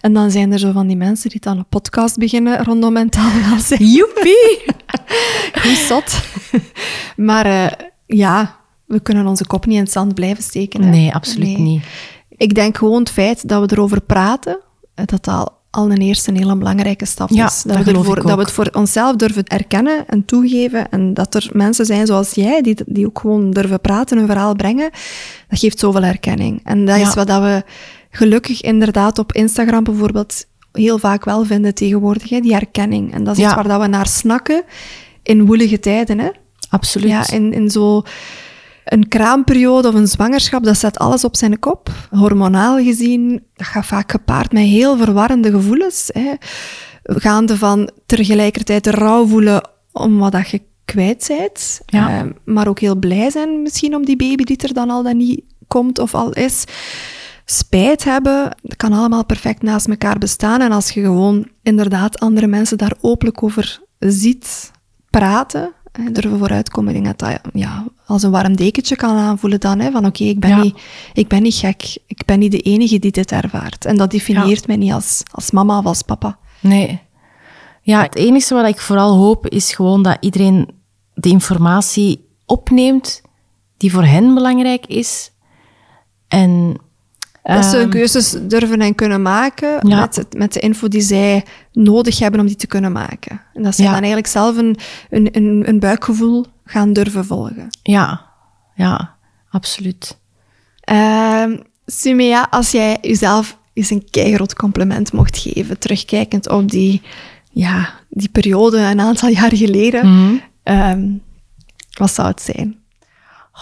En 0.00 0.12
dan 0.12 0.30
zijn 0.30 0.52
er 0.52 0.58
zo 0.58 0.72
van 0.72 0.86
die 0.86 0.96
mensen 0.96 1.30
die 1.30 1.40
dan 1.40 1.58
een 1.58 1.66
podcast 1.68 2.18
beginnen 2.18 2.64
rondom 2.64 2.92
mentaal 2.92 3.30
welzijn. 3.50 3.84
Joepie! 3.86 4.64
Goed 5.62 5.76
zot. 5.76 6.20
maar 7.16 7.46
eh, 7.46 7.86
ja, 8.06 8.56
we 8.86 9.00
kunnen 9.00 9.26
onze 9.26 9.46
kop 9.46 9.66
niet 9.66 9.76
in 9.76 9.82
het 9.82 9.92
zand 9.92 10.14
blijven 10.14 10.42
steken. 10.42 10.82
Hè? 10.82 10.90
Nee, 10.90 11.14
absoluut 11.14 11.46
Nee. 11.46 11.58
niet. 11.58 11.82
Ik 12.36 12.54
denk 12.54 12.76
gewoon 12.76 12.98
het 12.98 13.10
feit 13.10 13.48
dat 13.48 13.60
we 13.70 13.76
erover 13.76 14.00
praten, 14.00 14.58
eh, 14.94 15.04
dat 15.06 15.28
al, 15.28 15.52
al 15.70 15.90
een 15.90 15.96
eerste 16.00 16.30
een 16.30 16.36
hele 16.36 16.56
belangrijke 16.56 17.04
stap 17.06 17.30
Ja, 17.30 17.46
is. 17.46 17.62
dat 17.62 17.76
we, 17.84 17.90
ervoor- 17.92 18.22
dat 18.26 18.34
we 18.36 18.40
het 18.42 18.50
voor 18.50 18.68
onszelf 18.72 19.16
durven 19.16 19.44
erkennen 19.44 20.06
en 20.06 20.24
toegeven. 20.24 20.88
En 20.90 21.14
dat 21.14 21.34
er 21.34 21.48
mensen 21.52 21.86
zijn 21.86 22.06
zoals 22.06 22.32
jij, 22.32 22.62
die, 22.62 22.76
die 22.86 23.06
ook 23.06 23.18
gewoon 23.18 23.50
durven 23.50 23.80
praten, 23.80 24.16
hun 24.18 24.26
verhaal 24.26 24.54
brengen. 24.54 24.90
Dat 25.48 25.58
geeft 25.58 25.78
zoveel 25.78 26.02
erkenning. 26.02 26.60
En 26.64 26.84
dat 26.84 26.98
Ja. 26.98 27.06
is 27.08 27.14
wat 27.14 27.26
dat 27.26 27.42
we 27.42 27.62
gelukkig 28.16 28.60
inderdaad 28.62 29.18
op 29.18 29.32
Instagram 29.32 29.84
bijvoorbeeld 29.84 30.44
heel 30.72 30.98
vaak 30.98 31.24
wel 31.24 31.44
vinden 31.44 31.74
tegenwoordig, 31.74 32.28
hè, 32.28 32.40
die 32.40 32.54
erkenning. 32.54 33.14
En 33.14 33.24
dat 33.24 33.36
is 33.36 33.40
Ja. 33.42 33.46
iets 33.46 33.54
waar 33.54 33.68
dat 33.68 33.80
we 33.80 33.86
naar 33.86 34.06
snakken 34.06 34.62
in 35.22 35.46
woelige 35.46 35.78
tijden. 35.78 36.18
Hè? 36.18 36.28
Absoluut. 36.70 37.08
Ja, 37.10 37.30
in, 37.30 37.52
in 37.52 37.70
zo 37.70 38.02
een 38.84 39.08
kraamperiode 39.08 39.88
of 39.88 39.94
een 39.94 40.08
zwangerschap, 40.08 40.64
dat 40.64 40.78
zet 40.78 40.98
alles 40.98 41.24
op 41.24 41.36
zijn 41.36 41.58
kop. 41.58 41.90
Hormonaal 42.10 42.78
gezien, 42.78 43.42
dat 43.54 43.66
gaat 43.66 43.86
vaak 43.86 44.10
gepaard 44.10 44.52
met 44.52 44.62
heel 44.62 44.96
verwarrende 44.96 45.50
gevoelens. 45.50 46.10
Hè. 46.12 46.32
Gaande 47.02 47.56
van 47.56 47.90
tegelijkertijd 48.06 48.86
rouw 48.86 49.26
voelen 49.26 49.68
om 49.92 50.18
wat 50.18 50.32
dat 50.32 50.48
je 50.48 50.60
kwijt 50.84 51.24
bent. 51.28 51.80
Ja. 51.86 52.08
Eh, 52.18 52.30
maar 52.44 52.68
ook 52.68 52.80
heel 52.80 52.96
blij 52.96 53.30
zijn 53.30 53.62
misschien 53.62 53.94
om 53.94 54.04
die 54.04 54.16
baby 54.16 54.44
die 54.44 54.56
er 54.56 54.74
dan 54.74 54.90
al 54.90 55.02
dan 55.02 55.16
niet 55.16 55.42
komt 55.68 55.98
of 55.98 56.14
al 56.14 56.32
is. 56.32 56.64
Spijt 57.48 58.04
hebben, 58.04 58.56
dat 58.62 58.76
kan 58.76 58.92
allemaal 58.92 59.24
perfect 59.24 59.62
naast 59.62 59.88
elkaar 59.88 60.18
bestaan. 60.18 60.60
En 60.60 60.72
als 60.72 60.90
je 60.90 61.00
gewoon 61.00 61.48
inderdaad 61.62 62.18
andere 62.20 62.46
mensen 62.46 62.78
daar 62.78 62.96
openlijk 63.00 63.42
over 63.42 63.80
ziet 63.98 64.70
praten, 65.10 65.74
en 65.92 66.12
durven 66.12 66.38
vooruitkomen, 66.38 66.94
ik 66.94 67.02
denk 67.02 67.18
dat 67.18 67.28
dat 67.30 67.52
ja, 67.52 67.84
als 68.06 68.22
een 68.22 68.30
warm 68.30 68.56
dekentje 68.56 68.96
kan 68.96 69.16
aanvoelen 69.16 69.60
dan. 69.60 69.78
Hè, 69.80 69.90
van 69.90 70.06
oké, 70.06 70.24
ik, 70.24 70.40
ben 70.40 70.50
Ja. 70.50 70.62
niet, 70.62 70.78
ik 71.14 71.28
ben 71.28 71.42
niet 71.42 71.54
gek. 71.54 71.98
Ik 72.06 72.24
ben 72.24 72.38
niet 72.38 72.50
de 72.52 72.60
enige 72.60 72.98
die 72.98 73.10
dit 73.10 73.32
ervaart. 73.32 73.84
En 73.84 73.96
dat 73.96 74.10
definieert 74.10 74.66
mij 74.66 74.76
niet 74.76 74.92
als, 74.92 75.22
als 75.30 75.50
mama 75.50 75.78
of 75.78 75.84
als 75.84 76.02
papa. 76.02 76.38
Nee. 76.60 77.00
Ja, 77.82 78.02
het 78.02 78.14
enige 78.16 78.54
wat 78.54 78.66
ik 78.68 78.80
vooral 78.80 79.16
hoop 79.16 79.48
is 79.48 79.74
gewoon 79.74 80.02
dat 80.02 80.16
iedereen 80.20 80.68
de 81.14 81.28
informatie 81.28 82.28
opneemt 82.46 83.22
die 83.76 83.92
voor 83.92 84.04
hen 84.04 84.34
belangrijk 84.34 84.86
is. 84.86 85.32
En 86.28 86.76
Dat 87.54 87.64
ze 87.64 87.70
hun 87.76 87.80
ehm, 87.80 87.90
keuzes 87.90 88.36
durven 88.42 88.80
en 88.80 88.94
kunnen 88.94 89.22
maken 89.22 89.88
Ja. 89.88 90.00
met, 90.00 90.26
met 90.36 90.52
de 90.52 90.60
info 90.60 90.88
die 90.88 91.00
zij 91.00 91.44
nodig 91.72 92.18
hebben 92.18 92.40
om 92.40 92.46
die 92.46 92.56
te 92.56 92.66
kunnen 92.66 92.92
maken. 92.92 93.40
En 93.54 93.62
dat 93.62 93.74
ze 93.74 93.82
Ja. 93.82 93.88
dan 93.88 93.98
eigenlijk 93.98 94.26
zelf 94.26 94.56
een, 94.56 94.76
een, 95.10 95.28
een, 95.32 95.62
een 95.68 95.78
buikgevoel 95.78 96.46
gaan 96.64 96.92
durven 96.92 97.24
volgen. 97.24 97.68
ja, 97.82 98.24
ja, 98.74 99.14
absoluut. 99.50 100.18
Sumea, 101.86 102.46
als 102.50 102.70
jij 102.70 102.98
jezelf 103.00 103.58
eens 103.72 103.90
een 103.90 104.06
keigroot 104.10 104.54
compliment 104.54 105.12
mocht 105.12 105.38
geven, 105.38 105.78
terugkijkend 105.78 106.48
op 106.48 106.70
die, 106.70 107.02
ja, 107.50 107.88
die 108.08 108.28
periode 108.28 108.78
een 108.78 109.00
aantal 109.00 109.28
jaar 109.28 109.56
geleden, 109.56 110.06
Mhm. 110.06 110.34
ehm, 110.62 111.08
wat 111.98 112.10
zou 112.12 112.28
het 112.28 112.42
zijn? 112.42 112.76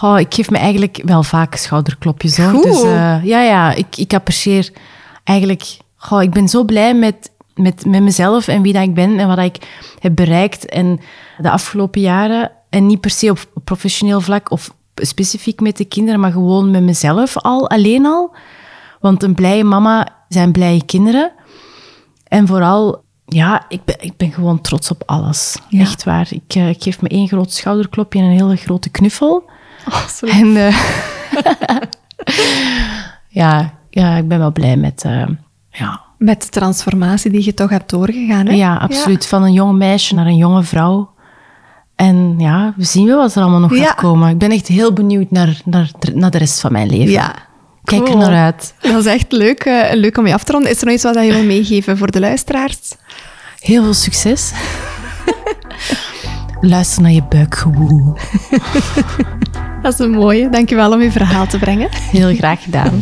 Oh, 0.01 0.19
ik 0.19 0.33
geef 0.33 0.49
me 0.49 0.57
eigenlijk 0.57 1.01
wel 1.05 1.23
vaak 1.23 1.55
schouderklopjes. 1.55 2.37
Hoor. 2.37 2.49
Goed. 2.49 2.63
Dus 2.63 2.81
ja, 3.23 3.41
ja, 3.41 3.73
ik, 3.73 3.97
ik 3.97 4.13
apprecieer 4.13 4.71
eigenlijk... 5.23 5.77
Oh, 6.09 6.21
ik 6.21 6.31
ben 6.31 6.47
zo 6.47 6.63
blij 6.63 6.95
met, 6.95 7.31
met, 7.55 7.85
met 7.85 8.03
mezelf 8.03 8.47
en 8.47 8.61
wie 8.61 8.73
dat 8.73 8.83
ik 8.83 8.93
ben 8.93 9.19
en 9.19 9.27
wat 9.27 9.37
ik 9.37 9.57
heb 9.99 10.15
bereikt 10.15 10.65
en 10.65 10.99
de 11.37 11.49
afgelopen 11.49 12.01
jaren. 12.01 12.51
En 12.69 12.85
niet 12.85 13.01
per 13.01 13.09
se 13.09 13.29
op 13.29 13.45
professioneel 13.63 14.21
vlak 14.21 14.51
of 14.51 14.73
specifiek 14.95 15.59
met 15.59 15.77
de 15.77 15.85
kinderen, 15.85 16.19
maar 16.19 16.31
gewoon 16.31 16.71
met 16.71 16.83
mezelf 16.83 17.37
al, 17.37 17.69
alleen 17.69 18.05
al. 18.05 18.35
Want 18.99 19.23
een 19.23 19.35
blije 19.35 19.63
mama 19.63 20.07
zijn 20.29 20.51
blije 20.51 20.85
kinderen. 20.85 21.31
En 22.27 22.47
vooral, 22.47 23.03
ja, 23.25 23.65
ik 23.69 23.83
ben, 23.85 23.95
ik 23.99 24.17
ben 24.17 24.31
gewoon 24.31 24.61
trots 24.61 24.91
op 24.91 25.03
alles. 25.05 25.57
Ja. 25.69 25.79
Echt 25.79 26.03
waar. 26.03 26.27
Ik, 26.29 26.55
eh, 26.55 26.69
ik 26.69 26.83
geef 26.83 27.01
me 27.01 27.09
één 27.09 27.27
groot 27.27 27.51
schouderklopje 27.51 28.19
en 28.19 28.25
een 28.25 28.31
hele 28.31 28.55
grote 28.55 28.89
knuffel. 28.89 29.49
Oh. 29.87 30.35
En 30.39 30.57
eh, 30.57 30.77
ja, 33.41 33.73
ja, 33.89 34.15
ik 34.15 34.27
ben 34.27 34.39
wel 34.39 34.51
blij 34.51 34.75
met... 34.77 35.03
eh, 35.03 35.27
ja. 35.69 36.01
Met 36.17 36.41
de 36.41 36.49
transformatie 36.49 37.31
die 37.31 37.45
je 37.45 37.53
toch 37.53 37.69
hebt 37.69 37.89
doorgegaan. 37.89 38.45
Hè? 38.45 38.53
ja, 38.53 38.75
absoluut. 38.75 39.27
Van 39.27 39.43
een 39.43 39.53
jong 39.53 39.77
meisje 39.77 40.15
naar 40.15 40.25
een 40.25 40.35
jonge 40.37 40.63
vrouw. 40.63 41.13
En 41.95 42.35
ja, 42.37 42.73
we 42.77 42.83
zien 42.83 43.05
wel 43.07 43.17
wat 43.17 43.35
er 43.35 43.41
allemaal 43.41 43.59
nog 43.59 43.75
Ja. 43.75 43.85
gaat 43.85 43.95
komen. 43.95 44.29
Ik 44.29 44.37
ben 44.37 44.51
echt 44.51 44.67
heel 44.67 44.93
benieuwd 44.93 45.31
naar, 45.31 45.61
naar, 45.65 45.89
naar 46.13 46.31
de 46.31 46.37
rest 46.37 46.59
van 46.59 46.71
mijn 46.71 46.89
leven. 46.89 47.11
Ja. 47.11 47.33
Kijk 47.83 48.07
er 48.07 48.17
naar 48.17 48.43
uit. 48.43 48.73
Dat 48.81 48.95
is 48.95 49.05
echt 49.05 49.31
leuk, 49.31 49.59
eh, 49.63 49.93
leuk 49.93 50.17
om 50.17 50.27
je 50.27 50.33
af 50.33 50.43
te 50.43 50.51
ronden. 50.51 50.71
Is 50.71 50.79
er 50.79 50.85
nog 50.85 50.93
iets 50.93 51.03
wat 51.03 51.15
je 51.15 51.33
wil 51.33 51.43
meegeven 51.43 51.97
voor 51.97 52.11
de 52.11 52.19
luisteraars? 52.19 52.79
Heel 53.59 53.83
veel 53.83 53.93
succes. 53.93 54.51
Luister 56.61 57.01
naar 57.01 57.11
je 57.11 57.23
buikgewoel. 57.23 58.13
Dat 59.85 59.93
is 59.93 59.99
een 59.99 60.11
mooie. 60.11 60.49
Dankjewel 60.49 60.91
om 60.91 61.01
je 61.01 61.11
verhaal 61.11 61.47
te 61.47 61.59
brengen. 61.59 61.89
Heel 61.91 62.35
graag 62.35 62.63
gedaan. 62.63 62.99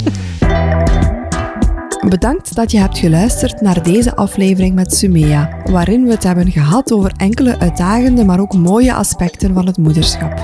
Bedankt 2.09 2.55
dat 2.55 2.71
je 2.71 2.77
hebt 2.77 2.97
geluisterd 2.97 3.61
naar 3.61 3.84
deze 3.84 4.15
aflevering 4.15 4.75
met 4.75 4.93
Sumea, 4.93 5.61
waarin 5.65 6.05
we 6.05 6.11
het 6.11 6.23
hebben 6.23 6.51
gehad 6.51 6.91
over 6.91 7.11
enkele 7.17 7.59
uitdagende, 7.59 8.25
maar 8.25 8.39
ook 8.39 8.53
mooie 8.53 8.93
aspecten 8.93 9.53
van 9.53 9.65
het 9.65 9.77
moederschap. 9.77 10.43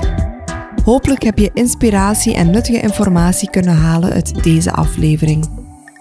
Hopelijk 0.84 1.24
heb 1.24 1.38
je 1.38 1.52
inspiratie 1.54 2.36
en 2.36 2.50
nuttige 2.50 2.80
informatie 2.80 3.50
kunnen 3.50 3.76
halen 3.76 4.12
uit 4.12 4.44
deze 4.44 4.72
aflevering. 4.72 5.48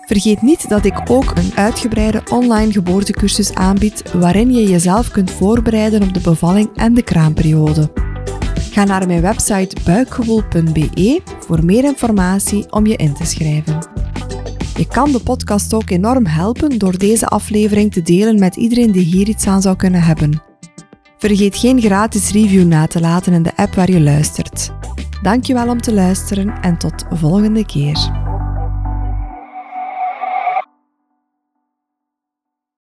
Vergeet 0.07 0.43
niet 0.43 0.69
dat 0.69 0.85
ik 0.85 1.01
ook 1.11 1.33
een 1.37 1.53
uitgebreide 1.55 2.23
online 2.31 2.73
geboortecursus 2.73 3.55
aanbied 3.55 4.03
waarin 4.15 4.53
je 4.53 4.69
jezelf 4.69 5.11
kunt 5.11 5.31
voorbereiden 5.31 6.03
op 6.03 6.15
de 6.15 6.21
bevalling 6.21 6.69
en 6.77 6.95
de 6.95 7.03
kraamperiode. 7.03 8.08
Ga 8.79 8.85
naar 8.85 9.07
mijn 9.07 9.21
website 9.21 9.77
buikgewoel.be 9.85 11.23
voor 11.41 11.65
meer 11.65 11.85
informatie 11.85 12.73
om 12.73 12.87
je 12.87 12.97
in 12.97 13.15
te 13.15 13.25
schrijven. 13.25 13.79
Je 14.77 14.87
kan 14.87 15.13
de 15.13 15.21
podcast 15.21 15.75
ook 15.75 15.91
enorm 15.91 16.27
helpen 16.27 16.79
door 16.79 16.99
deze 16.99 17.27
aflevering 17.27 17.93
te 17.93 18.03
delen 18.03 18.39
met 18.39 18.57
iedereen 18.57 18.93
die 18.93 19.05
hier 19.05 19.29
iets 19.29 19.47
aan 19.47 19.63
zou 19.63 19.77
kunnen 19.77 20.03
hebben. 20.03 20.43
Vergeet 21.19 21.57
geen 21.57 21.81
gratis 21.81 22.31
review 22.31 22.67
na 22.67 22.87
te 22.87 23.01
laten 23.01 23.33
in 23.33 23.43
de 23.43 23.57
app 23.57 23.75
waar 23.75 23.91
je 23.91 24.01
luistert. 24.01 24.73
Dankjewel 25.23 25.69
om 25.69 25.81
te 25.81 25.95
luisteren 25.95 26.61
en 26.61 26.79
tot 26.79 27.05
volgende 27.11 27.67
keer. 27.67 28.27